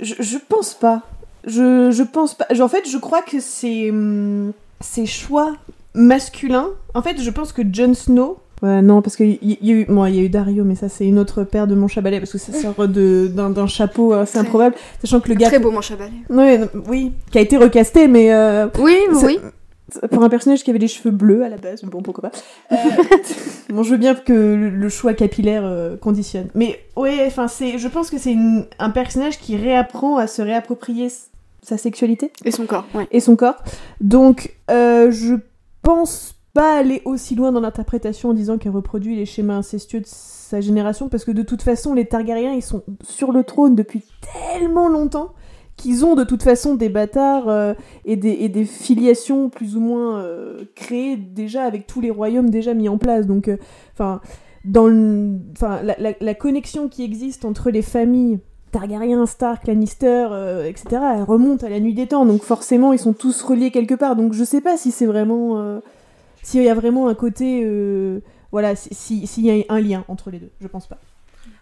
[0.00, 1.02] Je, je pense pas.
[1.46, 2.46] Je, je pense pas.
[2.60, 3.90] En fait, je crois que c'est.
[3.90, 5.52] hum, Ces choix
[5.94, 6.68] masculins.
[6.94, 8.38] En fait, je pense que Jon Snow.
[8.62, 9.84] Ouais, non, parce qu'il y, y a eu.
[9.86, 12.00] Bon, il y a eu Dario, mais ça, c'est une autre paire de manches à
[12.00, 14.76] balai, parce que ça sort d'un chapeau assez Très- improbable.
[15.00, 15.48] Sachant que le gars.
[15.48, 16.12] Très beau manche à balai.
[16.30, 18.32] Non, oui, qui a été recasté, mais.
[18.32, 19.38] euh, Oui, Ça- oui.
[20.12, 22.38] pour un personnage qui avait les cheveux bleus à la base, bon pourquoi pas.
[22.70, 22.76] Euh,
[23.70, 26.46] bon, je veux bien que le, choix capillaire euh, conditionne.
[26.54, 28.36] Mais ouais, enfin c'est, je pense que c'est
[28.78, 31.08] un personnage qui réapprend à se réapproprier
[31.62, 33.06] sa sexualité Et son corps, ouais.
[33.10, 33.56] et son corps.
[34.00, 35.34] Donc euh, je
[35.82, 40.06] pense pas aller aussi loin dans l'interprétation en disant qu'elle reproduit les schémas incestueux de
[40.06, 44.02] sa génération parce que de toute façon les Targaryens ils sont sur le trône depuis
[44.52, 45.32] tellement longtemps
[45.78, 47.72] qu'ils ont de toute façon des bâtards euh,
[48.04, 52.50] et, des, et des filiations plus ou moins euh, créées déjà avec tous les royaumes
[52.50, 53.26] déjà mis en place.
[53.26, 53.56] Donc, euh,
[53.94, 54.20] enfin,
[54.66, 58.38] dans le- enfin, la, la- la connexion qui existe entre les familles
[58.72, 60.84] Targaryen, Stark, Lannister, euh, etc.,
[61.16, 62.24] elle remonte à la nuit des temps.
[62.26, 64.16] Donc forcément, ils sont tous reliés quelque part.
[64.16, 65.78] Donc je sais pas si c'est vraiment, euh,
[66.42, 68.20] s'il y a vraiment un côté, euh,
[68.50, 70.50] voilà, si- si- s'il y a un lien entre les deux.
[70.60, 70.98] Je pense pas.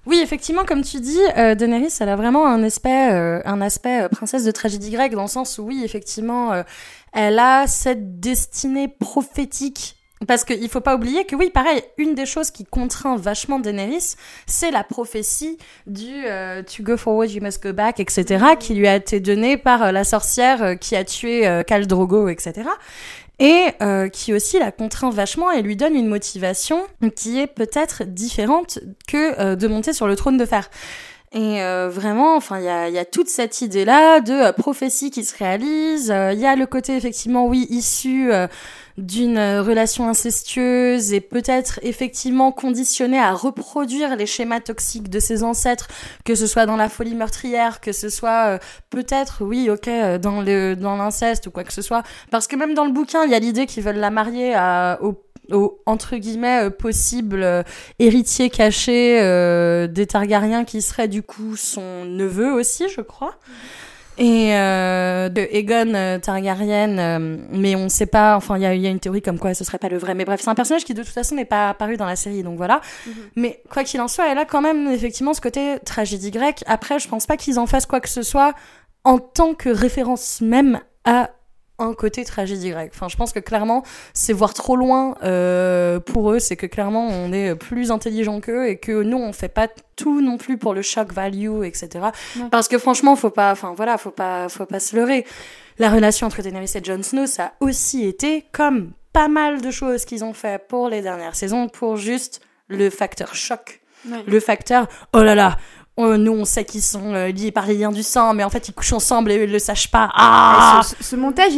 [0.06, 4.50] Oui, effectivement, comme tu dis, Daenerys, elle a vraiment un aspect, un aspect princesse de
[4.50, 6.62] tragédie grecque, dans le sens où, oui, effectivement,
[7.12, 9.96] elle a cette destinée prophétique.
[10.26, 14.16] Parce qu'il faut pas oublier que, oui, pareil, une des choses qui contraint vachement Daenerys,
[14.46, 15.56] c'est la prophétie
[15.86, 19.56] du euh, To go forward, you must go back, etc., qui lui a été donnée
[19.56, 22.68] par euh, la sorcière euh, qui a tué euh, Khal Drogo, etc
[23.42, 26.82] et euh, qui aussi la contraint vachement et lui donne une motivation
[27.16, 28.78] qui est peut-être différente
[29.08, 30.68] que de monter sur le trône de fer.
[31.32, 35.12] Et euh, vraiment, enfin, il y a, y a toute cette idée-là de euh, prophétie
[35.12, 36.10] qui se réalise.
[36.10, 38.48] Euh, Il y a le côté effectivement, oui, issu euh,
[39.00, 45.42] d'une euh, relation incestueuse et peut-être effectivement conditionné à reproduire les schémas toxiques de ses
[45.42, 45.88] ancêtres,
[46.24, 48.58] que ce soit dans la folie meurtrière, que ce soit euh,
[48.90, 52.02] peut-être, oui, ok, euh, dans le dans l'inceste ou quoi que ce soit.
[52.30, 54.98] Parce que même dans le bouquin, il y a l'idée qu'ils veulent la marier à,
[55.02, 55.22] au
[55.84, 57.64] entre guillemets possible
[57.98, 59.16] héritier caché
[59.88, 63.34] des Targaryens qui serait du coup son neveu aussi, je crois.
[64.20, 68.80] Et euh, de Aegon euh, Targaryen, euh, mais on ne sait pas, enfin il y
[68.80, 70.54] y a une théorie comme quoi ce serait pas le vrai, mais bref, c'est un
[70.54, 72.82] personnage qui de toute façon n'est pas apparu dans la série, donc voilà.
[73.06, 73.14] Mhm.
[73.36, 76.62] Mais quoi qu'il en soit, elle a quand même effectivement ce côté tragédie grecque.
[76.66, 78.52] Après, je pense pas qu'ils en fassent quoi que ce soit
[79.04, 81.30] en tant que référence même à
[81.80, 82.92] un côté tragédie grecque.
[82.94, 83.82] Enfin, je pense que clairement,
[84.14, 86.38] c'est voir trop loin euh, pour eux.
[86.38, 90.20] C'est que clairement, on est plus intelligent qu'eux et que nous, on fait pas tout
[90.20, 91.88] non plus pour le shock value, etc.
[92.36, 92.42] Ouais.
[92.50, 95.26] Parce que franchement, faut pas, enfin voilà, faut pas, faut pas se leurrer.
[95.78, 99.70] La relation entre Daenerys et Jon Snow, ça a aussi été comme pas mal de
[99.70, 104.24] choses qu'ils ont fait pour les dernières saisons, pour juste le facteur choc Ouais.
[104.26, 105.58] le facteur oh là là
[106.00, 108.50] oh, nous on sait qu'ils sont euh, liés par les liens du sang mais en
[108.50, 111.52] fait ils couchent ensemble et ils le sachent pas ah Et ce, ce- ce montage,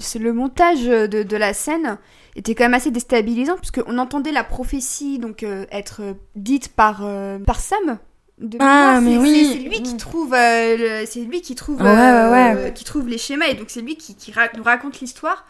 [0.00, 1.98] c'est le montage de, de la scène
[2.34, 6.68] était quand même assez déstabilisant puisque on entendait la prophétie donc euh, être euh, dite
[6.68, 7.98] par euh, par Sam.
[8.38, 9.50] De Ah, mais C'est- oui.
[9.50, 12.72] c'est- lui qui trouve, euh, c'est lui qui trouve, Ouais, euh, ouais, ouais.
[12.74, 15.46] qui trouve les schémas et donc c'est lui qui, qui ra- nous raconte l'histoire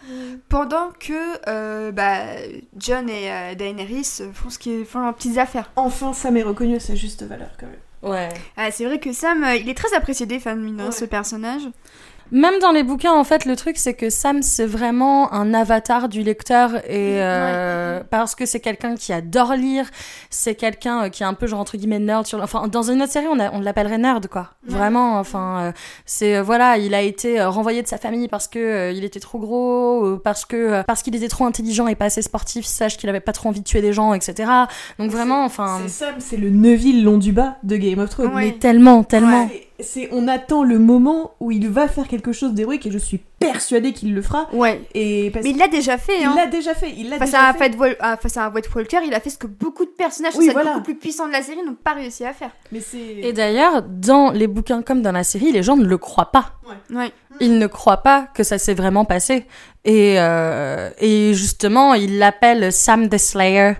[0.48, 1.12] pendant que
[1.48, 2.18] euh, bah,
[2.76, 5.72] John et euh, Daenerys euh, font ce qu'ils font leurs petites affaires.
[5.74, 7.74] Enfin, Sam est reconnu à sa juste valeur quand même.
[8.06, 10.92] Ouais Ah, c'est vrai que Sam, euh, il est très apprécié des fans, mine, Ouais.
[10.92, 11.62] ce personnage.
[12.32, 16.08] Même dans les bouquins en fait le truc c'est que Sam c'est vraiment un avatar
[16.08, 19.86] du lecteur et euh, parce que c'est quelqu'un qui adore lire
[20.30, 23.00] c'est quelqu'un euh, qui est un peu genre entre guillemets nerd sur enfin dans une
[23.02, 24.74] autre série on, a- on l'appellerait nerd quoi Ouais.
[24.76, 25.72] vraiment enfin euh,
[26.06, 29.04] c'est euh, voilà il a été euh, renvoyé de sa famille parce que euh, il
[29.04, 32.96] était trop gros parce que parce qu'il était trop intelligent et pas assez sportif sache
[32.96, 34.50] qu'il avait pas trop envie de tuer des gens etc
[34.98, 38.34] donc vraiment enfin C'est Sam, c'est le Neville long du bas de Game of Thrones.
[38.34, 38.46] Ouais.
[38.46, 39.48] mais tellement tellement.
[39.80, 43.20] C'est- on attend le moment où il va faire quelque chose d'héroïque et je suis
[43.38, 44.48] persuadée qu'il le fera.
[44.52, 44.80] Ouais.
[44.94, 46.32] Et parce Mais il l'a déjà fait, hein.
[46.34, 46.92] l'a déjà fait.
[46.96, 47.76] Il l'a Face déjà à, fait.
[48.00, 50.48] Ah, face à un White Walker, il a fait ce que beaucoup de personnages Oui,
[50.50, 50.70] voilà.
[50.72, 52.50] beaucoup plus puissants de la série n'ont pas réussi à faire.
[52.72, 52.98] Mais c'est.
[52.98, 56.52] Et d'ailleurs, dans les bouquins comme dans la série, les gens ne le croient pas.
[56.90, 57.12] Ouais.
[57.40, 59.44] Ils ne croient pas que ça s'est vraiment passé.
[59.84, 63.74] Et, euh, et justement, ils l'appellent Sam the Slayer.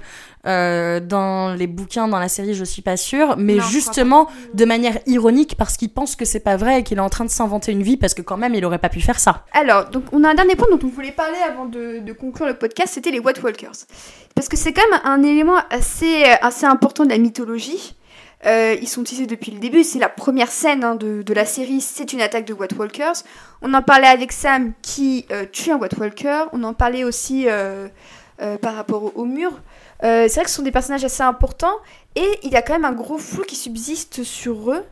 [0.47, 4.65] Euh, dans les bouquins, dans la série, je suis pas sûre, mais Non, justement de
[4.65, 7.31] manière ironique parce qu'il pense que c'est pas vrai et qu'il est en train de
[7.31, 9.45] s'inventer une vie parce que quand même il aurait pas pu faire ça.
[9.53, 12.47] Alors, donc on a un dernier point dont on voulait parler avant de, de conclure
[12.47, 13.87] le podcast, c'était les White Walkers.
[14.37, 17.97] Parce que c'est quand même un élément assez, assez important de la mythologie.
[18.45, 21.47] Euh, ils sont tissés depuis le début, c'est la première scène hein, de, de la
[21.47, 23.25] série, c'est une attaque de White Walkers.
[23.63, 27.47] On en parlait avec Sam qui euh, tue un White Walker, on en parlait aussi
[28.61, 29.53] par rapport au, au mur.
[30.05, 31.77] Euh, c'est vrai que ce sont des personnages assez importants
[32.15, 34.85] et il y a quand même un gros flou qui subsiste sur eux.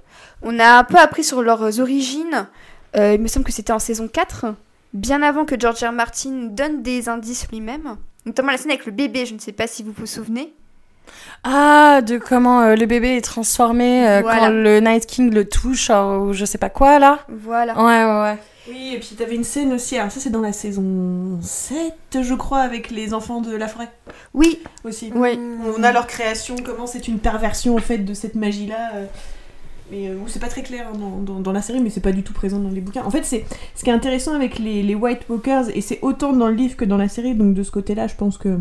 [0.43, 2.48] On a un peu appris sur leurs origines,
[2.97, 4.47] euh, il me semble que c'était en saison 4,
[4.93, 5.93] bien avant que George R.
[5.93, 7.97] Martin donne des indices lui-même.
[8.24, 10.55] Notamment la scène avec le bébé, je ne sais pas si vous vous souvenez.
[11.44, 14.40] Ah, de comment euh, le bébé est transformé euh, Voilà.
[14.40, 17.18] quand le Night King le touche euh, ou je sais pas quoi là.
[17.28, 17.74] Voilà.
[17.76, 18.39] Ouais, ouais, ouais.
[18.66, 19.98] Oui, et puis t'avais une scène aussi.
[19.98, 23.90] Alors, ça, c'est dans la saison 7, je crois, avec les enfants de la forêt
[24.32, 25.12] Oui, aussi.
[25.14, 25.39] oui.
[25.76, 28.93] On a leur création, comment c'est une perversion en fait de cette magie-là.
[28.94, 29.05] euh,
[29.90, 32.01] Mais euh, où c'est pas très clair hein, dans, dans- dans la série, mais c'est
[32.01, 33.02] pas du tout présent dans les bouquins.
[33.05, 33.44] En fait, c'est
[33.74, 36.74] ce qui est intéressant avec les, les White Walkers, et c'est autant dans le livre
[36.74, 38.59] que dans la série, donc de ce côté-là, je pense que.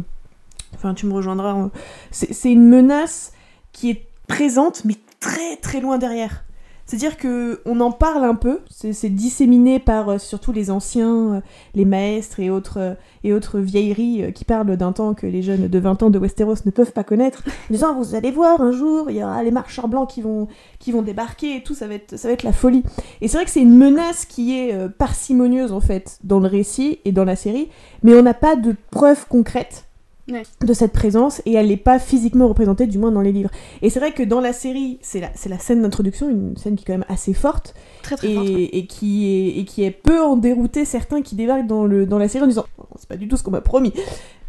[0.75, 1.51] Enfin, tu me rejoindras.
[1.51, 1.71] hein.
[2.11, 3.33] C'est une menace
[3.71, 6.43] qui est présente, mais très très loin derrière.
[6.85, 11.41] C'est-à-dire que on en parle un peu, c'est disséminé par euh, surtout les anciens, euh,
[11.75, 12.93] les maîtres et autres, euh,
[13.23, 16.19] et autres vieilleries euh, qui parlent d'un temps que les jeunes de 20 ans de
[16.19, 19.41] Westeros ne peuvent pas connaître, en disant vous allez voir un jour, il y aura
[19.43, 22.33] les marcheurs blancs qui vont, qui vont débarquer et tout, ça va être, ça va
[22.33, 22.83] être la folie.
[23.21, 26.47] Et c'est vrai que c'est une menace qui est euh, parcimonieuse en fait dans le
[26.49, 27.69] récit et dans la série,
[28.03, 29.85] mais on n'a pas de preuves concrètes
[30.31, 30.43] Ouais.
[30.65, 33.49] de cette présence et elle n'est pas physiquement représentée, du moins dans les livres.
[33.81, 36.83] Et c'est vrai que dans la série, c'est la, la scène d'introduction, une scène qui
[36.83, 37.73] est quand même assez forte
[38.03, 41.85] Très très et, qui est, et qui est peu en dérouter certains qui débarquent dans,
[41.85, 43.91] le, dans la série en disant Oh, c'est pas du tout ce qu'on m'a promis.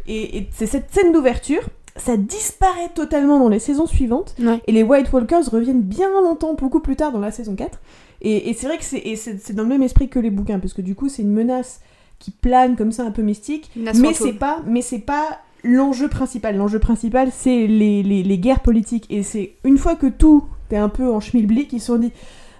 [0.07, 1.63] Et, et c'est cette scène d'ouverture,
[1.97, 4.61] ça disparaît totalement dans les saisons suivantes Ouais.
[4.67, 7.79] et les White Walkers reviennent bien longtemps, beaucoup plus tard dans la saison 4.
[8.21, 10.81] Et, et c'est vrai que c'est, dans le même esprit que les bouquins, parce que
[10.81, 11.81] du coup c'est une menace
[12.19, 16.55] qui plane comme ça un peu mystique, mais c'est pas, mais c'est pas l'enjeu principal.
[16.55, 19.05] L'enjeu principal, c'est les, les, les guerres politiques.
[19.09, 22.11] Et c'est une fois que tout est un peu en schmilblick, ils se sont dit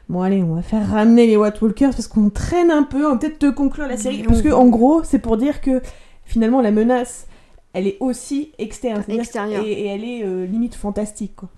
[0.09, 3.11] bon allez, on va faire ramener les White Walkers parce qu'on traîne un peu, on
[3.11, 4.23] va peut-être te conclure la série.
[4.23, 5.81] Parce que en gros, c'est pour dire que
[6.25, 7.27] finalement la menace,
[7.73, 9.63] elle est aussi externe, Extérieure.
[9.65, 11.35] et, et elle est euh, limite fantastique.
[11.35, 11.49] Quoi.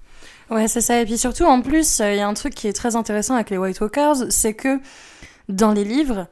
[0.50, 1.02] Ouais, c'est ça.
[1.02, 3.50] Et puis surtout, en plus, il y a un truc qui est très intéressant avec
[3.50, 4.80] les White Walkers, c'est que
[5.50, 6.28] dans les livres,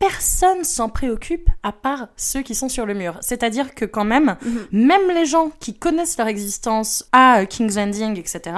[0.00, 3.18] personne s'en préoccupe à part ceux qui sont sur le mur.
[3.20, 4.66] C'est-à-dire que quand même, Mhm.
[4.72, 8.56] même les gens qui connaissent leur existence à euh, King's Landing, etc.,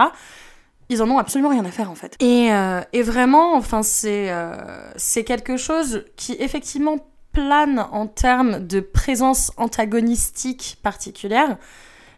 [0.88, 2.16] ils en ont absolument rien à faire en fait.
[2.20, 4.54] Et, euh, et vraiment, enfin, c'est euh,
[4.96, 6.96] c'est quelque chose qui effectivement
[7.32, 11.56] plane en termes de présence antagonistique particulière,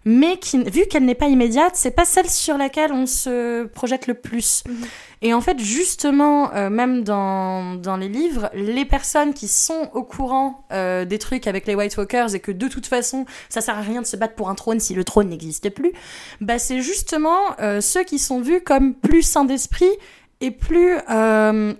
[0.05, 4.07] mais qui, vu qu'elle n'est pas immédiate, c'est pas celle sur laquelle on se projette
[4.07, 4.63] le plus.
[4.69, 4.87] Mhm.
[5.23, 10.03] Et en fait, justement, euh, même dans, dans les livres, les personnes qui sont au
[10.03, 13.79] courant euh, des trucs avec les White Walkers et que de toute façon, ça sert
[13.79, 15.93] à rien de se battre pour un trône si le trône n'existe plus,
[16.43, 19.91] bah c'est justement euh, ceux qui sont vus comme plus sains d'esprit
[20.43, 20.99] et plus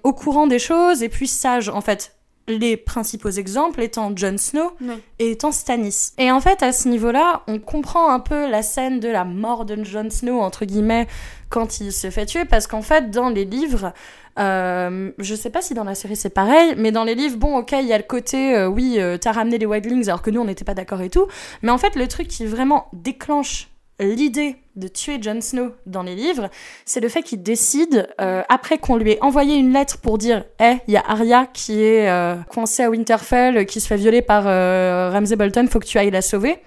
[0.05, 2.14] au courant des choses et plus sages, en fait.
[2.47, 4.73] Les principaux exemples étant Jon Snow
[5.19, 6.13] et étant Stannis.
[6.19, 9.65] Et en fait, à ce niveau-là, on comprend un peu la scène de la mort
[9.65, 11.07] de Jon Snow, entre guillemets,
[11.49, 13.93] quand il se fait tuer, parce qu'en fait, dans les livres,
[14.39, 17.57] euh, je sais pas si dans la série c'est pareil, mais dans les livres, bon,
[17.59, 20.31] ok, il y a le côté, euh, oui, euh, t'as ramené les Wildlings alors que
[20.31, 21.29] nous on n'était pas d'accord et tout,
[21.63, 23.69] mais en fait, le truc qui vraiment déclenche
[24.01, 26.51] l'idée de tuer Jon Snow dans les livres,
[26.85, 30.45] c'est le fait qu'il décide, euh, après qu'on lui ait envoyé une lettre pour dire
[30.61, 34.23] Eh, il y a Arya qui est euh, coincée à Winterfell, qui se fait violer
[34.23, 36.59] par euh, Ramsay Bolton, faut que tu ailles la sauver.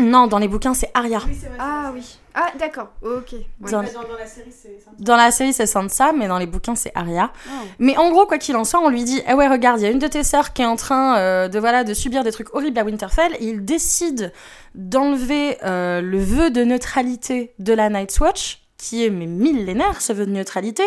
[0.00, 1.20] Non, dans les bouquins, c'est Arya.
[1.26, 1.56] Oui, c'est vrai.
[1.58, 2.18] Ah oui.
[2.34, 3.32] Ah d'accord, ok.
[3.32, 3.70] Ouais.
[3.70, 4.90] Dans- Dans, dans la série, c'est ça.
[5.00, 7.32] Dans la série, c'est Sansa, mais dans les bouquins, c'est Arya.
[7.48, 7.50] Oh.
[7.80, 9.86] Mais en gros, quoi qu'il en soit, on lui dit, eh ouais, regarde, il y
[9.86, 12.30] a une de tes sœurs qui est en train euh, de voilà de subir des
[12.30, 14.32] trucs horribles à Winterfell, et il décide
[14.76, 20.12] d'enlever euh, le vœu de neutralité de la Night's Watch qui est mais millénaire ce
[20.12, 20.84] vœu de neutralité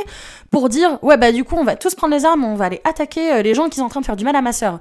[0.49, 2.79] pour dire ouais bah du coup on va tous prendre les armes on va aller
[2.85, 4.79] attaquer euh, les gens qui sont en train de faire du mal à ma sœur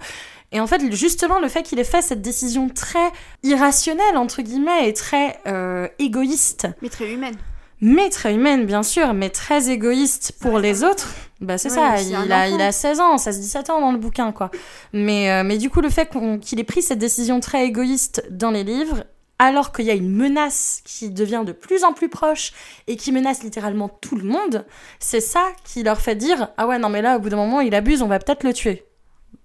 [0.52, 3.10] et en fait justement le fait qu'il ait fait cette décision très
[3.42, 7.36] irrationnelle entre guillemets et très euh, égoïste Mais très humaine.
[7.80, 11.08] mais très humaine, bien sûr, mais très égoïste pour les autres.
[11.40, 13.92] Bah, c'est Ouais, ça, il a, il a 16 ans, ça se 17 ans dans
[13.92, 14.50] le bouquin, quoi.
[14.92, 16.10] Mais, euh, mais du coup, le fait
[16.42, 19.04] qu'il ait pris cette décision très égoïste dans les livres,
[19.38, 22.52] alors qu'il y a une menace qui devient de plus en plus proche
[22.86, 24.66] et qui menace littéralement tout le monde,
[24.98, 27.60] c'est ça qui leur fait dire Ah ouais, non, mais là, au bout d'un moment,
[27.62, 28.84] il abuse, on va peut-être le tuer.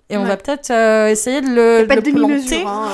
[0.09, 2.63] Et on va peut-être euh, essayer de le, de de planter.
[2.65, 2.89] Hein.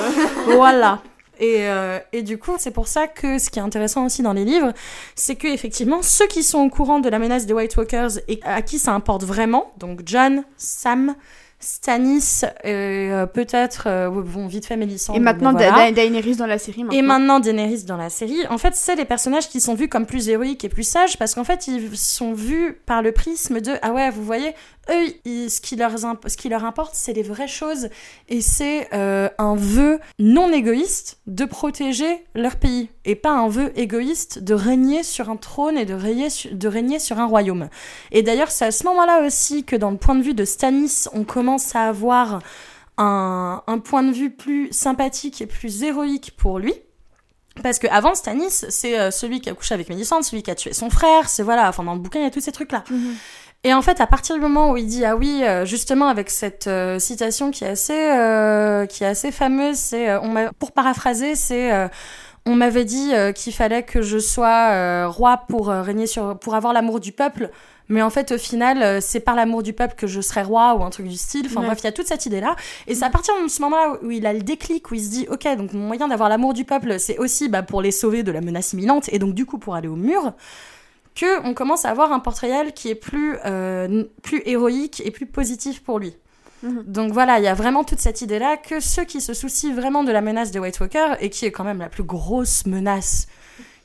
[0.50, 0.54] euh.
[0.56, 1.02] voilà.
[1.40, 4.34] Et, euh, et du coup, c'est pour ça que ce qui est intéressant aussi dans
[4.34, 4.74] les livres,
[5.16, 8.40] c'est que effectivement, ceux qui sont au courant de la menace des White Walkers et
[8.44, 11.16] à qui ça importe vraiment, donc John, Sam,
[11.60, 12.70] Stannis, et
[13.12, 15.18] euh, peut-être, euh, bon, vite fait Mélisandre.
[15.18, 15.72] Et maintenant, mais voilà.
[15.78, 16.84] Da- Da- Daenerys dans la série.
[16.84, 16.98] Maintenant.
[17.00, 20.06] Et maintenant Daenerys dans la série, en fait, c'est les personnages qui sont vus comme
[20.08, 23.74] plus héroïques et plus sages parce qu'en fait, ils sont vus par le prisme de
[23.84, 24.54] ah ouais, vous voyez,
[24.90, 27.90] eux, ce qui leur ce qui leur importe, c'est les vraies choses
[28.30, 33.72] et c'est euh, un vœu non égoïste de protéger leur pays et pas un vœu
[33.76, 37.70] égoïste de régner sur un trône et de régner de régner sur un royaume.
[38.12, 41.08] Et d'ailleurs, c'est à ce moment-là aussi que dans le point de vue de Stannis,
[41.14, 42.42] on commence à avoir
[42.98, 46.74] un, un point de vue plus sympathique et plus héroïque pour lui.
[47.64, 50.56] Parce que avant Stannis, c'est euh, celui qui a couché avec Mélisandre, celui qui a
[50.56, 52.72] tué son frère, c'est voilà, enfin dans le bouquin il y a tous ces trucs
[52.72, 52.84] là.
[52.90, 53.16] Mhm.
[53.64, 56.32] Et en fait, à partir du moment où il dit ah oui, euh, justement avec
[56.32, 60.72] cette euh, citation qui est assez euh, qui est assez fameuse, c'est euh, on pour
[60.72, 61.72] paraphraser, c'est
[62.48, 67.00] on m'avait dit qu'il fallait que je sois roi pour régner sur pour avoir l'amour
[67.00, 67.52] du peuple.
[67.88, 70.84] Mais en fait, au final, c'est par l'amour du peuple que je serai roi ou
[70.84, 71.46] un truc du style.
[71.48, 71.66] Enfin Ouais.
[71.68, 72.56] bref, il y a toute cette idée-là.
[72.88, 75.10] Et c'est à partir de ce moment-là où il a le déclic, où il se
[75.10, 78.24] dit, ok, donc mon moyen d'avoir l'amour du peuple, c'est aussi bah, pour les sauver
[78.24, 80.32] de la menace imminente et donc du coup pour aller au mur,
[81.16, 85.26] que on commence à avoir un portrait qui est plus euh, plus héroïque et plus
[85.26, 86.16] positif pour lui.
[86.64, 86.84] Mhm.
[86.86, 90.04] Donc voilà, il y a vraiment toute cette idée-là que ceux qui se soucient vraiment
[90.04, 93.28] de la menace des White Walkers, et qui est quand même la plus grosse menace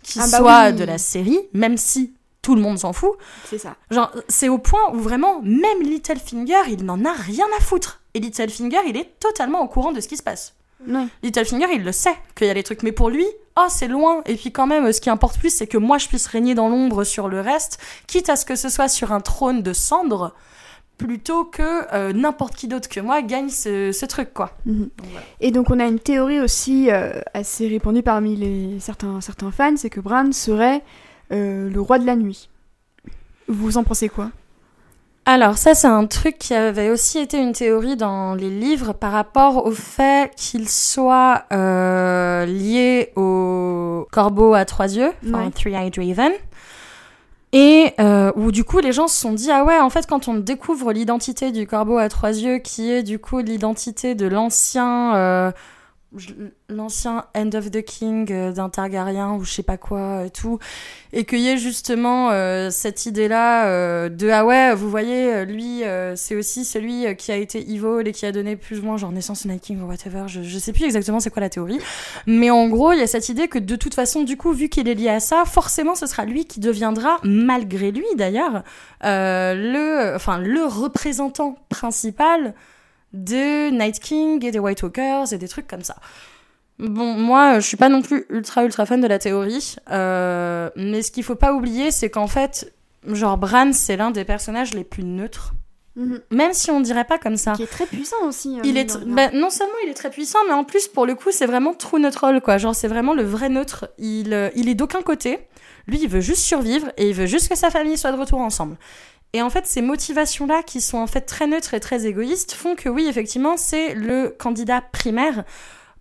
[0.02, 0.72] qui Ah bah soit oui.
[0.74, 2.12] de la série, même si
[2.42, 3.12] tout le monde s'en fout,
[3.50, 3.74] C'est ça.
[3.90, 8.02] Genre, c'est au point où vraiment, même Littlefinger, il n'en a rien à foutre.
[8.14, 10.54] Et Littlefinger, il est totalement au courant de ce qui se passe.
[11.24, 14.22] Littlefinger, il le sait qu'il y a des trucs, mais pour lui, oh, c'est loin.
[14.26, 16.68] Et puis quand même, ce qui importe plus, c'est que moi, je puisse régner dans
[16.68, 20.34] l'ombre sur le reste, quitte à ce que ce soit sur un trône de cendres,
[20.98, 24.52] plutôt que euh, n'importe qui d'autre que moi gagne ce, ce truc, quoi.
[24.64, 24.88] Mhm.
[24.96, 25.26] Donc, voilà.
[25.40, 29.76] Et donc on a une théorie aussi euh, assez répandue parmi les certains certains fans,
[29.76, 30.82] c'est que Bran serait
[31.32, 32.48] euh, le roi de la nuit.
[33.48, 34.30] Vous en pensez quoi?
[35.28, 39.10] Alors ça c'est un truc qui avait aussi été une théorie dans les livres par
[39.10, 45.50] rapport au fait qu'il soit euh, lié au corbeau à trois yeux, enfin Ouais.
[45.50, 46.30] Three-Eyed Raven.
[47.52, 50.28] Et euh, où du coup les gens se sont dit ah ouais en fait quand
[50.28, 55.16] on découvre l'identité du corbeau à trois yeux qui est du coup l'identité de l'ancien
[55.16, 55.50] euh,
[56.68, 60.58] l'ancien End of the King euh, d'un Targaryen ou je sais pas quoi et tout
[61.12, 65.44] et qu'il y ait justement euh, cette idée là de ah ouais vous voyez euh,
[65.44, 68.80] lui euh, c'est aussi celui euh, qui a été evil et qui a donné plus
[68.80, 71.30] ou moins genre naissance au Night King ou whatever je, je sais plus exactement c'est
[71.30, 71.78] quoi la théorie
[72.26, 74.68] mais en gros il y a cette idée que de toute façon du coup vu
[74.68, 78.62] qu'il est lié à ça forcément ce sera lui qui deviendra malgré lui d'ailleurs
[79.04, 82.54] euh, le enfin le représentant principal
[83.24, 85.96] de Night King et des White Walkers et des trucs comme ça.
[86.78, 91.00] Bon, moi, je suis pas non plus ultra ultra fan de la théorie, euh, mais
[91.02, 92.74] ce qu'il faut pas oublier, c'est qu'en fait,
[93.06, 95.54] genre Bran, c'est l'un des personnages les plus neutres,
[95.96, 96.20] Mhm.
[96.30, 97.52] même si on dirait pas comme ça.
[97.54, 98.58] Qui est très puissant aussi.
[98.58, 101.14] euh, Il est bah, non seulement il est très puissant, mais en plus pour le
[101.14, 102.58] coup c'est vraiment true neutral quoi.
[102.58, 103.88] Genre c'est vraiment le vrai neutre.
[103.96, 105.38] Il, euh, il est d'aucun côté.
[105.86, 108.40] Lui il veut juste survivre et il veut juste que sa famille soit de retour
[108.40, 108.76] ensemble.
[109.36, 112.54] Et en fait ces motivations là qui sont en fait très neutres et très égoïstes
[112.54, 115.44] font que oui effectivement c'est le candidat primaire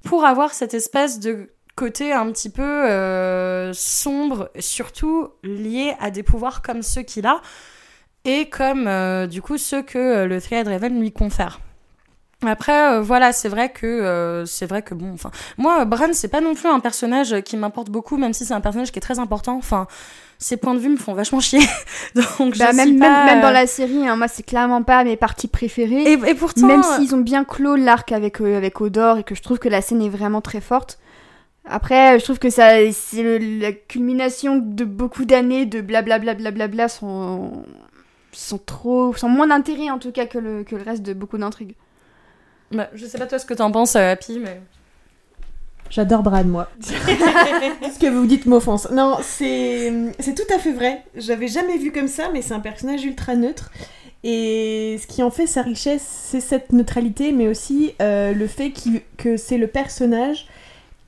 [0.05, 6.23] pour avoir cette espèce de côté un petit peu euh, sombre, surtout lié à des
[6.23, 7.41] pouvoirs comme ceux qu'il a
[8.23, 11.59] et comme euh, du coup ceux que euh, le Three Raven lui confère.
[12.45, 16.53] Après, voilà, c'est vrai que c'est vrai que bon, enfin, moi, Bran, c'est pas non
[16.53, 19.55] plus un personnage qui m'importe beaucoup, même si c'est un personnage qui est très important.
[19.55, 19.87] Enfin,
[20.37, 21.59] ses points de vue me font vachement chier.
[22.15, 24.43] Donc, Bah, je même, suis même, pas, même dans euh, la série, hein, moi c'est
[24.43, 26.03] clairement pas mes parties préférées.
[26.03, 29.23] Et, et pourtant, même euh, s'ils ont bien clos l'arc avec, euh, avec Odor et
[29.23, 30.99] que je trouve que la scène est vraiment très forte.
[31.67, 37.63] Après, je trouve que ça, c'est la culmination de beaucoup d'années de blablabla blablabla sont,
[38.31, 41.37] sont trop, sont moins d'intérêt en tout cas que le, que le reste de beaucoup
[41.39, 41.75] d'intrigues.
[42.71, 44.61] bah, je sais pas toi ce que t'en penses, Happy, mais
[45.89, 46.69] J'adore Brad, moi.
[46.81, 48.89] Ce que vous dites m'offense.
[48.91, 49.91] Non, c'est
[50.35, 51.03] tout à fait vrai.
[51.15, 53.71] J'avais jamais vu comme ça, mais c'est un personnage ultra neutre.
[54.23, 58.73] Et ce qui en fait sa richesse, c'est cette neutralité, mais aussi euh, le fait
[59.17, 60.47] que c'est le personnage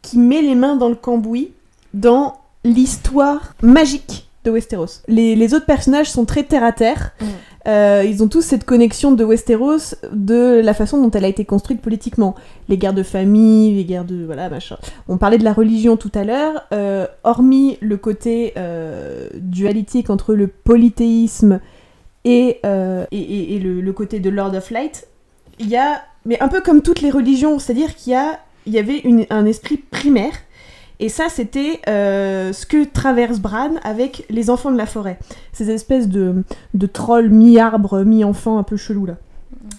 [0.03, 1.51] qui met les mains dans le cambouis
[1.95, 5.01] dans l'histoire magique de Westeros.
[5.07, 7.11] Les, les autres personnages sont très terre à terre.
[7.19, 7.25] Mm.
[7.67, 11.43] Euh, ils ont tous cette connexion de Westeros de la façon dont elle a été
[11.43, 12.33] construite politiquement.
[12.69, 14.23] Les guerres de famille, les guerres de...
[14.25, 14.77] voilà, machin.
[15.09, 16.63] On parlait de la religion tout à l'heure.
[16.73, 21.59] euh, hormis le côté euh, dualitique entre le polythéisme
[22.23, 25.07] et, euh, et, et- et le, le côté de Lord of Light,
[25.59, 26.01] il y a...
[26.25, 29.25] Mais un peu comme toutes les religions, c'est-à-dire qu'il y, a, il y avait une-
[29.29, 30.33] un esprit primaire.
[30.99, 35.19] Et ça, c'était euh, ce que traverse Bran avec les enfants de la forêt.
[35.53, 36.43] Ces espèces de,
[36.73, 39.17] de trolls mi-arbre, mi-enfant un peu chelou là.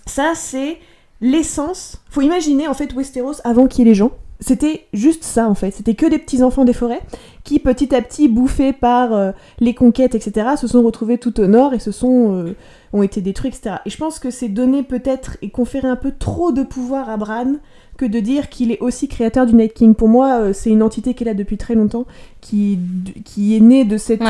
[0.06, 0.78] Ça, c'est
[1.20, 2.00] l'essence.
[2.10, 4.12] Faut imaginer en fait Westeros avant qu'il y ait les gens.
[4.40, 5.72] C'était juste ça en fait.
[5.72, 7.02] C'était que des petits enfants des forêts
[7.48, 11.46] qui petit à petit, bouffés par euh, les conquêtes, etc., se sont retrouvés tout au
[11.46, 12.54] nord et se sont euh,
[12.92, 13.76] ont été détruits, etc.
[13.86, 17.16] Et je pense que c'est donner peut-être et conférer un peu trop de pouvoir à
[17.16, 17.54] Bran
[17.96, 19.94] que de dire qu'il est aussi créateur du Night King.
[19.94, 22.04] Pour moi, euh, c'est une entité qui est là depuis très longtemps,
[22.42, 22.78] qui,
[23.24, 24.26] qui est née de cette ouais,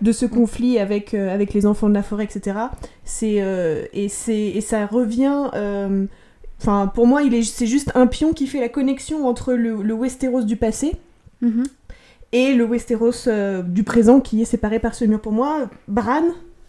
[0.00, 2.56] de ce conflit avec, euh, avec les enfants de la forêt, etc.
[3.04, 5.48] C'est, euh, et, c'est, et ça revient.
[5.54, 6.06] euh,
[6.60, 9.82] Enfin, pour moi, il est, c'est juste un pion qui fait la connexion entre le,
[9.82, 10.92] le Westeros du passé
[11.42, 11.64] Mhm.
[12.32, 15.20] Et le Westeros euh, du présent qui est séparé par ce mur.
[15.20, 16.22] Pour moi, Bran,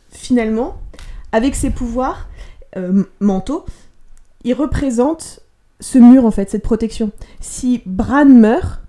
[0.10, 0.76] finalement,
[1.32, 2.28] avec ses pouvoirs
[2.78, 3.66] euh, mentaux,
[4.44, 5.40] il représente
[5.80, 7.12] ce mur en fait, cette protection.
[7.40, 8.82] Si Bran meurt,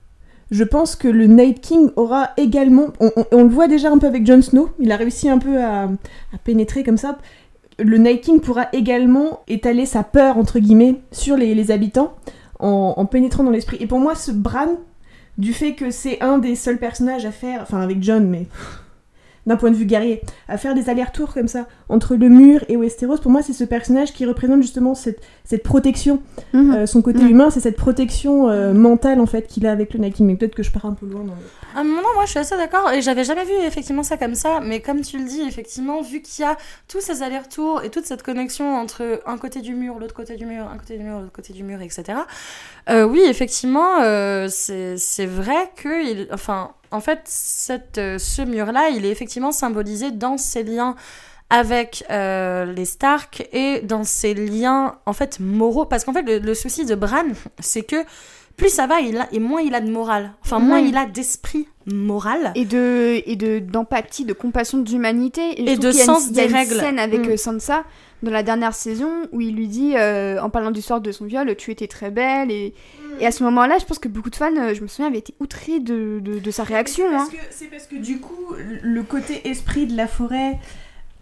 [0.50, 2.88] je pense que le Night King aura également.
[3.00, 5.62] On, on- le voit déjà un peu avec Jon Snow, il a réussi un peu
[5.62, 5.88] à,
[6.44, 7.18] pénétrer comme ça.
[7.78, 12.14] Le Night King pourra également étaler sa peur, entre guillemets, sur les, les habitants
[12.60, 13.78] en, en pénétrant dans l'esprit.
[13.80, 14.76] Et pour moi, ce Bran,
[15.38, 18.46] du fait que c'est un des seuls personnages à faire, enfin avec John, mais
[19.46, 22.76] d'un point de vue guerrier, à faire des allers-retours comme ça entre le mur et
[22.76, 26.22] Westeros, pour moi c'est ce personnage qui représente justement cette, cette protection.
[26.52, 26.74] Mhm.
[26.74, 27.28] Euh, son côté Mhm.
[27.30, 30.26] humain, c'est cette protection euh, mentale en fait qu'il a avec le Night King.
[30.26, 31.40] Mais peut-être que je pars un peu loin dans le...
[31.76, 34.60] Ah, non, moi je suis assez d'accord et j'avais jamais vu effectivement ça comme ça,
[34.62, 36.56] mais comme tu le dis, effectivement, vu qu'il y a
[36.88, 40.46] tous ces allers-retours et toute cette connexion entre un côté du mur, l'autre côté du
[40.46, 42.18] mur, un côté du mur, l'autre côté du mur, etc.
[42.90, 47.28] euh, oui, effectivement, euh, c'est c'est vrai que, il, enfin, en fait,
[47.98, 50.94] euh, ce mur-là, il est effectivement symbolisé dans ses liens
[51.50, 55.84] avec euh, les Stark et dans ses liens en fait moraux.
[55.84, 57.24] Parce qu'en fait le souci de Bran
[57.60, 58.04] c'est que
[58.56, 61.06] plus ça va il a, et moins il a de morale enfin moins il a
[61.06, 66.34] d'esprit moral Et de et de d'empathie, de compassion, d'humanité Et je de sens une,
[66.34, 66.74] il y a des une règles.
[66.80, 67.30] scène avec Mm.
[67.30, 67.84] euh, Sansa
[68.22, 71.26] dans la dernière saison où il lui dit euh, en parlant du sort de son
[71.26, 72.72] viol, tu étais très belle et,
[73.20, 75.18] et à ce moment-là, je pense que beaucoup de fans, euh, je me souviens, avaient
[75.18, 77.04] été outrés de, de, de sa réaction.
[77.10, 77.28] C'est hein.
[77.30, 80.58] parce, c'est parce que du coup, le côté esprit de la forêt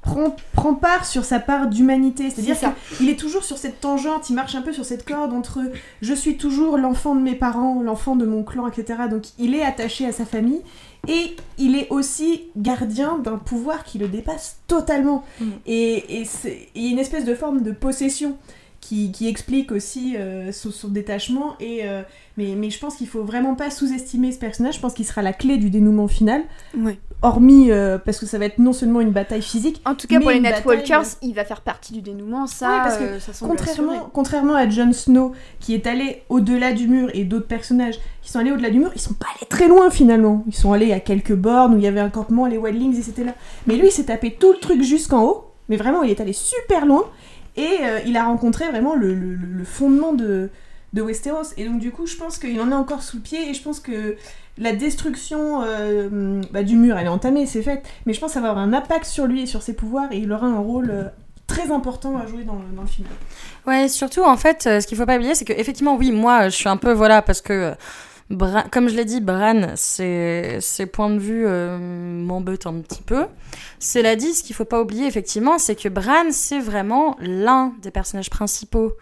[0.02, 2.28] prend, prend part sur sa part d'humanité.
[2.28, 2.56] C'est-à-dire
[2.98, 5.60] qu'il est toujours sur cette tangente, il marche un peu sur cette corde entre
[6.02, 9.02] je suis toujours l'enfant de mes parents, l'enfant de mon clan, etc.
[9.08, 10.60] Donc il est attaché à sa famille
[11.08, 15.24] et il est aussi gardien d'un pouvoir qui le dépasse totalement.
[15.40, 15.50] Mm.
[15.66, 18.36] Et, et c'est il y a une espèce de forme de possession
[18.82, 21.54] qui, qui explique aussi euh, son, son détachement.
[21.60, 22.02] Et, euh,
[22.36, 24.74] mais, mais je pense qu'il faut vraiment pas sous-estimer ce personnage.
[24.74, 26.42] Je pense qu'il sera la clé du dénouement final.
[26.76, 26.98] Ouais.
[27.22, 30.18] Hormis euh, parce que ça va être non seulement une bataille physique, En tout cas,
[30.18, 33.30] pour les Nightwalkers, bataille, il va faire partie du dénouement, ça, Ouais, parce que ça
[33.30, 33.48] assuré.
[33.48, 38.32] Contrairement, contrairement à Jon Snow, qui est allé au-delà du mur, et d'autres personnages qui
[38.32, 40.42] sont allés au-delà du mur, ils sont pas allés très loin finalement.
[40.48, 43.08] Ils sont allés à quelques bornes où il y avait un campement, les Wildlings, ils
[43.08, 43.36] étaient là.
[43.68, 46.32] Mais lui, il s'est tapé tout le truc jusqu'en haut, mais vraiment, il est allé
[46.32, 47.04] super loin,
[47.56, 50.50] et euh, il a rencontré vraiment le, fondement de,
[50.92, 51.52] de Westeros.
[51.56, 53.62] Et donc, du coup, je pense qu'il en est encore sous le pied, et je
[53.62, 54.16] pense que
[54.58, 58.34] la destruction euh, bah, du mur, elle est entamée, c'est fait, mais je pense que
[58.34, 60.58] ça va avoir un impact sur lui et sur ses pouvoirs, et il aura un
[60.58, 61.04] rôle euh,
[61.46, 63.08] très important à jouer dans le, dans film.
[63.66, 66.56] Ouais, surtout en fait, ce qu'il faut pas oublier, c'est que effectivement, oui, moi, je
[66.56, 67.74] suis un peu voilà parce que
[68.70, 70.60] comme je l'ai dit, Bran, ses,
[70.92, 73.26] points de vue euh, m'embêtent un petit peu.
[73.78, 77.90] Cela dit, ce qu'il faut pas oublier effectivement, c'est que Bran, c'est vraiment l'un des
[77.90, 78.92] personnages principaux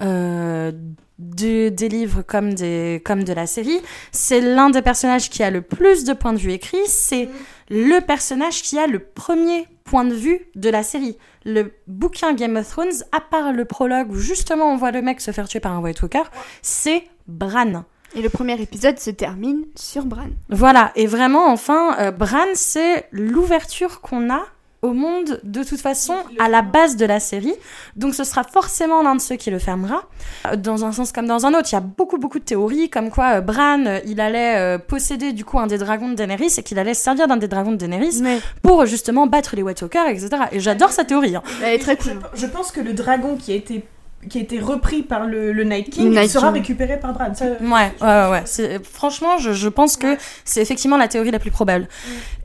[0.00, 0.70] euh,
[1.18, 3.80] de- des livres comme de la série.
[4.12, 6.76] C'est l'un des personnages qui a le plus de points de vue écrits.
[6.86, 7.28] C'est
[7.68, 11.16] le personnage qui a le premier point de vue de la série.
[11.44, 15.20] Le bouquin Game of Thrones, à part le prologue où justement on voit le mec
[15.20, 16.24] se faire tuer par un White Walker,
[16.62, 17.84] c'est Bran.
[18.14, 20.28] Et le premier épisode se termine sur Bran.
[20.48, 24.40] Voilà, et vraiment, enfin, euh, Bran, c'est l'ouverture qu'on a
[24.80, 27.54] au monde de toute façon à la base de la série.
[27.96, 30.04] Donc ce sera forcément l'un de ceux qui le fermera.
[30.46, 32.88] Euh, Dans un sens comme dans un autre, il y a beaucoup beaucoup de théories
[32.88, 36.54] comme quoi euh, Bran, il allait euh, posséder du coup un des dragons de Daenerys
[36.58, 38.38] et qu'il allait se servir d'un des dragons de Daenerys Ouais.
[38.62, 40.30] pour justement battre les White Walkers, etc.
[40.52, 41.34] Et j'adore cette théorie.
[41.34, 41.42] hein.
[41.60, 42.20] Elle est très cool.
[42.34, 43.82] je pense que le dragon qui a été
[44.28, 46.56] qui a été repris par le, le Night King Night sera King.
[46.60, 47.32] récupéré par Bran.
[47.34, 48.80] Ça, Ouais, ouais, ouais.
[48.82, 51.88] Franchement, je, je pense que c'est effectivement la théorie la plus probable.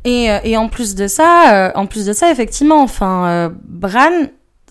[0.03, 3.49] Et, euh, et en plus de ça, euh, en plus de ça, effectivement, enfin, euh,
[3.65, 4.27] Bran,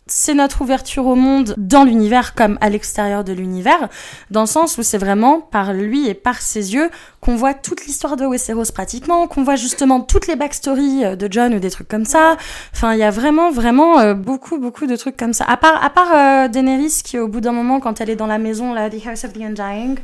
[0.07, 3.89] c'est notre ouverture au monde dans l'univers comme à l'extérieur de l'univers,
[4.31, 7.87] dans le sens où c'est vraiment par lui et par ses yeux qu'on voit toute
[7.87, 11.71] l'histoire de Westeros pratiquement, qu'on voit justement toutes les backstories euh, de John ou des
[11.71, 12.37] trucs comme ça.
[12.75, 15.45] Enfin, il y a vraiment, vraiment euh, beaucoup, beaucoup de trucs comme ça.
[15.45, 18.27] À part, à part euh, Daenerys qui, au bout d'un moment, quand elle est dans
[18.27, 19.99] la maison, là, The House of the Undying,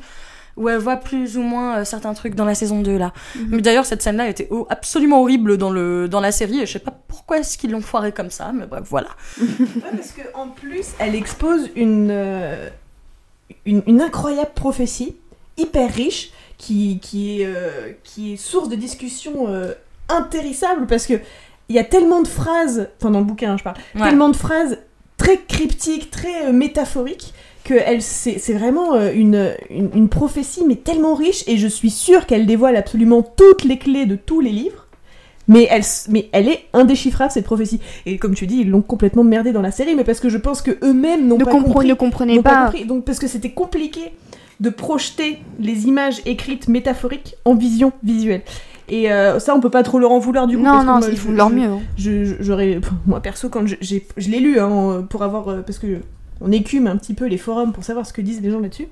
[0.59, 3.12] où elle voit plus ou moins euh, certains trucs dans la saison 2, là.
[3.48, 6.72] Mais d'ailleurs, cette scène-là était oh, absolument horrible dans, le, dans la série, et je
[6.72, 9.09] sais pas pourquoi est-ce qu'ils l'ont foiré comme ça, mais bref, voilà.
[9.40, 9.47] Ouais,
[9.97, 12.68] parce que en plus, elle expose une, euh,
[13.64, 15.16] une, une incroyable prophétie,
[15.56, 19.72] hyper riche, qui, qui, est, euh, qui est source de discussion euh,
[20.09, 21.14] intéressable, parce que
[21.68, 24.02] il y a tellement de phrases, enfin dans le bouquin hein, je parle, Ouais.
[24.09, 24.78] tellement de phrases
[25.18, 27.35] très cryptiques, très euh, métaphoriques,
[27.69, 31.66] que elle, c'est, c'est vraiment euh, une, une, une prophétie, mais tellement riche, et je
[31.69, 34.86] suis sûre qu'elle dévoile absolument toutes les clés de tous les livres.
[35.51, 37.81] Mais elle, mais elle est indéchiffrable cette prophétie.
[38.05, 40.36] Et comme tu dis, ils l'ont complètement merdé dans la série, mais parce que je
[40.36, 41.89] pense que eux-mêmes n'ont Ne, pas compre- compris.
[41.89, 42.65] ne comprenez n'ont pas.
[42.66, 42.85] compris.
[42.85, 44.12] Donc parce que c'était compliqué
[44.61, 48.43] de projeter les images écrites métaphoriques en vision visuelle.
[48.90, 50.65] Et euh, ça, on peut pas trop leur en vouloir du coup.
[50.65, 51.65] non, parce non, ils font de leur mieux.
[51.69, 51.81] hein.
[51.97, 55.62] je- je- j'aurais moi perso quand je, j'ai- je l'ai lu hein, pour avoir euh,
[55.62, 56.01] parce que
[56.40, 58.89] on écume un petit peu les forums pour savoir ce que disent les gens là-dessus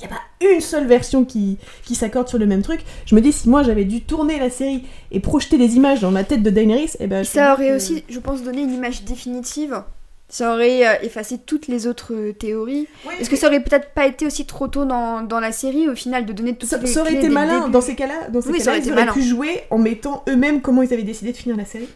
[0.00, 3.14] il n'y a pas une seule version qui, qui s'accorde sur le même truc je
[3.16, 6.22] me dis si moi j'avais dû tourner la série et projeter des images dans ma
[6.24, 9.82] tête de Daenerys et ben Ça aurait que- aussi, je pense, donné une image définitive.
[10.30, 12.86] Ça aurait euh, effacé toutes les autres euh, théories.
[13.18, 15.94] Est-ce que ça aurait peut-être pas été aussi trop tôt dans, dans la série, au
[15.94, 18.42] final, de donner toutes ça, les ça aurait clés été malin dans ces cas-là dans
[18.42, 19.12] ces Oui, ça cas-là aurait ils auraient malin.
[19.14, 21.88] pu jouer en mettant eux-mêmes comment ils avaient décidé de finir la série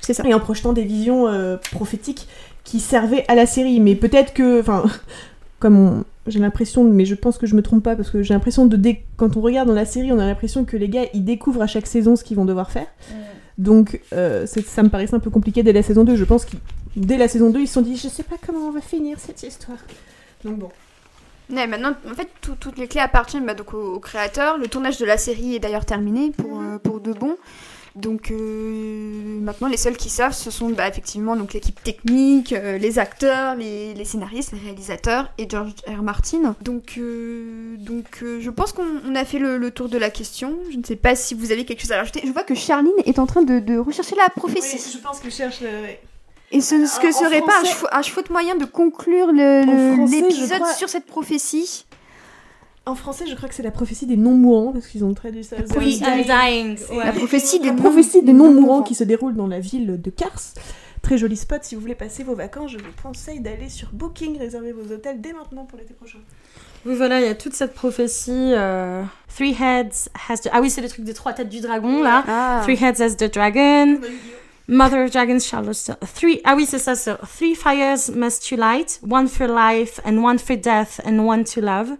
[0.00, 0.22] C'est ça.
[0.26, 2.26] et en projetant des visions euh, prophétiques
[2.64, 3.78] qui servaient à la série.
[3.80, 4.84] Mais peut-être que, enfin,
[5.60, 8.32] comme on- j'ai l'impression, mais je pense que je me trompe pas parce que j'ai
[8.32, 11.04] l'impression de dé- quand on regarde dans la série, on a l'impression que les gars
[11.12, 12.86] ils découvrent à chaque saison ce qu'ils vont devoir faire.
[13.58, 16.16] Donc euh, c'est- ça me paraissait un peu compliqué dès la saison 2.
[16.16, 16.56] Je pense que
[16.96, 19.18] dès la saison 2, ils se sont dit je sais pas comment on va finir
[19.20, 19.78] cette histoire.
[20.44, 20.70] Donc bon.
[21.52, 24.56] Ouais, maintenant, en fait, tout- toutes les clés appartiennent bah, donc au, au créateur.
[24.56, 27.36] Le tournage de la série est d'ailleurs terminé pour, euh, pour de bon.
[27.96, 32.76] Donc euh, maintenant, les seuls qui savent, ce sont bah, effectivement donc l'équipe technique, euh,
[32.76, 36.02] les acteurs, les, les scénaristes, les réalisateurs et George R.
[36.02, 36.56] Martin.
[36.60, 40.58] Donc, euh, donc je pense qu'on on a fait le, le tour de la question.
[40.72, 42.22] Je ne sais pas si vous avez quelque chose à rajouter.
[42.26, 44.78] Je vois que Charline est en train de, de rechercher la prophétie.
[44.92, 45.60] je pense que je cherche.
[46.50, 47.60] Et ce, ce que En serait pas
[47.92, 51.84] un, un chouette moyen de conclure l'épisode sur cette prophétie?
[52.86, 55.56] En français, je crois que c'est la prophétie des non-mourants parce qu'ils ont traduit ça.
[55.76, 56.78] Oui, The Undying.
[57.02, 60.40] La prophétie des des non-mourants qui se déroule dans la ville de Kars.
[61.00, 61.64] Très joli spot.
[61.64, 65.20] Si vous voulez passer vos vacances, je vous conseille d'aller sur Booking, réserver vos hôtels
[65.20, 66.18] dès maintenant pour l'été prochain.
[66.86, 68.30] Oui, voilà, il y a toute cette prophétie.
[68.30, 69.02] euh,
[69.34, 70.50] Three heads has the...
[70.52, 72.24] Ah oui, c'est le truc des trois têtes du dragon, là.
[72.28, 72.60] Ah.
[72.64, 74.00] Three heads as the dragon.
[74.68, 75.94] Mother of dragons shall also...
[76.14, 76.42] Three...
[76.44, 77.16] Ah oui, c'est ça, c'est...
[77.38, 79.00] Three fires must you light.
[79.08, 81.96] One for life, and one for death, and one to love.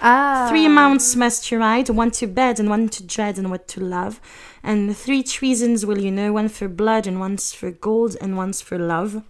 [0.00, 0.46] Ah.
[0.48, 3.80] Three mounts must you ride, one to bed and one to dread and what to
[3.80, 4.20] love.
[4.62, 8.62] And three treasons will you know, one for blood and one's for gold and one's
[8.62, 9.22] for love.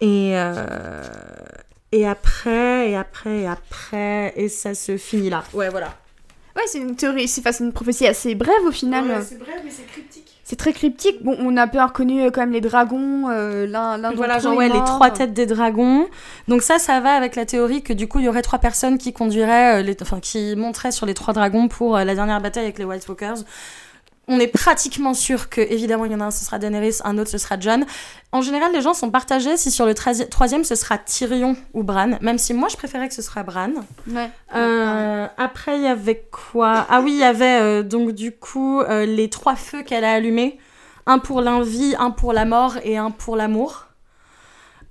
[0.00, 1.02] Et, euh,
[1.92, 5.44] et après, et après, et après, et ça se finit là.
[5.52, 5.94] Ouais, voilà.
[6.54, 9.22] Ouais, c'est une théorie, c'est enfin, une prophétie assez brève au final.
[9.22, 10.25] c'est bref, mais c'est cryptique.
[10.48, 11.24] C'est très cryptique.
[11.24, 14.56] Bon, on a bien reconnu euh, quand même les dragons, euh, l'un l'un Voilà, genre
[14.56, 16.06] ouais, les trois têtes des dragons.
[16.46, 18.96] Donc ça, ça va avec la théorie que du coup, il y aurait trois personnes
[18.96, 22.40] qui conduiraient, euh, les, enfin, qui monteraient sur les trois dragons pour euh, la dernière
[22.40, 23.38] bataille avec les White Walkers.
[24.28, 27.16] On est pratiquement sûr que, évidemment, il y en a un, ce sera Daenerys, un
[27.18, 27.86] autre, ce sera Jon.
[28.32, 31.84] En général, les gens sont partagés si sur le troisi- troisième, ce sera Tyrion ou
[31.84, 32.18] Bran.
[32.20, 33.70] Même si moi, je préférais que ce soit Bran.
[34.10, 34.28] Ouais.
[34.56, 36.86] Euh, après, il y avait quoi?
[36.90, 40.12] Ah oui, il y avait euh, donc du coup euh, les trois feux qu'elle a
[40.14, 40.58] allumés.
[41.06, 43.85] Un pour l'envie, un pour la mort et un pour l'amour.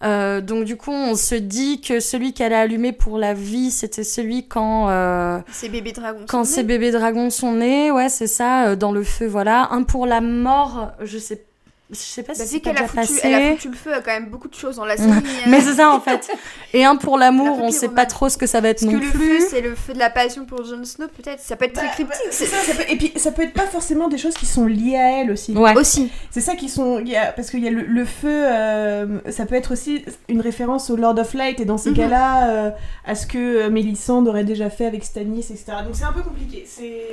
[0.06, 3.72] Euh, donc du coup, on se dit que celui qu'elle a allumé pour la vie,
[3.72, 6.26] c'était celui quand euh, Ces bébés dragons.
[6.27, 6.68] quand sont ces nés.
[6.68, 7.91] bébés dragons sont nés.
[7.91, 9.69] Ouais, c'est ça, euh, dans le feu, voilà.
[9.72, 11.44] Un pour la mort, je sais,
[11.91, 13.76] je sais pas Bah, si vu c'est pas qu'elle a, foutu- elle a foutu le
[13.76, 15.10] feu à quand même beaucoup de choses dans la série.
[15.18, 15.22] hein.
[15.48, 16.28] Mais c'est ça en fait.
[16.74, 18.91] Et un pour l'amour, La on sait pas trop ce que ça va être Parce
[18.91, 19.40] que non le plus.
[19.41, 21.40] feu, c'est le feu de la passion pour Jon Snow, peut-être.
[21.40, 22.07] Ça peut être très Bah, cryptique.
[22.10, 24.34] bah, c'est c'est- ça, ça peut- et puis ça peut être pas forcément des choses
[24.34, 25.53] qui sont liées à elle aussi.
[25.53, 25.78] Ouais.
[25.78, 26.10] Aussi.
[26.32, 26.99] C'est ça qui sont.
[26.99, 30.03] il y a- parce qu'il y a le, le feu, euh, ça peut être aussi
[30.28, 31.98] une référence au Lord of Light, et dans ces Mhm.
[31.98, 32.72] cas-là, euh,
[33.06, 35.66] à ce que euh, Mélissandre aurait déjà fait avec Stannis, etc.
[35.86, 36.66] Donc c'est un peu compliqué.
[36.68, 37.06] C'est.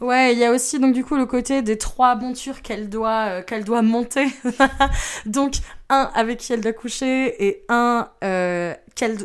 [0.00, 3.26] Ouais, il y a aussi donc du coup le côté des trois montures qu'elle doit
[3.28, 4.26] euh, qu'elle doit monter.
[5.26, 5.54] donc
[5.88, 8.74] un avec qui elle doit coucher et un euh,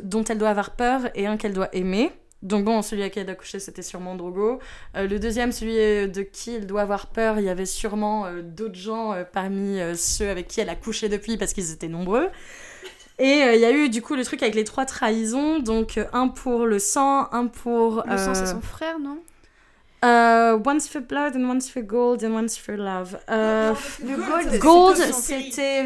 [0.04, 2.12] dont elle doit avoir peur et un qu'elle doit aimer.
[2.42, 4.60] Donc bon, celui avec qui elle doit coucher, c'était sûrement Drogo.
[4.96, 8.26] Euh, le deuxième, celui euh, de qui elle doit avoir peur, il y avait sûrement
[8.26, 11.90] euh, d'autres gens euh, parmi ceux avec qui elle a couché depuis parce qu'ils étaient
[11.90, 12.30] nombreux.
[13.22, 16.30] Et il y a eu du coup le truc avec les trois trahisons, donc un
[16.30, 18.02] pour le sang, un pour...
[18.08, 19.20] Le sang, c'est son frère, non?
[20.06, 23.18] Euh, once for blood and once for gold and once for love.
[23.30, 25.86] Euh, Le gold, c'était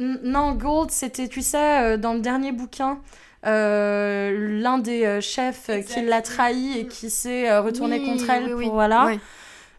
[0.00, 2.98] euh, non gold, c'était tu sais euh, dans le dernier bouquin.
[3.46, 8.30] euh, l'un des euh, chefs qui l'a trahi et qui s'est euh, retourné Oui, contre
[8.30, 8.64] elle oui, oui.
[8.66, 9.10] pour voilà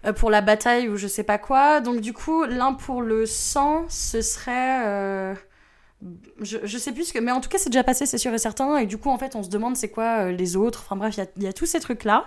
[0.06, 3.26] euh, pour la bataille ou je sais pas quoi donc du coup l'un pour le
[3.26, 5.34] sang ce serait euh,
[6.42, 8.34] je, je sais plus ce que mais en tout cas c'est déjà passé c'est sûr
[8.34, 10.82] et certain et du coup en fait on se demande c'est quoi euh, les autres
[10.86, 12.26] enfin bref il y a, il y a tous ces trucs là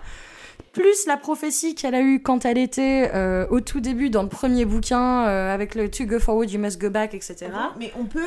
[0.72, 4.28] plus la prophétie qu'elle a eue quand elle était euh, au tout début dans le
[4.28, 7.46] premier bouquin euh, avec le To go forward, you must go back, etc.
[7.78, 8.20] Mais on peut.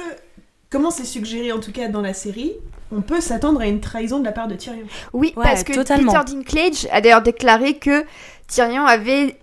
[0.72, 2.54] Comment c'est suggéré en tout cas dans la série
[2.92, 4.86] On peut s'attendre à une trahison de la part de Tyrion.
[5.14, 6.12] Oui, Ouais, parce que totalement.
[6.14, 8.04] Peter Dinklage a d'ailleurs déclaré que
[8.48, 9.36] Tyrion avait.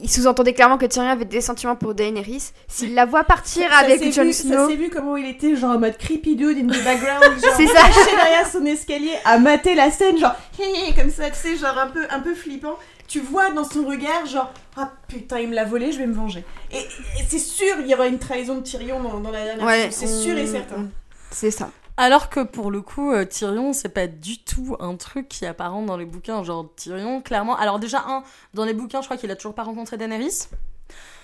[0.00, 2.52] Il sous-entendait clairement que Tyrion avait des sentiments pour Daenerys.
[2.68, 4.68] S'il la voit partir Ça avec Jon Ça Snow.
[4.68, 7.66] s'est vu comment il était genre en mode creepy dude in the background, genre C'est
[7.66, 7.82] ça.
[7.82, 10.34] caché derrière son escalier à mater la scène, genre
[10.96, 12.76] comme ça, tu sais, genre un peu, un peu flippant.
[13.08, 16.14] Tu vois dans son regard, genre ah putain, il me l'a volé, je vais me
[16.14, 16.44] venger.
[16.70, 19.66] Et, et c'est sûr, il y aura une trahison de Tyrion dans, dans la dernière
[19.66, 20.88] Ouais, c'est sûr et certain.
[21.30, 21.70] C'est ça.
[22.00, 25.84] Alors que pour le coup, euh, Tyrion, c'est pas du tout un truc qui apparaît
[25.84, 26.42] dans les bouquins.
[26.44, 27.56] Genre, Tyrion, clairement.
[27.56, 28.22] Alors, déjà, un,
[28.54, 30.46] dans les bouquins, je crois qu'il a toujours pas rencontré Daenerys.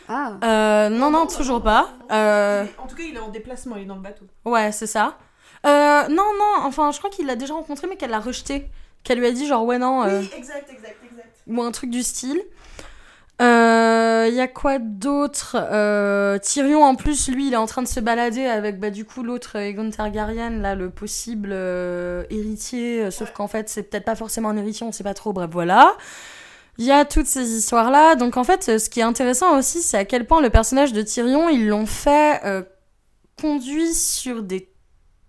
[0.08, 0.32] Ah.
[0.42, 1.88] Euh, non, non, toujours pas.
[2.10, 4.24] Euh, En tout cas, il est en déplacement, il est dans le bateau.
[4.44, 5.16] ouais, c'est ça.
[5.64, 8.68] Euh, non, non, enfin, je crois qu'il l'a déjà rencontré, mais qu'elle l'a rejeté.
[9.04, 10.02] Qu'elle lui a dit, genre, ouais, non.
[10.02, 11.28] euh, Oui, exact, exact, exact.
[11.46, 12.42] ou un truc du style.
[13.40, 15.56] Il y a quoi d'autre?
[15.58, 19.04] Euh, Tyrion, en plus, lui, il est en train de se balader avec, bah, du
[19.04, 24.04] coup, l'autre Aegon Targaryen, là, le possible euh, héritier, euh, sauf qu'en fait, c'est peut-être
[24.04, 25.96] pas forcément un héritier, on sait pas trop, bref, voilà.
[26.78, 28.16] Il y a toutes ces histoires-là.
[28.16, 30.92] Donc, en fait, euh, ce qui est intéressant aussi, c'est à quel point le personnage
[30.92, 32.62] de Tyrion, ils l'ont fait euh,
[33.40, 34.68] conduit sur des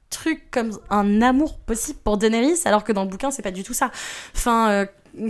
[0.09, 3.63] trucs comme un amour possible pour Daenerys, alors que dans le bouquin, c'est pas du
[3.63, 3.91] tout ça.
[4.35, 4.85] Enfin, euh,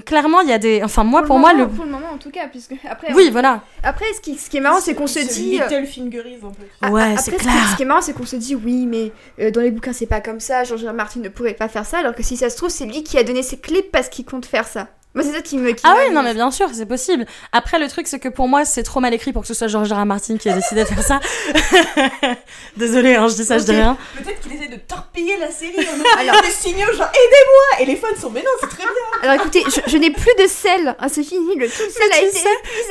[0.05, 0.81] clairement, il y a des.
[0.83, 1.69] Enfin, moi, pour, le moi, moment- le.
[1.75, 2.73] Pour le moment, en tout cas, puisque.
[2.89, 3.61] Après, Oui, on- voilà.
[3.83, 5.59] Après, ce qui, ce qui est marrant, c'est qu'on se dit.
[5.61, 6.63] euh, Little fingeries un peu.
[6.81, 7.69] Ah, Ouais, c'est après, ce qui- clair.
[7.71, 10.05] Ce qui est marrant, c'est qu'on se dit oui, mais euh, dans les bouquins, c'est
[10.05, 10.63] pas comme ça.
[10.63, 10.93] R.
[10.93, 13.17] Martin ne pourrait pas faire ça, alors que si ça se trouve, c'est lui qui
[13.17, 14.87] a donné ses clés parce qu'il compte faire ça.
[15.15, 15.71] Moi, c'est ça qui me.
[15.71, 17.25] Qui Ah oui, non, mais bien sûr, c'est possible.
[17.53, 19.67] Après, le truc, c'est que pour moi, c'est trop mal écrit pour que ce soit
[19.67, 19.95] George R.
[20.01, 20.05] R.
[20.05, 21.19] Martin qui a décidé de faire ça.
[22.77, 23.97] Désolée, hein, je dis ça, je dis rien.
[24.21, 27.95] Peut-être qu'il essaie de torpiller la série en Alors- des signaux genre aidez-moi Et les
[27.95, 28.91] fans sont mais non, c'est très bien
[29.29, 30.95] Alors écoutez, je, je n'ai plus de sel.
[30.99, 32.37] Ah, c'est fini, le tout sel a tu été.
[32.37, 32.49] sais,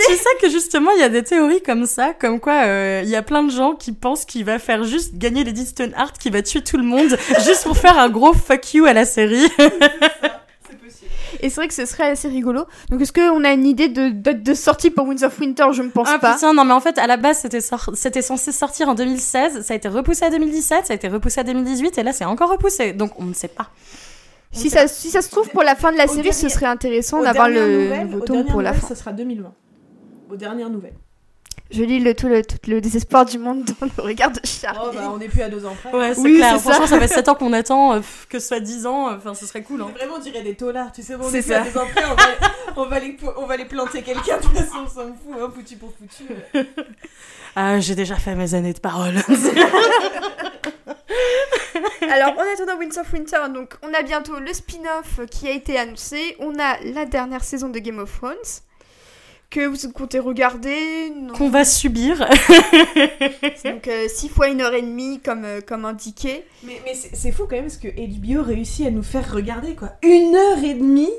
[0.09, 3.11] tu sais que justement, il y a des théories comme ça, comme quoi euh, il
[3.11, 6.17] y a plein de gens qui pensent qu'il va faire juste gagner les Diston Heart,
[6.19, 9.05] qui va tuer tout le monde, juste pour faire un gros fuck you à la
[9.05, 9.47] série.
[11.41, 12.65] Et c'est vrai que ce serait assez rigolo.
[12.91, 15.67] Donc est-ce qu'on a une idée de date de sortie pour Winds of Winter?
[15.73, 16.35] Je ne pense Ah pas.
[16.35, 19.63] putain, non mais en fait, à la base, c'était sor- c'était censé sortir en 2016,
[19.63, 22.25] ça a été repoussé à 2017, ça a été repoussé à 2018, et là, c'est
[22.25, 23.71] encore repoussé, donc on ne sait pas.
[24.53, 26.49] Si ça, si ça se trouve pour la fin de la Au série, dernier- ce
[26.49, 28.87] serait intéressant d'avoir le nouveau tome pour la fin.
[28.87, 29.53] Ça sera 2020.
[30.31, 30.95] Aux dernières nouvelles.
[31.71, 34.79] Je lis le, tout, le, tout le désespoir du monde dans le regard de Charlie.
[34.85, 35.93] Oh bah on est plus à deux ans près.
[35.97, 37.01] Ouais, c'est Oui, clair, c'est franchement, ça.
[37.01, 39.63] fait 7 ans qu'on attend, euh, que ce soit 10 ans, euh, enfin, ce serait
[39.63, 39.89] cool, hein.
[39.97, 41.71] Vraiment, on dirait des taulards, tu sais, bon, on C'est est plus à ça.
[41.71, 42.23] deux ans près, on va,
[42.77, 45.51] on va, les, on va les planter quelqu'un, de toute façon, on s'en fout, hein,
[45.55, 46.25] foutu pour foutu.
[47.57, 49.15] Ah, j'ai déjà fait mes années de parole.
[52.11, 55.79] Alors, en attendant Winds of Winter, donc, on a bientôt le spin-off qui a été
[55.79, 56.37] annoncé.
[56.41, 58.35] On a la dernière saison de Game of Thrones.
[59.51, 61.33] Que vous comptez regarder non.
[61.33, 62.19] Qu'on va subir.
[63.65, 66.45] Donc, 6 fois une heure et demie, comme, euh, comme indiqué.
[66.65, 69.75] Mais, mais c'est c'est fou quand même parce que HBO réussit à nous faire regarder
[69.75, 69.91] quoi.
[70.03, 71.11] Une heure et demie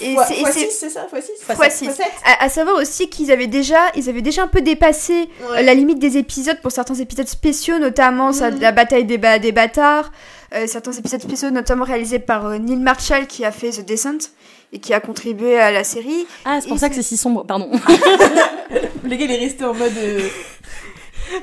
[0.00, 1.90] Et fois, c'est- et fois c'est- six, c'est ça Fois 6 Fois six.
[2.24, 5.74] À, à savoir aussi qu'ils avaient déjà, ils avaient déjà un peu dépassé euh, la
[5.74, 8.60] limite des épisodes pour certains épisodes spéciaux, notamment ça, Mhm.
[8.60, 10.12] la bataille des, ba- des bâtards,
[10.54, 14.30] euh, certains épisodes spéciaux notamment réalisés par euh, Neil Marshall qui a fait The Descent
[14.72, 16.26] et qui a contribué à la série.
[16.44, 17.70] Ah, c'est pour Et ça que c'est- si sombre, pardon.
[19.04, 19.92] Le gars il est resté en mode.
[19.98, 20.20] euh,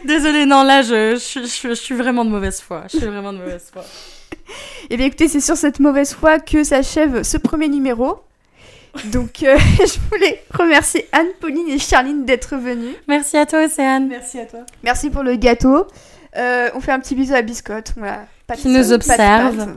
[0.05, 2.83] Désolée, non, là, je, je, je- je suis vraiment de mauvaise foi.
[2.91, 3.83] Je suis vraiment de mauvaise foi.
[4.89, 8.19] Et bien écoutez, c'est sur cette mauvaise foi que s'achève ce premier numéro.
[9.11, 12.95] Donc euh, je voulais remercier Anne, Pauline et Charline d'être venues.
[13.07, 14.07] Merci à toi, Océane.
[14.07, 14.59] Merci à toi.
[14.83, 15.85] Merci pour le gâteau.
[16.35, 18.25] Euh, on fait un petit bisou à Biscotte, voilà.
[18.47, 19.55] Pas de Qui nous observe.
[19.57, 19.67] pâte.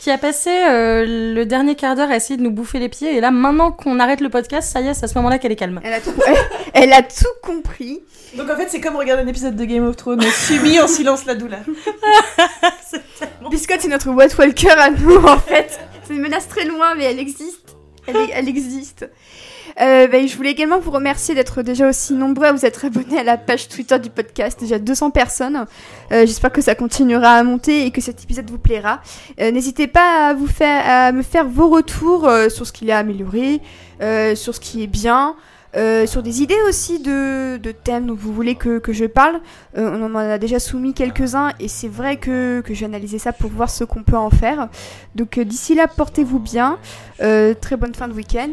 [0.00, 3.16] Qui a passé euh, le dernier quart d'heure à essayer de nous bouffer les pieds.
[3.16, 5.50] Et là, maintenant qu'on arrête le podcast, ça y est, c'est à ce moment-là qu'elle
[5.52, 5.80] est calme.
[5.82, 6.36] Elle a tout, elle,
[6.74, 8.00] elle a tout compris.
[8.36, 10.86] Donc en fait c'est comme regarder un épisode de Game of Thrones, on subit en
[10.86, 11.60] silence la douleur.
[13.50, 15.78] Biscotte, c'est notre White Walker à nous, en fait.
[16.06, 17.76] C'est une menace très loin, mais elle existe.
[18.06, 19.08] Elle, est- elle existe.
[19.80, 23.18] Euh, bah, je voulais également vous remercier d'être déjà aussi nombreux à vous être abonnés
[23.20, 24.58] à la page Twitter du podcast.
[24.58, 25.66] Déjà 200 personnes.
[26.10, 29.00] Euh, J'espère que ça continuera à monter et que cet épisode vous plaira.
[29.40, 32.90] Euh, N'hésitez pas à, vous faire, à me faire vos retours euh, sur ce qu'il
[32.90, 33.60] a amélioré,
[34.02, 35.36] euh, sur ce qui est bien.
[35.76, 39.38] euh, sur des idées aussi de, de thèmes dont vous voulez que, que je parle.
[39.76, 43.18] Euh, on en a déjà soumis quelques-uns et c'est vrai que, que je vais analyser
[43.18, 44.68] ça pour voir ce qu'on peut en faire.
[45.14, 46.78] Donc euh, d'ici là, portez-vous bien.
[47.18, 48.50] Très bonne fin de week-end.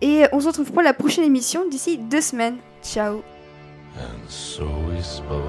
[0.00, 2.58] Et on se retrouve pour la prochaine émission d'ici deux semaines.
[2.82, 3.22] Ciao
[3.96, 5.40] And so we spoke,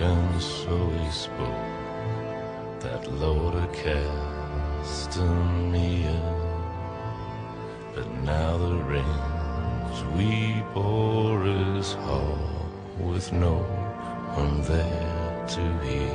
[0.00, 1.38] and so we spoke.
[2.80, 3.72] That load of
[4.84, 5.28] Castamia.
[7.94, 12.36] But now the rains we bore is hall
[13.00, 13.64] with no
[14.36, 16.12] one there to hear.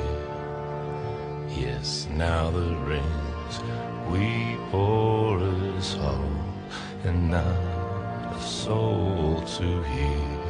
[1.48, 3.60] Yes, now the rains
[4.08, 5.42] we bore
[5.76, 6.43] is hall
[7.04, 10.43] and not a soul to hear.